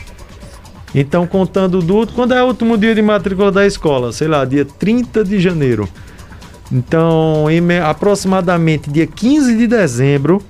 Então, 0.94 1.28
contando 1.28 1.82
do. 1.82 2.08
Quando 2.08 2.34
é 2.34 2.42
o 2.42 2.48
último 2.48 2.78
dia 2.78 2.96
de 2.96 3.02
matrícula 3.02 3.52
da 3.52 3.66
escola? 3.66 4.14
Sei 4.14 4.28
lá, 4.28 4.46
dia 4.46 4.66
30 4.66 5.24
de 5.24 5.40
janeiro. 5.40 5.90
Então, 6.72 7.50
em, 7.50 7.80
aproximadamente 7.80 8.90
dia 8.90 9.06
15 9.06 9.58
de 9.58 9.68
dezembro, 9.68 10.42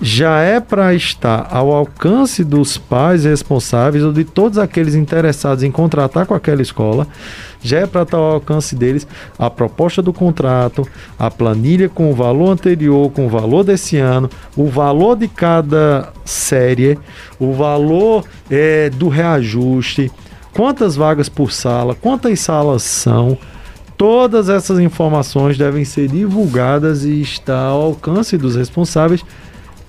já 0.00 0.40
é 0.40 0.60
para 0.60 0.94
estar 0.94 1.46
ao 1.50 1.72
alcance 1.72 2.42
dos 2.42 2.78
pais 2.78 3.24
responsáveis 3.24 4.02
ou 4.02 4.12
de 4.12 4.24
todos 4.24 4.56
aqueles 4.56 4.94
interessados 4.94 5.62
em 5.62 5.70
contratar 5.70 6.24
com 6.24 6.34
aquela 6.34 6.62
escola, 6.62 7.06
já 7.62 7.80
é 7.80 7.86
para 7.86 8.02
estar 8.02 8.16
ao 8.16 8.32
alcance 8.32 8.74
deles 8.74 9.06
a 9.38 9.50
proposta 9.50 10.00
do 10.00 10.12
contrato, 10.12 10.88
a 11.18 11.30
planilha 11.30 11.88
com 11.88 12.10
o 12.10 12.14
valor 12.14 12.50
anterior, 12.50 13.10
com 13.10 13.26
o 13.26 13.28
valor 13.28 13.62
desse 13.62 13.98
ano, 13.98 14.30
o 14.56 14.66
valor 14.66 15.16
de 15.16 15.28
cada 15.28 16.10
série, 16.24 16.98
o 17.38 17.52
valor 17.52 18.24
é, 18.50 18.88
do 18.88 19.08
reajuste, 19.08 20.10
quantas 20.54 20.96
vagas 20.96 21.28
por 21.28 21.52
sala, 21.52 21.94
quantas 21.94 22.40
salas 22.40 22.82
são. 22.82 23.36
Todas 23.98 24.48
essas 24.48 24.78
informações 24.78 25.58
devem 25.58 25.84
ser 25.84 26.08
divulgadas 26.08 27.04
e 27.04 27.20
estar 27.20 27.66
ao 27.66 27.82
alcance 27.82 28.38
dos 28.38 28.56
responsáveis 28.56 29.22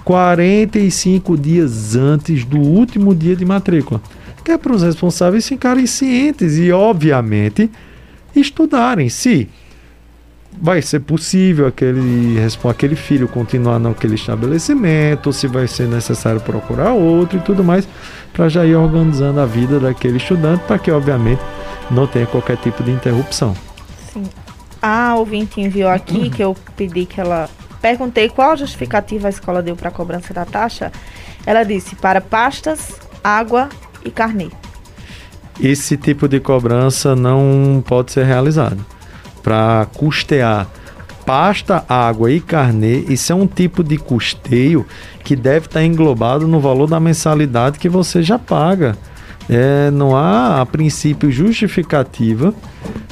45 0.04 1.38
dias 1.38 1.95
antes 1.95 2.43
do 2.45 2.60
último 2.60 3.14
dia 3.14 3.36
de 3.36 3.45
matrícula. 3.45 4.02
Que 4.43 4.52
é 4.52 4.58
para 4.58 4.74
os 4.74 4.82
responsáveis 4.82 5.47
ficarem 5.47 5.86
cientes 5.86 6.58
e, 6.58 6.72
obviamente, 6.72 7.70
estudarem 8.36 9.10
se 9.10 9.47
vai 10.60 10.82
ser 10.82 10.99
possível 11.02 11.68
aquele, 11.68 12.38
aquele 12.68 12.95
filho 12.95 13.28
continuar 13.28 13.80
naquele 13.80 14.16
estabelecimento, 14.16 15.32
se 15.32 15.47
vai 15.47 15.68
ser 15.68 15.88
necessário 15.88 16.41
procurar 16.41 16.91
outro 16.91 17.38
e 17.38 17.41
tudo 17.41 17.64
mais, 17.64 17.88
para 18.34 18.49
já 18.49 18.66
ir 18.66 18.76
organizando 18.76 19.39
a 19.39 19.45
vida 19.45 19.80
daquele 19.80 20.18
estudante, 20.18 20.64
para 20.68 20.78
que, 20.78 20.91
obviamente, 20.91 21.41
não 21.89 22.08
tenha 22.08 22.26
qualquer 22.26 22.58
tipo 22.58 22.84
de 22.84 22.91
interrupção. 22.91 23.56
Sim. 24.12 24.24
A 24.82 25.16
ouvinte 25.16 25.62
enviou 25.62 25.89
aqui 25.89 26.30
que 26.30 26.43
eu 26.43 26.56
pedi 26.76 27.06
que 27.06 27.22
ela 27.22 27.47
Perguntei 27.82 28.29
qual 28.29 28.55
justificativa 28.55 29.27
a 29.27 29.29
escola 29.29 29.61
deu 29.61 29.75
para 29.75 29.89
a 29.89 29.91
cobrança 29.91 30.34
da 30.34 30.45
taxa. 30.45 30.91
Ela 31.45 31.63
disse 31.63 31.95
para 31.95 32.21
pastas, 32.21 32.99
água 33.23 33.69
e 34.05 34.11
carnê. 34.11 34.49
Esse 35.59 35.97
tipo 35.97 36.27
de 36.27 36.39
cobrança 36.39 37.15
não 37.15 37.84
pode 37.86 38.11
ser 38.11 38.25
realizado. 38.25 38.86
Para 39.41 39.88
custear 39.95 40.67
pasta, 41.25 41.84
água 41.88 42.32
e 42.32 42.39
carnê, 42.39 42.99
isso 43.07 43.32
é 43.32 43.36
um 43.36 43.47
tipo 43.47 43.84
de 43.84 43.97
custeio 43.97 44.86
que 45.23 45.36
deve 45.36 45.67
estar 45.67 45.84
englobado 45.84 46.47
no 46.47 46.59
valor 46.59 46.88
da 46.88 46.99
mensalidade 46.99 47.79
que 47.79 47.89
você 47.89 48.21
já 48.21 48.38
paga. 48.38 48.97
É, 49.49 49.91
não 49.91 50.15
há, 50.15 50.61
a 50.61 50.65
princípio, 50.65 51.32
justificativa 51.32 52.53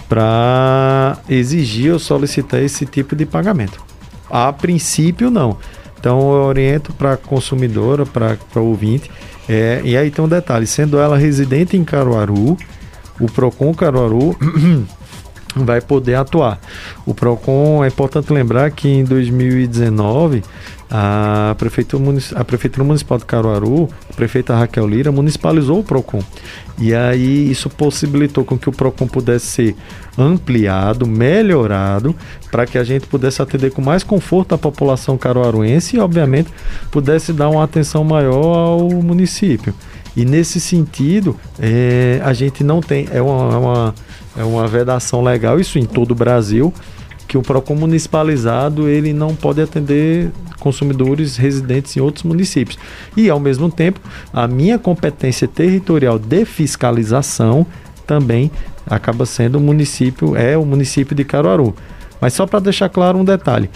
para 0.07 1.17
exigir 1.29 1.93
ou 1.93 1.99
solicitar 1.99 2.61
esse 2.61 2.85
tipo 2.85 3.15
de 3.15 3.25
pagamento. 3.25 3.88
A 4.29 4.51
princípio, 4.53 5.29
não. 5.29 5.57
Então, 5.99 6.19
eu 6.33 6.43
oriento 6.43 6.93
para 6.93 7.13
a 7.13 7.17
consumidora, 7.17 8.05
para 8.05 8.37
o 8.55 8.65
ouvinte. 8.65 9.09
É, 9.47 9.81
e 9.83 9.97
aí 9.97 10.11
tem 10.11 10.23
um 10.23 10.27
detalhe: 10.27 10.65
sendo 10.67 10.99
ela 10.99 11.17
residente 11.17 11.75
em 11.75 11.83
Caruaru, 11.83 12.57
o 13.19 13.25
PROCON 13.25 13.73
Caruaru 13.73 14.35
vai 15.55 15.81
poder 15.81 16.15
atuar. 16.15 16.59
O 17.05 17.13
PROCON, 17.13 17.83
é 17.83 17.87
importante 17.87 18.31
lembrar 18.31 18.71
que 18.71 18.87
em 18.87 19.03
2019 19.03 20.43
a 20.89 21.55
Prefeitura, 21.57 22.03
a 22.35 22.43
Prefeitura 22.43 22.83
Municipal 22.83 23.17
de 23.17 23.25
Caruaru, 23.25 23.89
a 24.09 24.13
prefeita 24.13 24.55
Raquel 24.55 24.87
Lira, 24.87 25.11
municipalizou 25.11 25.79
o 25.79 25.83
PROCON. 25.83 26.23
E 26.79 26.95
aí 26.95 27.51
isso 27.51 27.69
possibilitou 27.69 28.43
com 28.43 28.57
que 28.57 28.69
o 28.69 28.71
PROCON 28.71 29.07
pudesse 29.07 29.45
ser 29.45 29.75
ampliado, 30.19 31.07
melhorado, 31.07 32.15
para 32.51 32.65
que 32.65 32.77
a 32.77 32.83
gente 32.83 33.07
pudesse 33.07 33.41
atender 33.41 33.71
com 33.71 33.81
mais 33.81 34.03
conforto 34.03 34.53
a 34.53 34.57
população 34.57 35.17
caruaruense 35.17 35.95
e, 35.95 35.99
obviamente, 35.99 36.49
pudesse 36.91 37.31
dar 37.31 37.49
uma 37.49 37.63
atenção 37.63 38.03
maior 38.03 38.55
ao 38.55 38.89
município. 38.89 39.73
E 40.15 40.25
nesse 40.25 40.59
sentido, 40.59 41.35
é, 41.57 42.19
a 42.23 42.33
gente 42.33 42.63
não 42.63 42.81
tem, 42.81 43.07
é 43.11 43.21
uma, 43.21 43.53
é 43.53 43.57
uma, 43.57 43.95
é 44.39 44.43
uma 44.43 44.67
vedação 44.67 45.23
legal, 45.23 45.59
isso 45.59 45.79
em 45.79 45.85
todo 45.85 46.11
o 46.11 46.15
Brasil, 46.15 46.73
que 47.27 47.37
o 47.37 47.41
PROCON 47.41 47.75
municipalizado 47.75 48.89
ele 48.89 49.13
não 49.13 49.35
pode 49.35 49.61
atender 49.61 50.31
consumidores 50.59 51.37
residentes 51.37 51.95
em 51.95 52.01
outros 52.01 52.23
municípios. 52.23 52.77
E, 53.15 53.29
ao 53.29 53.39
mesmo 53.39 53.71
tempo, 53.71 53.99
a 54.33 54.47
minha 54.47 54.77
competência 54.77 55.47
territorial 55.47 56.19
de 56.19 56.43
fiscalização 56.43 57.65
também 58.05 58.51
acaba 58.89 59.25
sendo 59.25 59.57
o 59.57 59.61
município, 59.61 60.35
é 60.35 60.57
o 60.57 60.65
município 60.65 61.15
de 61.15 61.23
Caruaru. 61.23 61.75
Mas 62.19 62.33
só 62.33 62.45
para 62.45 62.59
deixar 62.59 62.89
claro 62.89 63.17
um 63.17 63.23
detalhe, 63.23 63.69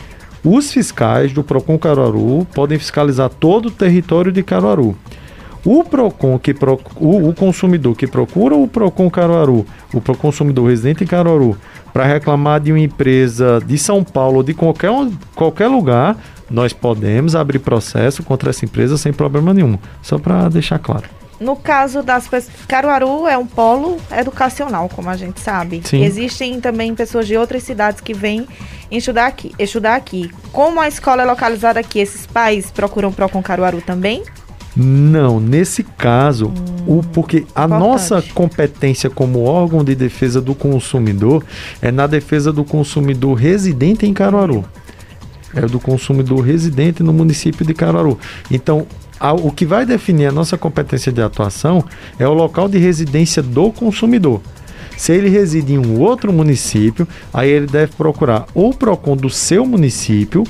os 0.43 0.72
fiscais 0.74 1.32
do 1.32 1.43
Procon 1.43 1.78
Caruaru 1.78 2.45
podem 2.53 2.78
fiscalizar 2.78 3.30
todo 3.30 3.68
o 3.68 3.72
território 3.72 4.32
de 4.32 4.43
Caruaru. 4.43 4.97
O 5.66 5.86
Procon 5.86 6.38
que 6.38 6.53
pro, 6.53 6.78
o, 6.97 7.30
o, 7.30 7.34
consumidor 7.34 7.95
que 7.95 8.05
procura 8.05 8.53
o 8.53 8.68
Procon 8.68 9.09
Caruaru, 9.09 9.66
o 9.93 10.01
consumidor 10.18 10.70
residente 10.70 11.05
em 11.05 11.07
Caruaru, 11.07 11.57
para 11.93 12.03
reclamar 12.03 12.59
de 12.59 12.74
uma 12.74 12.80
empresa 12.82 13.61
de 13.66 13.78
São 13.78 14.03
Paulo 14.03 14.38
ou 14.38 14.43
de 14.43 14.53
qualquer, 14.53 14.91
qualquer 15.34 15.68
lugar, 15.68 16.18
nós 16.51 16.74
podemos 16.74 17.34
abrir 17.34 17.59
processo 17.59 18.22
contra 18.24 18.49
essa 18.49 18.66
empresa 18.66 18.97
sem 18.97 19.14
problema 19.14 19.53
nenhum. 19.53 19.78
Só 20.01 20.18
para 20.18 20.49
deixar 20.49 20.80
claro. 20.80 21.22
No 21.39 21.55
caso 21.55 22.01
das 22.01 22.27
pessoas, 22.27 22.53
Caruaru 22.67 23.27
é 23.27 23.38
um 23.38 23.45
polo 23.45 23.97
educacional, 24.11 24.89
como 24.89 25.09
a 25.09 25.17
gente 25.17 25.39
sabe. 25.39 25.81
Sim. 25.84 26.03
Existem 26.03 26.61
também 26.61 26.93
pessoas 26.95 27.27
de 27.27 27.36
outras 27.36 27.63
cidades 27.63 28.01
que 28.01 28.13
vêm 28.13 28.47
estudar 28.89 29.25
aqui, 29.25 29.53
estudar 29.57 29.95
aqui. 29.95 30.31
Como 30.51 30.79
a 30.79 30.88
escola 30.88 31.23
é 31.23 31.25
localizada 31.25 31.79
aqui, 31.79 31.99
esses 31.99 32.25
pais 32.25 32.71
procuram 32.71 33.11
Procon 33.11 33.41
Caruaru 33.41 33.81
também? 33.81 34.23
Não, 34.75 35.39
nesse 35.39 35.84
caso, 35.84 36.47
hum, 36.47 36.99
o, 36.99 37.03
porque 37.03 37.45
a 37.55 37.65
importante. 37.65 37.79
nossa 37.79 38.21
competência 38.34 39.09
como 39.09 39.43
órgão 39.43 39.84
de 39.84 39.93
defesa 39.93 40.41
do 40.41 40.55
consumidor 40.55 41.45
é 41.81 41.91
na 41.91 42.07
defesa 42.07 42.51
do 42.51 42.63
consumidor 42.63 43.36
residente 43.36 44.05
em 44.05 44.13
Caruaru. 44.13 44.65
É 45.55 45.61
do 45.61 45.79
consumidor 45.79 46.39
residente 46.39 47.03
no 47.03 47.13
município 47.13 47.63
de 47.63 47.75
Caruaru. 47.75 48.17
Então, 48.49 48.88
o 49.41 49.51
que 49.51 49.66
vai 49.66 49.86
definir 49.86 50.28
a 50.28 50.32
nossa 50.32 50.57
competência 50.57 51.11
de 51.11 51.22
atuação 51.22 51.84
é 52.20 52.28
o 52.28 52.34
local 52.34 52.68
de 52.68 52.78
residência 52.78 53.41
do 53.41 53.72
consumidor. 53.72 54.41
Se 54.97 55.11
ele 55.11 55.30
reside 55.30 55.74
em 55.74 55.78
um 55.78 55.99
outro 55.99 56.32
município, 56.32 57.07
aí 57.34 57.49
ele 57.49 57.68
deve 57.68 57.93
procurar 57.93 58.45
ou 58.53 58.70
o 58.70 58.76
PROCON 58.76 59.18
do 59.18 59.30
seu 59.30 59.66
município 59.66 60.43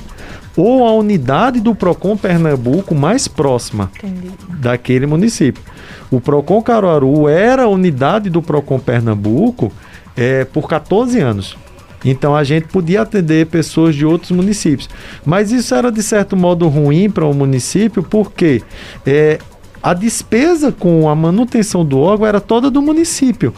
ou 0.56 0.86
a 0.86 0.92
unidade 0.92 1.60
do 1.60 1.74
PROCON 1.74 2.16
Pernambuco 2.16 2.94
mais 2.94 3.26
próxima 3.26 3.90
Entendi. 3.96 4.30
daquele 4.60 5.06
município. 5.06 5.62
O 6.10 6.20
PROCON 6.20 6.62
Caruaru 6.62 7.28
era 7.28 7.64
a 7.64 7.68
unidade 7.68 8.30
do 8.30 8.40
PROCON 8.40 8.78
Pernambuco 8.78 9.72
é, 10.16 10.44
por 10.44 10.68
14 10.68 11.18
anos. 11.20 11.56
Então 12.04 12.36
a 12.36 12.44
gente 12.44 12.68
podia 12.68 13.02
atender 13.02 13.46
pessoas 13.46 13.94
de 13.94 14.04
outros 14.04 14.30
municípios. 14.30 14.88
Mas 15.24 15.50
isso 15.50 15.74
era 15.74 15.90
de 15.90 16.02
certo 16.02 16.36
modo 16.36 16.68
ruim 16.68 17.08
para 17.08 17.24
o 17.24 17.32
município, 17.32 18.02
porque 18.02 18.62
é, 19.06 19.38
a 19.82 19.94
despesa 19.94 20.72
com 20.72 21.08
a 21.08 21.14
manutenção 21.14 21.84
do 21.84 21.98
órgão 21.98 22.26
era 22.26 22.40
toda 22.40 22.70
do 22.70 22.82
município. 22.82 23.52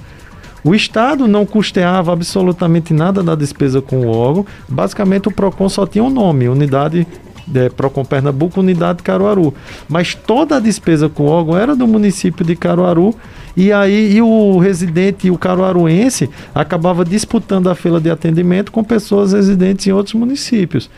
O 0.64 0.74
Estado 0.74 1.28
não 1.28 1.46
custeava 1.46 2.12
absolutamente 2.12 2.92
nada 2.92 3.22
da 3.22 3.36
despesa 3.36 3.80
com 3.80 4.00
o 4.00 4.08
órgão. 4.08 4.44
Basicamente, 4.68 5.28
o 5.28 5.30
PROCON 5.30 5.68
só 5.68 5.86
tinha 5.86 6.02
um 6.02 6.10
nome, 6.10 6.48
Unidade 6.48 7.06
é, 7.54 7.68
Procon 7.68 8.04
Pernambuco, 8.04 8.58
Unidade 8.58 9.02
Caruaru. 9.02 9.54
Mas 9.88 10.14
toda 10.14 10.56
a 10.56 10.60
despesa 10.60 11.08
com 11.08 11.24
o 11.24 11.26
órgão 11.26 11.56
era 11.56 11.76
do 11.76 11.86
município 11.86 12.44
de 12.44 12.56
Caruaru. 12.56 13.14
E 13.56 13.72
aí 13.72 14.16
e 14.16 14.22
o 14.22 14.58
residente, 14.58 15.30
o 15.30 15.38
caruaruense, 15.38 16.28
acabava 16.54 17.04
disputando 17.04 17.68
a 17.68 17.74
fila 17.74 18.00
de 18.00 18.10
atendimento 18.10 18.70
com 18.70 18.84
pessoas 18.84 19.32
residentes 19.32 19.86
em 19.86 19.92
outros 19.92 20.14
municípios. 20.14 20.90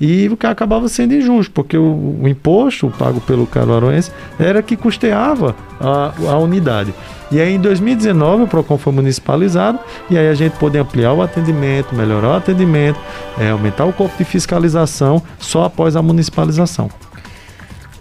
E 0.00 0.28
o 0.28 0.36
que 0.36 0.46
acabava 0.46 0.88
sendo 0.88 1.14
injusto, 1.14 1.50
porque 1.52 1.76
o, 1.76 2.18
o 2.22 2.28
imposto 2.28 2.92
pago 2.98 3.20
pelo 3.20 3.46
caruaruense 3.46 4.10
era 4.38 4.62
que 4.62 4.76
custeava 4.76 5.56
a, 5.80 6.12
a 6.28 6.38
unidade. 6.38 6.92
E 7.32 7.40
aí 7.40 7.54
em 7.54 7.60
2019 7.60 8.44
o 8.44 8.46
PROCON 8.46 8.78
foi 8.78 8.92
municipalizado 8.92 9.78
e 10.10 10.16
aí 10.16 10.28
a 10.28 10.34
gente 10.34 10.52
pôde 10.58 10.78
ampliar 10.78 11.12
o 11.12 11.22
atendimento, 11.22 11.94
melhorar 11.94 12.28
o 12.28 12.34
atendimento, 12.34 13.00
é, 13.38 13.50
aumentar 13.50 13.84
o 13.84 13.92
corpo 13.92 14.16
de 14.16 14.24
fiscalização 14.24 15.22
só 15.38 15.64
após 15.64 15.96
a 15.96 16.02
municipalização. 16.02 16.90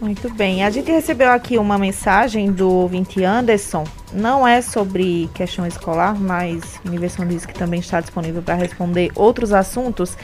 Muito 0.06 0.30
bem. 0.30 0.64
A 0.64 0.70
gente 0.70 0.92
recebeu 0.92 1.32
aqui 1.32 1.58
uma 1.58 1.80
mensagem 1.80 2.52
do 2.52 2.70
ouvinte 2.70 3.24
Anderson. 3.24 3.84
Não 4.14 4.48
é 4.48 4.62
sobre 4.62 5.28
questão 5.34 5.66
escolar, 5.66 6.14
mas 6.14 6.80
a 6.86 6.88
Universão 6.88 7.26
diz 7.26 7.44
que 7.44 7.56
também 7.56 7.80
está 7.80 8.00
disponível 8.02 8.44
para 8.44 8.54
responder 8.54 9.12
outros 9.16 9.52
assuntos. 9.52 10.16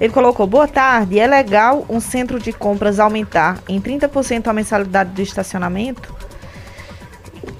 Ele 0.00 0.10
colocou: 0.10 0.46
Boa 0.46 0.66
tarde. 0.66 1.18
É 1.18 1.26
legal 1.26 1.84
um 1.86 2.00
centro 2.00 2.40
de 2.40 2.50
compras 2.50 2.98
aumentar 2.98 3.58
em 3.68 3.78
30% 3.78 4.46
a 4.46 4.54
mensalidade 4.54 5.10
do 5.10 5.20
estacionamento? 5.20 6.14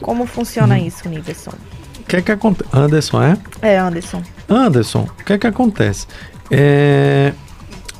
Como 0.00 0.24
funciona 0.24 0.76
hum. 0.76 0.86
isso, 0.86 1.06
Niverson? 1.06 1.52
O 2.00 2.04
que 2.04 2.16
é 2.16 2.22
que 2.22 2.32
acontece? 2.32 2.70
Anderson, 2.72 3.22
é? 3.22 3.36
É, 3.60 3.76
Anderson. 3.76 4.22
Anderson, 4.48 5.06
o 5.20 5.24
que 5.24 5.34
é 5.34 5.38
que 5.38 5.46
acontece? 5.46 6.06
É, 6.50 7.34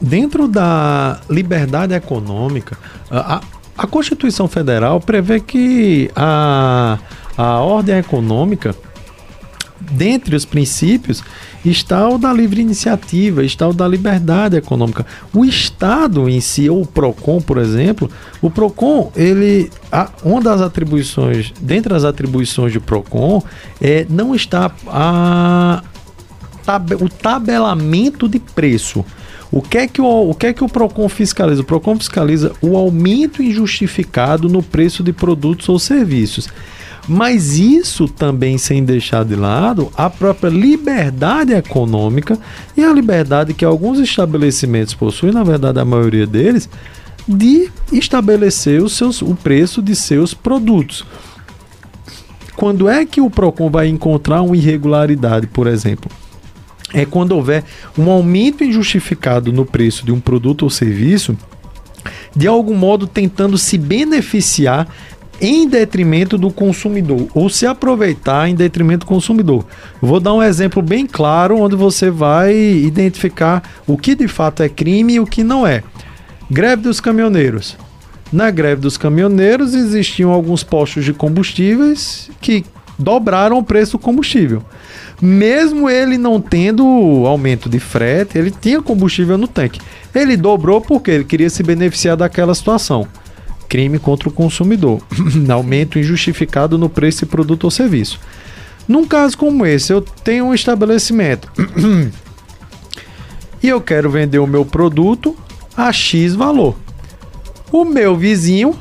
dentro 0.00 0.48
da 0.48 1.20
liberdade 1.28 1.92
econômica, 1.92 2.78
a, 3.10 3.42
a 3.76 3.86
Constituição 3.86 4.48
Federal 4.48 5.00
prevê 5.00 5.40
que 5.40 6.10
a, 6.16 6.98
a 7.36 7.60
ordem 7.60 7.98
econômica, 7.98 8.74
dentre 9.78 10.34
os 10.34 10.44
princípios, 10.44 11.22
está 11.64 12.08
o 12.08 12.16
da 12.16 12.32
livre 12.32 12.60
iniciativa, 12.60 13.44
está 13.44 13.68
o 13.68 13.72
da 13.72 13.86
liberdade 13.86 14.56
econômica. 14.56 15.04
O 15.34 15.44
Estado 15.44 16.28
em 16.28 16.40
si, 16.40 16.70
ou 16.70 16.82
o 16.82 16.86
PROCON, 16.86 17.40
por 17.40 17.58
exemplo, 17.58 18.10
o 18.40 18.50
PROCON, 18.50 19.12
ele, 19.14 19.70
a, 19.90 20.08
uma 20.24 20.40
das 20.40 20.60
atribuições, 20.60 21.52
dentre 21.60 21.94
as 21.94 22.04
atribuições 22.04 22.72
do 22.72 22.80
PROCON, 22.80 23.42
é, 23.80 24.06
não 24.08 24.34
está 24.34 24.70
a, 24.86 25.82
tab, 26.64 26.92
o 27.00 27.08
tabelamento 27.08 28.28
de 28.28 28.38
preço. 28.38 29.04
O 29.50 29.62
que, 29.62 29.78
é 29.78 29.86
que 29.86 30.00
o, 30.00 30.30
o 30.30 30.34
que 30.34 30.46
é 30.48 30.52
que 30.52 30.64
o 30.64 30.68
PROCON 30.68 31.08
fiscaliza? 31.08 31.62
O 31.62 31.64
PROCON 31.64 31.96
fiscaliza 31.96 32.52
o 32.60 32.76
aumento 32.76 33.42
injustificado 33.42 34.48
no 34.48 34.62
preço 34.62 35.02
de 35.02 35.12
produtos 35.12 35.68
ou 35.68 35.78
serviços. 35.78 36.48
Mas 37.08 37.56
isso 37.56 38.08
também 38.08 38.58
sem 38.58 38.84
deixar 38.84 39.24
de 39.24 39.36
lado 39.36 39.92
a 39.96 40.10
própria 40.10 40.48
liberdade 40.48 41.52
econômica 41.52 42.36
e 42.76 42.82
a 42.82 42.92
liberdade 42.92 43.54
que 43.54 43.64
alguns 43.64 44.00
estabelecimentos 44.00 44.92
possuem, 44.92 45.32
na 45.32 45.44
verdade 45.44 45.78
a 45.78 45.84
maioria 45.84 46.26
deles, 46.26 46.68
de 47.28 47.70
estabelecer 47.92 48.82
os 48.82 48.92
seus, 48.96 49.22
o 49.22 49.36
preço 49.36 49.80
de 49.80 49.94
seus 49.94 50.34
produtos. 50.34 51.04
Quando 52.56 52.88
é 52.88 53.04
que 53.04 53.20
o 53.20 53.30
PROCON 53.30 53.70
vai 53.70 53.86
encontrar 53.86 54.42
uma 54.42 54.56
irregularidade, 54.56 55.46
por 55.46 55.68
exemplo? 55.68 56.10
É 56.96 57.04
quando 57.04 57.32
houver 57.32 57.62
um 57.96 58.10
aumento 58.10 58.64
injustificado 58.64 59.52
no 59.52 59.66
preço 59.66 60.02
de 60.02 60.10
um 60.10 60.18
produto 60.18 60.62
ou 60.62 60.70
serviço, 60.70 61.36
de 62.34 62.46
algum 62.46 62.74
modo 62.74 63.06
tentando 63.06 63.58
se 63.58 63.76
beneficiar 63.76 64.88
em 65.38 65.68
detrimento 65.68 66.38
do 66.38 66.50
consumidor 66.50 67.28
ou 67.34 67.50
se 67.50 67.66
aproveitar 67.66 68.48
em 68.48 68.54
detrimento 68.54 69.04
do 69.04 69.08
consumidor. 69.08 69.66
vou 70.00 70.18
dar 70.18 70.32
um 70.32 70.42
exemplo 70.42 70.80
bem 70.80 71.06
claro 71.06 71.58
onde 71.58 71.76
você 71.76 72.08
vai 72.10 72.56
identificar 72.56 73.62
o 73.86 73.98
que 73.98 74.14
de 74.14 74.26
fato 74.26 74.62
é 74.62 74.68
crime 74.70 75.14
e 75.14 75.20
o 75.20 75.26
que 75.26 75.44
não 75.44 75.66
é. 75.66 75.82
Greve 76.50 76.82
dos 76.82 76.98
caminhoneiros. 76.98 77.76
Na 78.32 78.50
greve 78.50 78.80
dos 78.80 78.96
caminhoneiros 78.96 79.74
existiam 79.74 80.30
alguns 80.30 80.64
postos 80.64 81.04
de 81.04 81.12
combustíveis 81.12 82.30
que 82.40 82.64
dobraram 82.98 83.58
o 83.58 83.62
preço 83.62 83.92
do 83.92 83.98
combustível. 83.98 84.62
Mesmo 85.20 85.88
ele 85.88 86.18
não 86.18 86.40
tendo 86.40 86.84
aumento 87.26 87.68
de 87.68 87.78
frete, 87.78 88.36
ele 88.36 88.50
tinha 88.50 88.82
combustível 88.82 89.38
no 89.38 89.48
tanque. 89.48 89.80
Ele 90.14 90.36
dobrou 90.36 90.80
porque 90.80 91.10
ele 91.10 91.24
queria 91.24 91.48
se 91.48 91.62
beneficiar 91.62 92.16
daquela 92.16 92.54
situação 92.54 93.06
crime 93.68 93.98
contra 93.98 94.28
o 94.28 94.32
consumidor, 94.32 95.00
aumento 95.52 95.98
injustificado 95.98 96.78
no 96.78 96.88
preço 96.88 97.20
de 97.20 97.26
produto 97.26 97.64
ou 97.64 97.70
serviço. 97.70 98.20
Num 98.86 99.04
caso 99.04 99.36
como 99.36 99.66
esse, 99.66 99.92
eu 99.92 100.00
tenho 100.00 100.46
um 100.46 100.54
estabelecimento 100.54 101.50
e 103.62 103.68
eu 103.68 103.80
quero 103.80 104.10
vender 104.10 104.38
o 104.38 104.46
meu 104.46 104.64
produto 104.64 105.36
a 105.76 105.92
X 105.92 106.34
valor. 106.34 106.76
O 107.72 107.84
meu 107.84 108.16
vizinho 108.16 108.78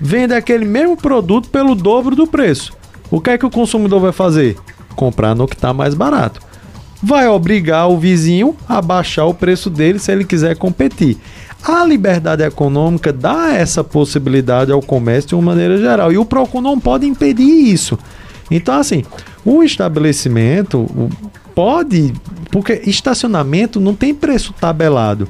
vende 0.00 0.32
aquele 0.32 0.64
mesmo 0.64 0.96
produto 0.96 1.50
pelo 1.50 1.74
dobro 1.74 2.14
do 2.14 2.26
preço. 2.26 2.72
O 3.10 3.20
que 3.20 3.30
é 3.30 3.38
que 3.38 3.44
o 3.44 3.50
consumidor 3.50 4.00
vai 4.00 4.12
fazer? 4.12 4.56
Comprar 5.00 5.34
no 5.34 5.48
que 5.48 5.54
está 5.54 5.72
mais 5.72 5.94
barato. 5.94 6.42
Vai 7.02 7.26
obrigar 7.26 7.88
o 7.88 7.96
vizinho 7.96 8.54
a 8.68 8.82
baixar 8.82 9.24
o 9.24 9.32
preço 9.32 9.70
dele 9.70 9.98
se 9.98 10.12
ele 10.12 10.26
quiser 10.26 10.58
competir. 10.58 11.16
A 11.62 11.82
liberdade 11.86 12.42
econômica 12.42 13.10
dá 13.10 13.54
essa 13.54 13.82
possibilidade 13.82 14.70
ao 14.70 14.82
comércio 14.82 15.30
de 15.30 15.34
uma 15.36 15.42
maneira 15.42 15.78
geral. 15.78 16.12
E 16.12 16.18
o 16.18 16.24
PROCON 16.26 16.60
não 16.60 16.78
pode 16.78 17.06
impedir 17.06 17.48
isso. 17.48 17.98
Então, 18.50 18.74
assim, 18.74 19.02
o 19.42 19.62
estabelecimento 19.62 20.86
pode. 21.54 22.12
Porque 22.50 22.82
estacionamento 22.84 23.80
não 23.80 23.94
tem 23.94 24.12
preço 24.12 24.52
tabelado. 24.52 25.26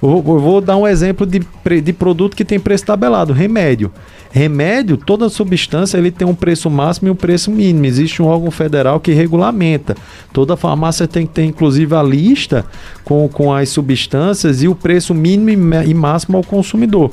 Eu 0.00 0.22
vou 0.22 0.60
dar 0.60 0.76
um 0.76 0.86
exemplo 0.86 1.26
de, 1.26 1.40
de 1.82 1.92
produto 1.92 2.36
que 2.36 2.44
tem 2.44 2.60
preço 2.60 2.84
tabelado: 2.84 3.32
remédio. 3.32 3.92
Remédio, 4.30 4.96
toda 4.96 5.28
substância 5.28 5.96
ele 5.96 6.10
tem 6.10 6.26
um 6.26 6.34
preço 6.34 6.68
máximo 6.68 7.08
e 7.08 7.10
um 7.10 7.16
preço 7.16 7.50
mínimo. 7.50 7.86
Existe 7.86 8.22
um 8.22 8.26
órgão 8.26 8.50
federal 8.50 9.00
que 9.00 9.12
regulamenta. 9.12 9.96
Toda 10.32 10.56
farmácia 10.56 11.08
tem 11.08 11.26
que 11.26 11.32
ter, 11.32 11.44
inclusive, 11.44 11.94
a 11.94 12.02
lista 12.02 12.64
com, 13.04 13.28
com 13.28 13.52
as 13.52 13.70
substâncias 13.70 14.62
e 14.62 14.68
o 14.68 14.74
preço 14.74 15.14
mínimo 15.14 15.74
e 15.82 15.94
máximo 15.94 16.36
ao 16.36 16.44
consumidor. 16.44 17.10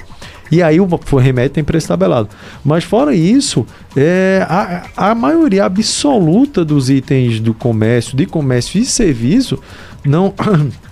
E 0.52 0.62
aí 0.62 0.80
o, 0.80 0.88
o 0.88 1.16
remédio 1.18 1.52
tem 1.52 1.64
preço 1.64 1.88
tabelado. 1.88 2.30
Mas 2.64 2.84
fora 2.84 3.16
isso, 3.16 3.66
é, 3.96 4.46
a, 4.48 5.10
a 5.12 5.16
maioria 5.16 5.66
absoluta 5.66 6.64
dos 6.64 6.90
itens 6.90 7.40
do 7.40 7.54
comércio, 7.54 8.16
de 8.16 8.26
comércio 8.26 8.80
e 8.80 8.86
serviço, 8.86 9.60
não, 10.06 10.34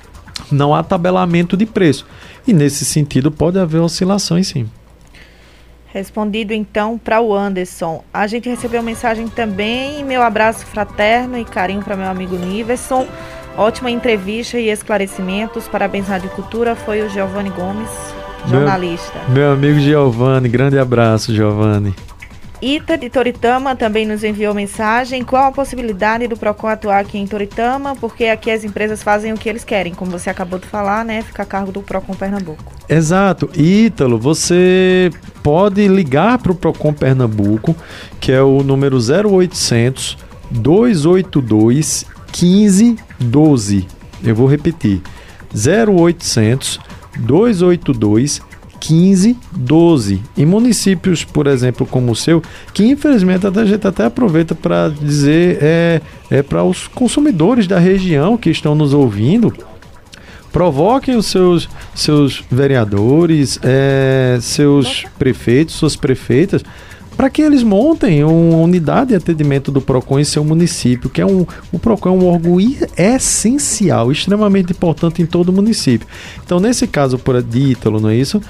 não 0.54 0.74
há 0.74 0.84
tabelamento 0.84 1.58
de 1.58 1.66
preço. 1.66 2.06
E 2.48 2.54
nesse 2.54 2.86
sentido 2.86 3.32
pode 3.32 3.60
haver 3.60 3.80
oscilações 3.80 4.48
sim. 4.48 4.70
Respondido 5.94 6.54
então 6.54 6.98
para 6.98 7.22
o 7.22 7.36
Anderson. 7.36 8.04
A 8.12 8.26
gente 8.26 8.50
recebeu 8.50 8.82
mensagem 8.82 9.28
também. 9.28 10.04
Meu 10.04 10.24
abraço 10.24 10.66
fraterno 10.66 11.38
e 11.38 11.46
carinho 11.46 11.84
para 11.84 11.96
meu 11.96 12.08
amigo 12.08 12.36
Niverson. 12.36 13.08
Ótima 13.56 13.92
entrevista 13.92 14.58
e 14.58 14.70
esclarecimentos. 14.70 15.68
Parabéns, 15.68 16.08
Rádio 16.08 16.32
Cultura. 16.32 16.76
Foi 16.76 17.04
o 17.04 17.10
Giovanni 17.10 17.52
Gomes, 17.52 17.90
jornalista. 18.48 19.20
Meu, 19.28 19.36
meu 19.36 19.52
amigo 19.54 19.80
Giovanni, 19.80 20.50
grande 20.50 20.80
abraço, 20.80 21.32
Giovanni. 21.32 21.94
Ita 22.64 22.98
de 22.98 23.10
Toritama 23.10 23.76
também 23.76 24.06
nos 24.06 24.24
enviou 24.24 24.54
mensagem. 24.54 25.22
Qual 25.22 25.48
a 25.48 25.52
possibilidade 25.52 26.30
do 26.30 26.38
PROCON 26.38 26.70
atuar 26.70 27.00
aqui 27.00 27.18
em 27.18 27.28
Toritama? 27.28 27.94
Porque 27.94 28.24
aqui 28.28 28.50
as 28.50 28.64
empresas 28.64 29.04
fazem 29.04 29.34
o 29.34 29.38
que 29.38 29.50
eles 29.50 29.66
querem, 29.66 29.94
como 29.94 30.10
você 30.10 30.30
acabou 30.30 30.58
de 30.58 30.66
falar, 30.66 31.04
né? 31.04 31.22
Fica 31.24 31.44
a 31.44 31.46
cargo 31.46 31.74
do 31.74 31.82
PROCON 31.82 32.14
Pernambuco. 32.14 32.72
Exato. 32.88 33.50
Ítalo, 33.54 34.18
você 34.18 35.12
pode 35.44 35.86
ligar 35.90 36.38
para 36.38 36.54
o 36.54 36.56
PROCON 36.56 36.94
Pernambuco, 36.94 37.76
que 38.22 38.32
é 38.32 38.42
o 38.42 38.64
número 38.64 38.98
0800 38.98 40.18
282 40.50 42.06
1512. 42.32 43.88
Eu 44.24 44.36
vou 44.36 44.48
repetir. 44.48 45.02
0800 45.54 46.80
282 47.18 48.40
1512. 48.40 48.53
Em 50.38 50.46
municípios, 50.46 51.24
por 51.24 51.48
exemplo, 51.48 51.86
como 51.86 52.12
o 52.12 52.16
seu, 52.16 52.42
que 52.74 52.86
infelizmente 52.86 53.46
a 53.48 53.66
gente 53.66 53.88
até 53.88 54.06
aproveita 54.06 54.54
para 54.56 54.90
dizer 54.90 55.60
é, 55.62 56.02
é 56.30 56.42
para 56.42 56.64
os 56.64 56.88
consumidores 56.88 57.68
da 57.68 57.80
região 57.80 58.38
que 58.38 58.50
estão 58.50 58.76
nos 58.76 58.94
ouvindo, 58.94 59.54
provoquem 60.52 61.16
os 61.16 61.28
seus, 61.28 61.70
seus 61.96 62.44
vereadores, 62.52 63.60
é, 63.64 64.38
seus 64.42 65.06
prefeitos, 65.18 65.76
suas 65.76 65.96
prefeitas 65.96 66.64
para 67.16 67.30
que 67.30 67.42
eles 67.42 67.64
montem 67.64 68.24
uma 68.24 68.58
unidade 68.58 69.10
de 69.10 69.16
atendimento 69.16 69.72
do 69.72 69.82
PROCON 69.82 70.20
em 70.20 70.24
seu 70.24 70.44
município, 70.44 71.10
que 71.10 71.22
é 71.22 71.26
um, 71.26 71.46
o 71.72 71.80
PROCON 71.80 72.10
é 72.10 72.12
um 72.12 72.28
órgão 72.28 72.58
essencial, 72.98 74.12
extremamente 74.12 74.72
importante 74.72 75.22
em 75.22 75.26
todo 75.26 75.50
o 75.50 75.54
município. 75.54 76.08
Então, 76.44 76.60
nesse 76.60 76.88
caso 76.88 77.18
por 77.18 77.42
de 77.42 77.72
Ítalo, 77.72 78.00
não 78.00 78.10
é 78.10 78.16
isso? 78.16 78.42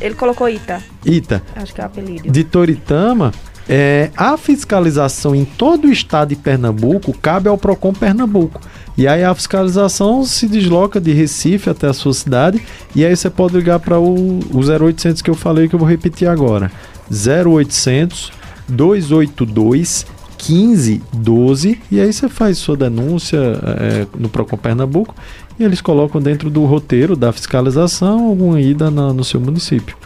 Ele 0.00 0.14
colocou 0.14 0.48
Ita. 0.48 0.82
Ita. 1.04 1.42
Acho 1.56 1.74
que 1.74 1.80
é 1.80 1.84
o 1.84 1.86
apelido. 1.86 2.30
De 2.30 2.44
Toritama, 2.44 3.32
é, 3.68 4.10
a 4.16 4.36
fiscalização 4.36 5.34
em 5.34 5.44
todo 5.44 5.86
o 5.86 5.92
estado 5.92 6.30
de 6.30 6.36
Pernambuco 6.36 7.12
cabe 7.12 7.48
ao 7.48 7.56
PROCON 7.56 7.92
Pernambuco. 7.92 8.60
E 8.98 9.06
aí 9.06 9.24
a 9.24 9.34
fiscalização 9.34 10.24
se 10.24 10.46
desloca 10.46 11.00
de 11.00 11.12
Recife 11.12 11.70
até 11.70 11.86
a 11.86 11.92
sua 11.92 12.12
cidade 12.12 12.60
e 12.94 13.04
aí 13.04 13.16
você 13.16 13.30
pode 13.30 13.56
ligar 13.56 13.78
para 13.78 13.98
o, 13.98 14.40
o 14.52 14.58
0800 14.58 15.22
que 15.22 15.30
eu 15.30 15.34
falei 15.34 15.68
que 15.68 15.74
eu 15.74 15.78
vou 15.78 15.88
repetir 15.88 16.28
agora. 16.28 16.70
0800 17.10 18.32
282 18.68 20.06
1512 20.48 21.80
e 21.90 22.00
aí 22.00 22.12
você 22.12 22.28
faz 22.28 22.58
sua 22.58 22.76
denúncia 22.76 23.38
é, 23.38 24.06
no 24.16 24.28
Procon 24.28 24.56
Pernambuco 24.56 25.14
e 25.58 25.64
eles 25.64 25.80
colocam 25.80 26.20
dentro 26.20 26.48
do 26.48 26.64
roteiro 26.64 27.14
da 27.14 27.32
fiscalização 27.32 28.28
alguma 28.28 28.60
ida 28.60 28.90
na, 28.90 29.12
no 29.12 29.22
seu 29.22 29.40
município. 29.40 29.96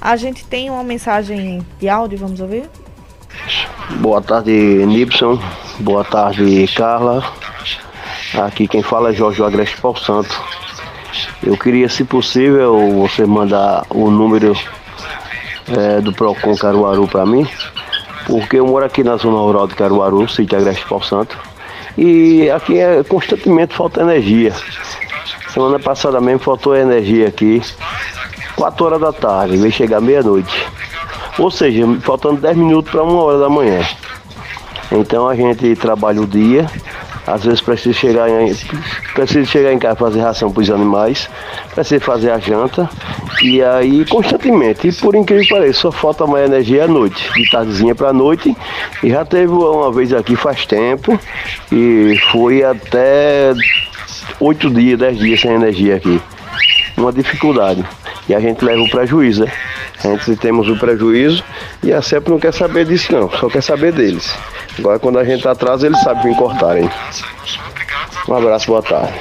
A 0.00 0.16
gente 0.16 0.44
tem 0.46 0.70
uma 0.70 0.84
mensagem 0.84 1.60
de 1.78 1.88
áudio, 1.88 2.18
vamos 2.18 2.40
ouvir? 2.40 2.70
Boa 4.00 4.22
tarde, 4.22 4.50
Nibson. 4.50 5.38
Boa 5.80 6.04
tarde, 6.04 6.66
Carla. 6.74 7.24
Aqui 8.34 8.68
quem 8.68 8.82
fala 8.82 9.10
é 9.10 9.12
Jorge 9.12 9.42
Agreste 9.42 9.80
Paulo 9.80 9.98
Santo. 9.98 10.30
Eu 11.42 11.56
queria, 11.56 11.88
se 11.88 12.04
possível, 12.04 12.78
você 13.00 13.26
mandar 13.26 13.84
o 13.90 14.10
número 14.10 14.54
é, 15.76 16.00
do 16.00 16.12
Procon 16.12 16.56
Caruaru 16.56 17.06
para 17.08 17.26
mim, 17.26 17.46
porque 18.26 18.58
eu 18.58 18.66
moro 18.66 18.84
aqui 18.84 19.02
na 19.02 19.16
zona 19.16 19.38
rural 19.38 19.66
de 19.66 19.74
Caruaru, 19.74 20.28
sítio 20.28 20.58
Agreste 20.58 20.84
Santo, 21.02 21.38
e 21.96 22.50
aqui 22.50 22.78
é 22.78 23.02
constantemente 23.04 23.74
falta 23.74 24.02
energia. 24.02 24.52
Semana 25.48 25.78
passada 25.78 26.20
mesmo 26.20 26.40
faltou 26.40 26.76
energia 26.76 27.28
aqui, 27.28 27.60
4 28.56 28.84
horas 28.84 29.00
da 29.00 29.12
tarde, 29.12 29.56
veio 29.56 29.72
chegar 29.72 30.00
meia-noite. 30.00 30.66
Ou 31.38 31.50
seja, 31.50 31.86
faltando 32.00 32.40
10 32.40 32.56
minutos 32.56 32.90
para 32.90 33.02
1 33.02 33.16
hora 33.16 33.38
da 33.38 33.48
manhã. 33.48 33.80
Então 34.92 35.28
a 35.28 35.34
gente 35.34 35.74
trabalha 35.76 36.20
o 36.20 36.26
dia 36.26 36.66
às 37.26 37.44
vezes 37.44 37.60
precisa 37.60 37.92
chegar 37.92 38.28
em, 38.28 38.54
precisa 39.14 39.44
chegar 39.44 39.72
em 39.72 39.78
casa 39.78 39.96
fazer 39.96 40.20
ração 40.20 40.50
para 40.50 40.62
os 40.62 40.70
animais, 40.70 41.28
precisa 41.74 42.00
fazer 42.00 42.30
a 42.30 42.38
janta 42.38 42.88
e 43.42 43.62
aí 43.62 44.04
constantemente. 44.06 44.88
E 44.88 44.92
por 44.92 45.14
incrível 45.14 45.44
que 45.44 45.54
pareça, 45.54 45.80
só 45.80 45.92
falta 45.92 46.26
mais 46.26 46.46
energia 46.46 46.84
à 46.84 46.88
noite, 46.88 47.30
de 47.34 47.50
tardezinha 47.50 47.94
para 47.94 48.12
noite. 48.12 48.56
E 49.02 49.10
já 49.10 49.24
teve 49.24 49.52
uma 49.52 49.92
vez 49.92 50.12
aqui 50.12 50.36
faz 50.36 50.66
tempo 50.66 51.18
e 51.70 52.18
foi 52.30 52.62
até 52.62 53.52
oito 54.40 54.70
dias, 54.70 54.98
dez 54.98 55.18
dias 55.18 55.40
sem 55.40 55.52
energia 55.52 55.96
aqui. 55.96 56.20
Uma 56.96 57.12
dificuldade. 57.12 57.84
E 58.28 58.34
a 58.34 58.40
gente 58.40 58.64
leva 58.64 58.82
o 58.82 58.90
prejuízo, 58.90 59.44
né? 59.44 59.52
A 60.04 60.16
gente 60.16 60.36
temos 60.36 60.68
o 60.68 60.78
prejuízo 60.78 61.44
e 61.82 61.92
a 61.92 62.00
CEP 62.00 62.30
não 62.30 62.38
quer 62.38 62.54
saber 62.54 62.86
disso 62.86 63.12
não, 63.12 63.30
só 63.30 63.48
quer 63.48 63.62
saber 63.62 63.92
deles. 63.92 64.34
Agora 64.78 64.98
quando 64.98 65.18
a 65.18 65.24
gente 65.24 65.46
atrasa, 65.46 65.86
eles 65.86 66.00
sabem 66.00 66.32
vir 66.32 66.36
cortarem. 66.36 66.88
Um 68.28 68.34
abraço, 68.34 68.66
boa 68.68 68.82
tarde. 68.82 69.12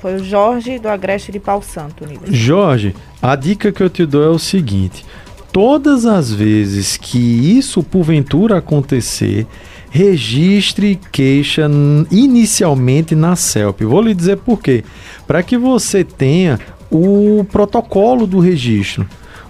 Foi 0.00 0.14
o 0.14 0.24
Jorge 0.24 0.78
do 0.78 0.88
Agreste 0.88 1.32
de 1.32 1.40
Pau 1.40 1.60
Santo. 1.60 2.04
Jorge, 2.26 2.94
a 3.20 3.34
dica 3.34 3.72
que 3.72 3.82
eu 3.82 3.90
te 3.90 4.06
dou 4.06 4.22
é 4.22 4.28
o 4.28 4.38
seguinte: 4.38 5.04
todas 5.52 6.06
as 6.06 6.32
vezes 6.32 6.96
que 6.96 7.18
isso 7.18 7.82
porventura 7.82 8.58
acontecer, 8.58 9.46
registre 9.90 11.00
queixa 11.10 11.68
inicialmente 12.10 13.14
na 13.14 13.34
CELP. 13.34 13.82
Vou 13.82 14.00
lhe 14.00 14.14
dizer 14.14 14.36
por 14.36 14.60
quê. 14.60 14.84
Para 15.26 15.42
que 15.42 15.56
você 15.56 16.04
tenha 16.04 16.60
o 16.90 17.44
protocolo 17.50 18.26
do 18.26 18.38
registro. 18.38 19.08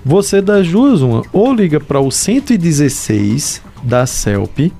Você 0.08 0.40
das 0.40 0.68
duas, 0.68 1.02
uma, 1.02 1.24
ou 1.32 1.52
liga 1.52 1.80
para 1.80 1.98
o 1.98 2.12
116 2.12 3.60
da 3.82 4.06
CELP, 4.06 4.72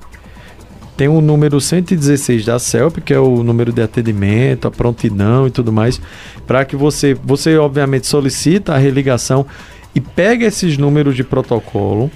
tem 0.95 1.09
o 1.09 1.19
número 1.19 1.59
116 1.59 2.45
da 2.45 2.57
CELP, 2.57 3.01
que 3.01 3.13
é 3.13 3.19
o 3.19 3.43
número 3.43 3.73
de 3.73 3.81
atendimento, 3.81 4.69
a 4.69 4.71
prontidão 4.71 5.45
e 5.45 5.51
tudo 5.51 5.69
mais, 5.69 5.99
para 6.47 6.63
que 6.63 6.77
você, 6.77 7.13
você 7.13 7.57
obviamente 7.57 8.07
solicita 8.07 8.73
a 8.73 8.77
religação 8.77 9.45
e 9.93 9.99
pega 9.99 10.45
esses 10.45 10.77
números 10.77 11.13
de 11.13 11.25
protocolo. 11.25 12.09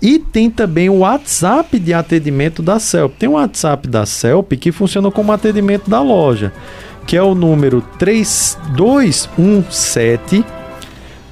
E 0.00 0.18
tem 0.18 0.48
também 0.48 0.88
o 0.88 1.00
WhatsApp 1.00 1.78
de 1.78 1.92
atendimento 1.92 2.62
da 2.62 2.78
CELP. 2.78 3.18
Tem 3.18 3.28
o 3.28 3.32
WhatsApp 3.32 3.86
da 3.86 4.06
CELP 4.06 4.52
que 4.52 4.72
funciona 4.72 5.10
como 5.10 5.32
atendimento 5.32 5.90
da 5.90 6.00
loja, 6.00 6.50
que 7.06 7.14
é 7.14 7.22
o 7.22 7.34
número 7.34 7.82
3217 7.98 10.42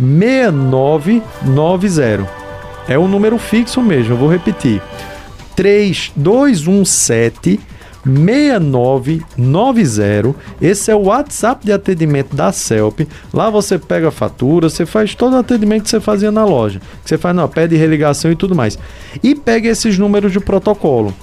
6990. 0.03 2.43
É 2.89 2.99
o 2.99 3.07
número 3.07 3.39
fixo 3.39 3.81
mesmo, 3.81 4.15
eu 4.15 4.19
vou 4.19 4.29
repetir. 4.29 4.83
3217 5.55 7.61
6990. 8.05 10.35
Esse 10.61 10.91
é 10.91 10.95
o 10.95 11.05
WhatsApp 11.05 11.65
de 11.65 11.73
atendimento 11.73 12.35
da 12.35 12.51
CELP. 12.51 13.07
Lá 13.33 13.49
você 13.49 13.79
pega 13.79 14.09
a 14.09 14.13
fatura, 14.13 14.69
você 14.69 14.85
faz 14.85 15.15
todo 15.15 15.35
o 15.35 15.39
atendimento 15.39 15.85
que 15.85 15.91
você 15.91 16.01
fazia 16.01 16.33
na 16.33 16.45
loja. 16.45 16.81
Você 17.05 17.17
faz, 17.17 17.37
não, 17.37 17.49
pede 17.49 17.77
religação 17.77 18.33
e 18.33 18.37
tudo 18.37 18.57
mais. 18.57 18.77
E 19.23 19.37
pega 19.37 19.69
esses 19.69 19.97
números 19.99 20.33
de 20.33 20.41
protocolo. 20.41 21.15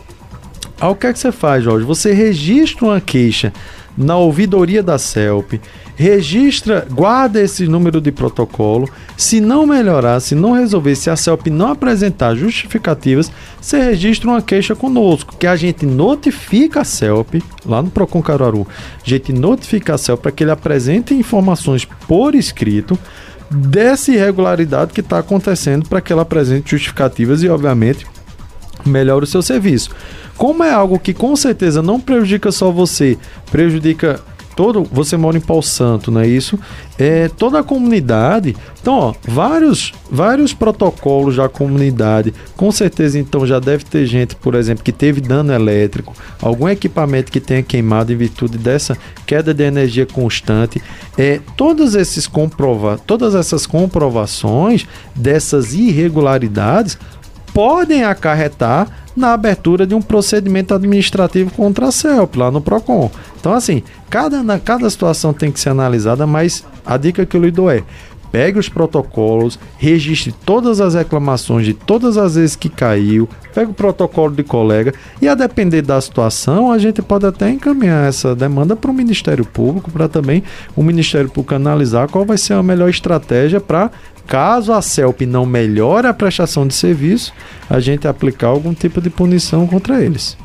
Aí 0.79 0.89
o 0.89 0.95
que 0.95 1.07
é 1.07 1.13
que 1.13 1.19
você 1.19 1.33
faz, 1.33 1.65
Jorge? 1.65 1.85
Você 1.85 2.13
registra 2.13 2.85
uma 2.85 3.01
queixa 3.01 3.51
na 3.99 4.15
ouvidoria 4.15 4.81
da 4.81 4.97
CELP, 4.97 5.59
registra, 5.95 6.87
guarda 6.89 7.41
esse 7.41 7.67
número 7.67 7.99
de 7.99 8.13
protocolo. 8.13 8.89
Se 9.17 9.41
não 9.41 9.67
melhorar, 9.67 10.21
se 10.21 10.33
não 10.33 10.53
resolver, 10.53 10.95
se 10.95 11.09
a 11.09 11.17
CELP 11.17 11.47
não 11.47 11.71
apresentar 11.71 12.33
justificativas, 12.33 13.29
você 13.61 13.77
registra 13.81 14.29
uma 14.29 14.41
queixa 14.41 14.73
conosco, 14.73 15.35
que 15.37 15.45
a 15.45 15.57
gente 15.57 15.85
notifica 15.85 16.81
a 16.81 16.85
CELP, 16.85 17.43
lá 17.65 17.81
no 17.81 17.91
Procon 17.91 18.21
Caruaru, 18.21 18.65
a 19.05 19.09
gente 19.09 19.33
notifica 19.33 19.95
a 19.95 19.97
CELP 19.97 20.21
para 20.21 20.31
que 20.31 20.43
ele 20.45 20.51
apresente 20.51 21.13
informações 21.13 21.83
por 22.07 22.33
escrito 22.33 22.97
dessa 23.51 24.11
irregularidade 24.11 24.93
que 24.93 25.01
está 25.01 25.19
acontecendo 25.19 25.89
para 25.89 25.99
que 25.99 26.13
ela 26.13 26.21
apresente 26.21 26.71
justificativas 26.71 27.43
e, 27.43 27.49
obviamente, 27.49 28.05
melhore 28.85 29.23
o 29.23 29.27
seu 29.27 29.41
serviço. 29.41 29.89
Como 30.37 30.63
é 30.63 30.71
algo 30.71 30.99
que 30.99 31.13
com 31.13 31.35
certeza 31.35 31.81
não 31.81 31.99
prejudica 31.99 32.51
só 32.51 32.71
você, 32.71 33.17
prejudica 33.51 34.21
todo, 34.59 34.83
você 34.83 35.15
mora 35.15 35.37
em 35.37 35.41
Pau 35.41 35.61
Santo, 35.61 36.11
não 36.11 36.19
é 36.19 36.27
isso? 36.27 36.59
É 36.97 37.29
toda 37.29 37.59
a 37.59 37.63
comunidade. 37.63 38.57
Então, 38.81 38.93
ó, 38.93 39.13
vários 39.25 39.93
vários 40.11 40.53
protocolos 40.53 41.37
da 41.37 41.47
comunidade. 41.47 42.33
Com 42.57 42.69
certeza 42.69 43.17
então 43.17 43.47
já 43.47 43.57
deve 43.57 43.85
ter 43.85 44.05
gente, 44.05 44.35
por 44.35 44.55
exemplo, 44.55 44.83
que 44.83 44.91
teve 44.91 45.21
dano 45.21 45.53
elétrico, 45.53 46.13
algum 46.41 46.67
equipamento 46.67 47.31
que 47.31 47.39
tenha 47.39 47.63
queimado 47.63 48.11
em 48.11 48.17
virtude 48.17 48.57
dessa 48.57 48.97
queda 49.25 49.53
de 49.53 49.63
energia 49.63 50.05
constante. 50.05 50.81
É, 51.17 51.39
todos 51.55 51.95
esses 51.95 52.27
comprova, 52.27 52.99
todas 53.07 53.35
essas 53.35 53.65
comprovações 53.65 54.85
dessas 55.15 55.73
irregularidades 55.73 56.97
podem 57.53 58.03
acarretar 58.03 58.87
na 59.15 59.33
abertura 59.33 59.85
de 59.85 59.93
um 59.93 60.01
procedimento 60.01 60.73
administrativo 60.73 61.51
contra 61.51 61.87
a 61.87 61.91
CELP, 61.91 62.37
lá 62.37 62.49
no 62.49 62.61
PROCON. 62.61 63.11
Então, 63.39 63.53
assim, 63.53 63.83
cada, 64.09 64.41
na, 64.41 64.59
cada 64.59 64.89
situação 64.89 65.33
tem 65.33 65.51
que 65.51 65.59
ser 65.59 65.69
analisada, 65.69 66.25
mas 66.25 66.65
a 66.85 66.95
dica 66.97 67.25
que 67.25 67.35
eu 67.35 67.41
lhe 67.41 67.51
dou 67.51 67.69
é: 67.69 67.83
pegue 68.31 68.59
os 68.59 68.69
protocolos, 68.69 69.59
registre 69.77 70.33
todas 70.45 70.79
as 70.79 70.93
reclamações 70.93 71.65
de 71.65 71.73
todas 71.73 72.17
as 72.17 72.35
vezes 72.35 72.55
que 72.55 72.69
caiu, 72.69 73.27
pegue 73.53 73.71
o 73.71 73.73
protocolo 73.73 74.33
de 74.33 74.43
colega 74.43 74.93
e, 75.21 75.27
a 75.27 75.35
depender 75.35 75.81
da 75.81 75.99
situação, 75.99 76.71
a 76.71 76.77
gente 76.77 77.01
pode 77.01 77.25
até 77.25 77.49
encaminhar 77.49 78.07
essa 78.07 78.35
demanda 78.35 78.75
para 78.75 78.91
o 78.91 78.93
Ministério 78.93 79.45
Público, 79.45 79.91
para 79.91 80.07
também 80.07 80.43
o 80.75 80.83
Ministério 80.83 81.29
Público 81.29 81.55
analisar 81.55 82.07
qual 82.07 82.25
vai 82.25 82.37
ser 82.37 82.53
a 82.53 82.63
melhor 82.63 82.89
estratégia 82.89 83.59
para 83.59 83.91
Caso 84.29 84.71
a 84.73 84.81
CELP 84.81 85.21
não 85.21 85.43
melhore 85.43 86.05
a 86.05 86.13
prestação 86.13 86.67
de 86.67 86.75
serviço, 86.75 87.33
a 87.67 87.79
gente 87.79 88.07
aplicar 88.07 88.49
algum 88.49 88.75
tipo 88.75 89.01
de 89.01 89.09
punição 89.09 89.65
contra 89.65 90.03
eles. 90.03 90.37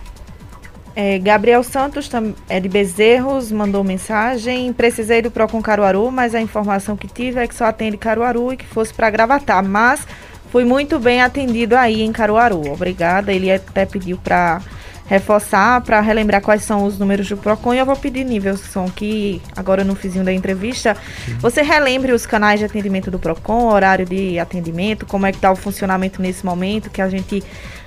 É, 0.97 1.18
Gabriel 1.18 1.62
Santos 1.62 2.09
é 2.49 2.59
de 2.59 2.68
Bezerros, 2.68 3.53
mandou 3.53 3.85
mensagem. 3.85 4.72
Precisei 4.72 5.20
do 5.20 5.30
Procon 5.30 5.61
Caruaru, 5.61 6.11
mas 6.11 6.35
a 6.35 6.41
informação 6.41 6.97
que 6.97 7.07
tive 7.07 7.39
é 7.41 7.47
que 7.47 7.55
só 7.55 7.66
atende 7.66 7.99
Caruaru 7.99 8.55
e 8.55 8.57
que 8.57 8.64
fosse 8.64 8.95
para 8.95 9.11
Gravatar. 9.11 9.62
Mas 9.62 10.07
fui 10.51 10.64
muito 10.64 10.99
bem 10.99 11.20
atendido 11.20 11.76
aí 11.76 12.01
em 12.01 12.11
Caruaru. 12.11 12.72
Obrigada. 12.72 13.35
Ele 13.35 13.53
até 13.53 13.85
pediu 13.85 14.16
para 14.16 14.62
reforçar, 15.07 15.80
para 15.82 16.00
relembrar 16.00 16.40
quais 16.40 16.62
são 16.62 16.84
os 16.84 16.98
números 16.98 17.28
do 17.28 17.36
PROCON. 17.36 17.74
E 17.74 17.78
eu 17.78 17.86
vou 17.86 17.96
pedir, 17.96 18.24
Nívelson, 18.24 18.88
que 18.94 19.40
agora 19.55 19.84
no 19.84 19.94
fizinho 19.94 20.24
da 20.24 20.32
entrevista, 20.32 20.96
você 21.38 21.62
relembre 21.62 22.12
os 22.12 22.24
canais 22.24 22.61
de 22.61 22.66
atendimento 22.66 23.11
do 23.11 23.18
PROCON, 23.18 23.68
horário 23.72 24.07
de 24.07 24.38
atendimento, 24.38 25.07
como 25.07 25.26
é 25.26 25.30
que 25.30 25.38
está 25.38 25.50
o 25.50 25.57
funcionamento 25.57 26.22
nesse 26.22 26.44
momento, 26.44 26.90
que 26.90 27.02
a 27.02 27.09
gente 27.09 27.42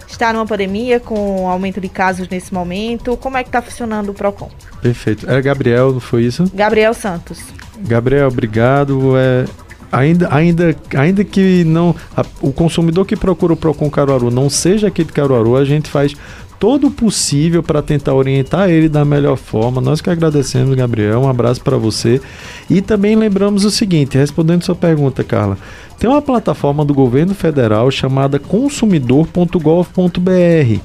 está 0.07 0.31
numa 0.31 0.45
pandemia 0.45 0.99
com 0.99 1.49
aumento 1.49 1.81
de 1.81 1.89
casos 1.89 2.29
nesse 2.29 2.53
momento. 2.53 3.17
Como 3.17 3.37
é 3.37 3.43
que 3.43 3.49
está 3.49 3.61
funcionando 3.61 4.09
o 4.09 4.13
PROCON? 4.13 4.49
Perfeito. 4.81 5.29
Era 5.29 5.41
Gabriel, 5.41 5.93
não 5.93 5.99
foi 5.99 6.23
isso? 6.23 6.45
Gabriel 6.53 6.93
Santos. 6.93 7.39
Gabriel, 7.79 8.27
obrigado. 8.27 9.17
É, 9.17 9.45
ainda, 9.91 10.33
ainda, 10.33 10.75
ainda 10.95 11.23
que 11.23 11.63
não 11.63 11.95
a, 12.15 12.25
o 12.41 12.51
consumidor 12.51 13.05
que 13.05 13.15
procura 13.15 13.53
o 13.53 13.57
Procon 13.57 13.89
Caruaru 13.89 14.31
não 14.31 14.49
seja 14.49 14.87
aqui 14.87 15.03
de 15.03 15.11
Caruaru, 15.11 15.55
a 15.55 15.65
gente 15.65 15.89
faz 15.89 16.15
todo 16.59 16.89
possível 16.89 17.61
para 17.61 17.81
tentar 17.81 18.13
orientar 18.13 18.69
ele 18.69 18.89
da 18.89 19.05
melhor 19.05 19.37
forma. 19.37 19.81
Nós 19.81 20.01
que 20.01 20.09
agradecemos, 20.09 20.75
Gabriel. 20.75 21.21
Um 21.21 21.29
abraço 21.29 21.61
para 21.61 21.77
você. 21.77 22.21
E 22.69 22.81
também 22.81 23.15
lembramos 23.15 23.65
o 23.65 23.71
seguinte, 23.71 24.17
respondendo 24.17 24.63
sua 24.63 24.75
pergunta, 24.75 25.23
Carla. 25.23 25.57
Tem 25.99 26.09
uma 26.09 26.21
plataforma 26.21 26.85
do 26.85 26.93
governo 26.93 27.33
federal 27.33 27.89
chamada 27.89 28.39
consumidor.gov.br. 28.39 30.81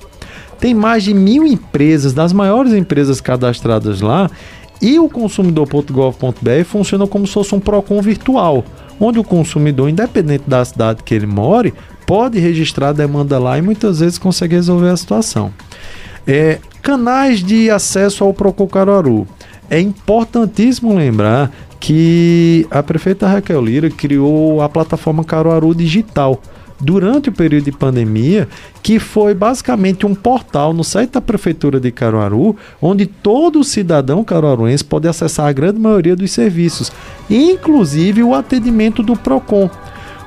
Tem 0.59 0.75
mais 0.75 1.03
de 1.03 1.13
mil 1.13 1.47
empresas, 1.47 2.13
das 2.13 2.33
maiores 2.33 2.73
empresas 2.73 3.21
cadastradas 3.21 4.01
lá, 4.01 4.31
e 4.81 4.99
o 4.99 5.09
consumidor.gov.br 5.09 6.65
funciona 6.65 7.07
como 7.07 7.27
se 7.27 7.33
fosse 7.33 7.55
um 7.55 7.61
PROCON 7.61 8.01
virtual, 8.01 8.65
onde 9.01 9.19
o 9.19 9.25
consumidor, 9.25 9.89
independente 9.89 10.45
da 10.47 10.65
cidade 10.65 11.03
que 11.03 11.15
ele 11.15 11.27
more, 11.27 11.73
pode 12.07 12.39
registrar 12.39 12.89
a 12.89 12.93
demanda 12.93 13.39
lá 13.39 13.59
e 13.59 13.63
muitas 13.63 14.01
vezes 14.01 14.19
consegue 14.19 14.55
resolver 14.55 14.89
a 14.89 14.97
situação. 14.97 15.53
É, 16.27 16.59
canais 16.83 17.43
de 17.43 17.71
acesso 17.71 18.25
ao 18.25 18.35
Procon 18.35 18.67
Caruaru. 18.67 19.27
É 19.71 19.81
importantíssimo 19.81 20.95
lembrar 20.95 21.51
que 21.81 22.67
a 22.71 22.83
prefeita 22.83 23.27
Raquel 23.27 23.61
Lira 23.61 23.91
criou 23.91 24.61
a 24.61 24.69
plataforma 24.69 25.25
Caruaru 25.25 25.75
Digital 25.75 26.41
durante 26.83 27.29
o 27.29 27.33
período 27.33 27.65
de 27.65 27.73
pandemia, 27.73 28.49
que 28.83 28.99
foi 28.99 29.33
basicamente 29.33 30.05
um 30.05 30.15
portal 30.15 30.75
no 30.75 30.83
site 30.83 31.13
da 31.13 31.21
Prefeitura 31.21 31.79
de 31.79 31.93
Caruaru, 31.93 32.57
onde 32.81 33.07
todo 33.07 33.63
cidadão 33.63 34.25
caruaruense 34.25 34.85
pode 34.85 35.07
acessar 35.07 35.47
a 35.47 35.53
grande 35.53 35.79
maioria 35.79 36.17
dos 36.17 36.33
serviços, 36.33 36.93
inclusive 37.31 38.23
o 38.25 38.35
atendimento 38.35 39.03
do 39.03 39.17
PROCON. 39.17 39.71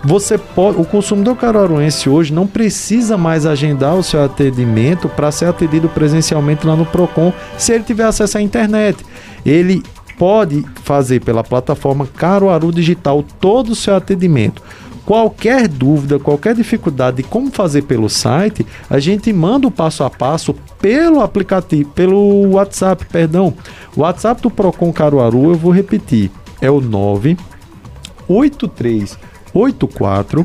Você 0.05 0.37
pode, 0.37 0.79
o 0.79 0.85
consumidor 0.85 1.35
caruaruense 1.35 2.07
hoje 2.07 2.31
não 2.31 2.45
precisa 2.45 3.17
mais 3.17 3.45
agendar 3.45 3.95
o 3.95 4.03
seu 4.03 4.23
atendimento 4.23 5.09
para 5.09 5.31
ser 5.31 5.45
atendido 5.45 5.89
presencialmente 5.89 6.65
lá 6.65 6.75
no 6.75 6.85
Procon, 6.85 7.33
se 7.57 7.73
ele 7.73 7.83
tiver 7.83 8.03
acesso 8.03 8.37
à 8.37 8.41
internet. 8.41 9.03
Ele 9.43 9.81
pode 10.17 10.63
fazer 10.83 11.21
pela 11.21 11.43
plataforma 11.43 12.05
Caruaru 12.05 12.71
Digital 12.71 13.23
todo 13.39 13.71
o 13.71 13.75
seu 13.75 13.95
atendimento. 13.95 14.61
Qualquer 15.05 15.67
dúvida, 15.67 16.17
qualquer 16.17 16.55
dificuldade 16.55 17.17
de 17.17 17.23
como 17.23 17.51
fazer 17.51 17.83
pelo 17.83 18.09
site, 18.09 18.65
a 18.89 18.97
gente 18.99 19.31
manda 19.31 19.67
o 19.67 19.71
passo 19.71 20.03
a 20.03 20.09
passo 20.09 20.55
pelo 20.79 21.21
aplicativo, 21.21 21.91
pelo 21.91 22.53
WhatsApp, 22.53 23.05
perdão. 23.05 23.53
O 23.95 24.01
WhatsApp 24.01 24.41
do 24.41 24.49
Procon 24.49 24.91
Caruaru, 24.91 25.51
eu 25.51 25.55
vou 25.55 25.71
repetir, 25.71 26.31
é 26.59 26.71
o 26.71 26.81
983 26.81 29.15
84 29.53 30.43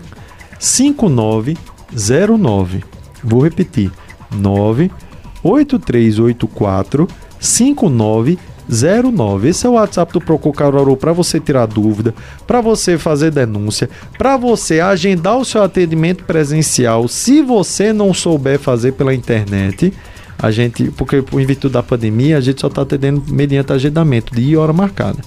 5909. 0.59 2.85
Vou 3.25 3.43
repetir: 3.43 3.91
98384 4.31 7.09
5909. 7.41 8.39
Esse 9.45 9.67
é 9.67 9.69
o 9.69 9.73
WhatsApp 9.73 10.13
do 10.13 10.21
Procon 10.21 10.53
Caruaru 10.53 10.97
para 10.97 11.13
você 11.13 11.41
tirar 11.41 11.67
dúvida, 11.67 12.15
para 12.47 12.61
você 12.61 12.97
fazer 12.97 13.33
denúncia, 13.33 13.91
para 14.17 14.37
você 14.37 14.79
agendar 14.79 15.37
o 15.39 15.45
seu 15.45 15.63
atendimento 15.63 16.23
presencial. 16.25 17.09
Se 17.09 17.43
você 17.43 17.93
não 17.93 18.15
souber 18.15 18.61
fazer 18.61 18.93
pela 18.93 19.13
internet, 19.13 19.93
a 20.39 20.51
gente, 20.53 20.85
porque 20.93 21.17
em 21.17 21.45
virtude 21.45 21.75
da 21.75 21.83
pandemia, 21.83 22.39
a 22.39 22.41
gente 22.41 22.61
só 22.61 22.69
está 22.69 22.83
atendendo 22.83 23.23
mediante 23.29 23.73
agendamento 23.73 24.35
de 24.35 24.57
hora 24.57 24.73
marcada. 24.73 25.19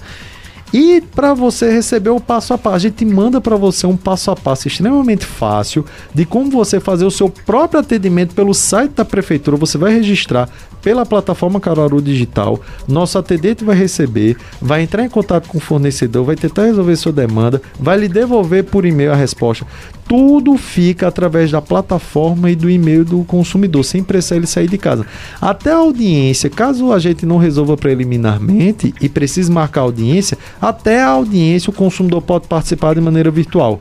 E 0.74 1.00
para 1.00 1.34
você 1.34 1.70
receber 1.70 2.10
o 2.10 2.18
passo 2.18 2.52
a 2.52 2.58
passo, 2.58 2.74
a 2.74 2.78
gente 2.80 3.04
manda 3.04 3.40
para 3.40 3.54
você 3.54 3.86
um 3.86 3.96
passo 3.96 4.32
a 4.32 4.34
passo 4.34 4.66
extremamente 4.66 5.24
fácil 5.24 5.84
de 6.12 6.24
como 6.24 6.50
você 6.50 6.80
fazer 6.80 7.04
o 7.04 7.12
seu 7.12 7.30
próprio 7.30 7.78
atendimento 7.78 8.34
pelo 8.34 8.52
site 8.52 8.90
da 8.90 9.04
prefeitura. 9.04 9.56
Você 9.56 9.78
vai 9.78 9.94
registrar 9.94 10.48
pela 10.84 11.06
plataforma 11.06 11.60
Caruaru 11.60 12.02
Digital. 12.02 12.60
Nosso 12.86 13.16
atendente 13.16 13.64
vai 13.64 13.74
receber, 13.74 14.36
vai 14.60 14.82
entrar 14.82 15.02
em 15.02 15.08
contato 15.08 15.48
com 15.48 15.58
o 15.58 15.60
fornecedor, 15.60 16.24
vai 16.24 16.36
tentar 16.36 16.64
resolver 16.64 16.96
sua 16.96 17.12
demanda, 17.12 17.62
vai 17.80 17.96
lhe 17.96 18.08
devolver 18.08 18.64
por 18.64 18.84
e-mail 18.84 19.12
a 19.12 19.16
resposta. 19.16 19.64
Tudo 20.06 20.58
fica 20.58 21.08
através 21.08 21.50
da 21.50 21.62
plataforma 21.62 22.50
e 22.50 22.54
do 22.54 22.68
e-mail 22.68 23.04
do 23.04 23.24
consumidor, 23.24 23.82
sem 23.82 24.04
precisar 24.04 24.36
ele 24.36 24.46
sair 24.46 24.68
de 24.68 24.76
casa. 24.76 25.06
Até 25.40 25.70
a 25.70 25.76
audiência, 25.76 26.50
caso 26.50 26.92
a 26.92 26.98
gente 26.98 27.24
não 27.24 27.38
resolva 27.38 27.76
preliminarmente 27.76 28.92
e 29.00 29.08
precise 29.08 29.50
marcar 29.50 29.80
audiência, 29.80 30.36
até 30.68 31.02
a 31.02 31.08
audiência 31.08 31.70
o 31.70 31.72
consumidor 31.72 32.22
pode 32.22 32.46
participar 32.46 32.94
de 32.94 33.00
maneira 33.00 33.30
virtual 33.30 33.80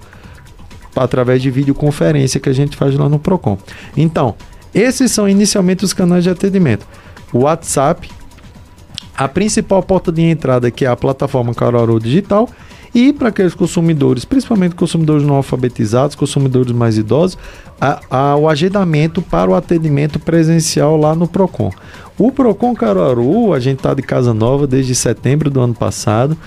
através 0.95 1.41
de 1.41 1.49
videoconferência 1.49 2.39
que 2.39 2.49
a 2.49 2.53
gente 2.53 2.77
faz 2.77 2.95
lá 2.95 3.09
no 3.09 3.17
Procon. 3.17 3.57
Então, 3.97 4.35
esses 4.73 5.11
são 5.11 5.27
inicialmente 5.27 5.83
os 5.83 5.93
canais 5.93 6.23
de 6.23 6.29
atendimento. 6.29 6.85
O 7.31 7.39
WhatsApp, 7.39 8.09
a 9.15 9.27
principal 9.27 9.81
porta 9.83 10.11
de 10.11 10.21
entrada 10.21 10.71
que 10.71 10.85
é 10.85 10.87
a 10.87 10.95
plataforma 10.95 11.53
Caruaru 11.53 11.99
Digital 11.99 12.49
e 12.93 13.11
para 13.11 13.29
aqueles 13.29 13.55
consumidores, 13.55 14.23
principalmente 14.23 14.75
consumidores 14.75 15.23
não 15.23 15.35
alfabetizados, 15.35 16.15
consumidores 16.15 16.71
mais 16.71 16.97
idosos, 16.97 17.37
a, 17.81 17.99
a, 18.09 18.35
o 18.35 18.47
agendamento 18.47 19.21
para 19.21 19.49
o 19.49 19.55
atendimento 19.55 20.19
presencial 20.19 20.95
lá 20.95 21.15
no 21.15 21.27
Procon. 21.27 21.71
O 22.17 22.31
Procon 22.31 22.75
Caruaru, 22.75 23.51
a 23.53 23.59
gente 23.59 23.77
está 23.77 23.95
de 23.95 24.03
casa 24.03 24.31
nova 24.31 24.67
desde 24.67 24.93
setembro 24.93 25.49
do 25.49 25.59
ano 25.59 25.73
passado. 25.73 26.37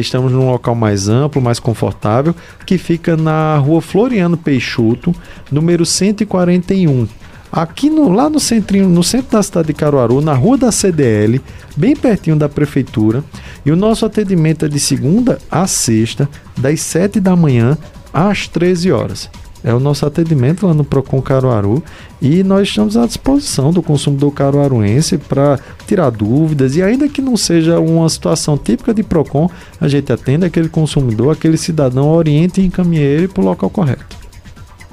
estamos 0.00 0.32
num 0.32 0.50
local 0.50 0.74
mais 0.74 1.08
amplo, 1.08 1.40
mais 1.40 1.60
confortável, 1.60 2.34
que 2.66 2.76
fica 2.76 3.16
na 3.16 3.56
rua 3.58 3.80
Floriano 3.80 4.36
Peixoto, 4.36 5.14
número 5.52 5.86
141. 5.86 7.06
Aqui 7.50 7.88
no, 7.88 8.10
lá 8.10 8.28
no 8.28 8.40
centrinho, 8.40 8.88
no 8.88 9.02
centro 9.02 9.32
da 9.32 9.42
cidade 9.42 9.68
de 9.68 9.74
Caruaru, 9.74 10.20
na 10.20 10.34
rua 10.34 10.58
da 10.58 10.72
CDL, 10.72 11.40
bem 11.76 11.94
pertinho 11.94 12.36
da 12.36 12.48
prefeitura. 12.48 13.24
E 13.64 13.70
o 13.70 13.76
nosso 13.76 14.04
atendimento 14.04 14.64
é 14.64 14.68
de 14.68 14.80
segunda 14.80 15.38
a 15.50 15.66
sexta, 15.66 16.28
das 16.56 16.80
7 16.80 17.20
da 17.20 17.34
manhã 17.34 17.78
às 18.12 18.48
13 18.48 18.92
horas. 18.92 19.30
É 19.66 19.74
o 19.74 19.80
nosso 19.80 20.06
atendimento 20.06 20.64
lá 20.64 20.72
no 20.72 20.84
Procon 20.84 21.20
Caruaru 21.20 21.82
e 22.22 22.44
nós 22.44 22.68
estamos 22.68 22.96
à 22.96 23.04
disposição 23.04 23.72
do 23.72 23.82
consumidor 23.82 24.32
caruaruense 24.32 25.18
para 25.18 25.58
tirar 25.88 26.10
dúvidas 26.10 26.76
e 26.76 26.82
ainda 26.82 27.08
que 27.08 27.20
não 27.20 27.36
seja 27.36 27.80
uma 27.80 28.08
situação 28.08 28.56
típica 28.56 28.94
de 28.94 29.02
Procon, 29.02 29.50
a 29.80 29.88
gente 29.88 30.12
atende 30.12 30.44
aquele 30.44 30.68
consumidor, 30.68 31.32
aquele 31.32 31.56
cidadão, 31.56 32.10
oriente 32.10 32.60
e 32.60 32.66
encaminhe 32.66 33.02
ele 33.02 33.26
para 33.26 33.42
o 33.42 33.44
local 33.44 33.68
correto. 33.68 34.16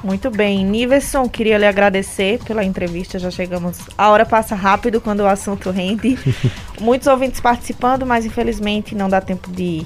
Muito 0.04 0.30
bem. 0.30 0.66
Niverson, 0.66 1.30
queria 1.30 1.58
lhe 1.58 1.66
agradecer 1.66 2.38
pela 2.44 2.64
entrevista. 2.64 3.18
Já 3.18 3.32
chegamos. 3.32 3.80
A 3.98 4.10
hora 4.10 4.26
passa 4.26 4.54
rápido 4.54 5.00
quando 5.00 5.22
o 5.22 5.28
assunto 5.28 5.72
rende. 5.72 6.20
Muitos 6.80 7.08
ouvintes 7.08 7.40
participando, 7.40 8.06
mas 8.06 8.26
infelizmente 8.26 8.94
não 8.94 9.08
dá 9.08 9.22
tempo 9.22 9.50
de 9.50 9.86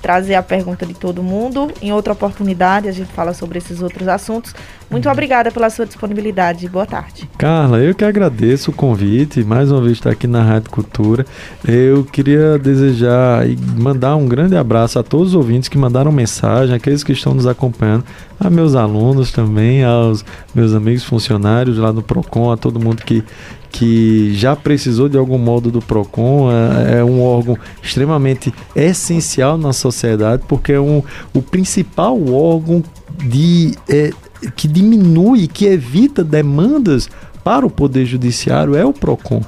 trazer 0.00 0.34
a 0.34 0.42
pergunta 0.42 0.86
de 0.86 0.94
todo 0.94 1.22
mundo. 1.22 1.70
Em 1.82 1.92
outra 1.92 2.12
oportunidade, 2.12 2.88
a 2.88 2.92
gente 2.92 3.12
fala 3.12 3.34
sobre 3.34 3.58
esses 3.58 3.82
outros 3.82 4.08
assuntos. 4.08 4.54
Muito 4.90 5.06
uhum. 5.06 5.12
obrigada 5.12 5.50
pela 5.50 5.68
sua 5.70 5.86
disponibilidade. 5.86 6.68
Boa 6.68 6.86
tarde. 6.86 7.28
Carla, 7.36 7.78
eu 7.78 7.94
que 7.94 8.04
agradeço 8.04 8.70
o 8.70 8.74
convite. 8.74 9.44
Mais 9.44 9.70
uma 9.70 9.80
vez 9.80 9.92
estar 9.92 10.10
aqui 10.10 10.26
na 10.26 10.42
Rádio 10.42 10.70
Cultura. 10.70 11.26
Eu 11.66 12.04
queria 12.04 12.58
desejar 12.58 13.48
e 13.48 13.56
mandar 13.56 14.16
um 14.16 14.26
grande 14.26 14.56
abraço 14.56 14.98
a 14.98 15.02
todos 15.02 15.28
os 15.28 15.34
ouvintes 15.34 15.68
que 15.68 15.76
mandaram 15.76 16.10
mensagem, 16.10 16.74
aqueles 16.74 17.04
que 17.04 17.12
estão 17.12 17.34
nos 17.34 17.46
acompanhando, 17.46 18.04
a 18.38 18.48
meus 18.48 18.74
alunos 18.74 19.32
também, 19.32 19.84
aos 19.84 20.24
meus 20.54 20.74
amigos 20.74 21.04
funcionários 21.04 21.76
lá 21.76 21.92
no 21.92 22.02
PROCON, 22.02 22.52
a 22.52 22.56
todo 22.56 22.80
mundo 22.80 23.02
que 23.04 23.24
que 23.70 24.34
já 24.34 24.56
precisou 24.56 25.08
de 25.08 25.16
algum 25.16 25.38
modo 25.38 25.70
do 25.70 25.80
PROCON, 25.80 26.50
é, 26.50 26.98
é, 26.98 27.04
um 27.04 27.22
órgão 27.22 27.56
extremamente 27.82 28.52
essencial 28.74 29.58
na 29.58 29.72
sociedade, 29.72 30.42
porque 30.48 30.72
é 30.72 30.80
um, 30.80 31.02
o 31.34 31.42
principal 31.42 32.16
órgão 32.32 32.82
de, 33.24 33.74
é, 33.88 34.10
que 34.56 34.66
diminui, 34.66 35.46
que 35.46 35.66
evita 35.66 36.24
demandas 36.24 37.08
para 37.44 37.66
o 37.66 37.70
Poder 37.70 38.04
Judiciário 38.04 38.74
é 38.76 38.84
o 38.84 38.92
PROCON. 38.92 39.42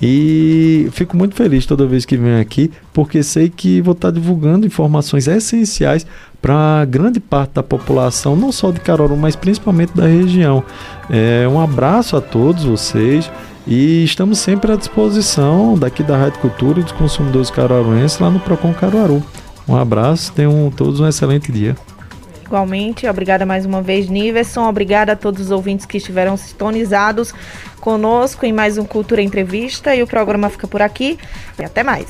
E 0.00 0.88
fico 0.92 1.16
muito 1.16 1.34
feliz 1.34 1.66
toda 1.66 1.86
vez 1.86 2.04
que 2.04 2.16
venho 2.16 2.40
aqui, 2.40 2.70
porque 2.92 3.22
sei 3.22 3.50
que 3.50 3.80
vou 3.82 3.92
estar 3.92 4.10
divulgando 4.10 4.66
informações 4.66 5.28
essenciais 5.28 6.06
para 6.40 6.84
grande 6.86 7.20
parte 7.20 7.54
da 7.54 7.62
população, 7.62 8.34
não 8.34 8.50
só 8.50 8.70
de 8.70 8.80
Caruaru, 8.80 9.16
mas 9.16 9.36
principalmente 9.36 9.94
da 9.94 10.06
região. 10.06 10.64
É, 11.10 11.46
um 11.46 11.60
abraço 11.60 12.16
a 12.16 12.20
todos 12.20 12.64
vocês 12.64 13.30
e 13.66 14.04
estamos 14.04 14.38
sempre 14.38 14.72
à 14.72 14.76
disposição 14.76 15.78
daqui 15.78 16.02
da 16.02 16.16
Rádio 16.16 16.40
Cultura 16.40 16.80
e 16.80 16.82
dos 16.82 16.92
consumidores 16.92 17.50
caruaruenses 17.50 18.18
lá 18.18 18.30
no 18.30 18.40
Procon 18.40 18.72
Caruaru. 18.72 19.22
Um 19.68 19.76
abraço, 19.76 20.32
tenham 20.32 20.70
todos 20.70 21.00
um 21.00 21.06
excelente 21.06 21.52
dia. 21.52 21.76
Igualmente, 22.44 23.06
obrigada 23.06 23.46
mais 23.46 23.64
uma 23.64 23.80
vez, 23.80 24.08
Niverson. 24.10 24.68
Obrigada 24.68 25.12
a 25.12 25.16
todos 25.16 25.40
os 25.40 25.50
ouvintes 25.50 25.86
que 25.86 25.96
estiveram 25.96 26.36
sintonizados 26.36 27.32
conosco 27.80 28.44
em 28.44 28.52
mais 28.52 28.76
um 28.76 28.84
Cultura 28.84 29.22
Entrevista. 29.22 29.94
E 29.94 30.02
o 30.02 30.06
programa 30.06 30.50
fica 30.50 30.66
por 30.66 30.82
aqui. 30.82 31.18
E 31.58 31.64
até 31.64 31.82
mais. 31.82 32.06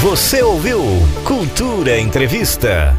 Você 0.00 0.42
ouviu 0.42 0.80
Cultura 1.24 1.98
Entrevista. 1.98 2.96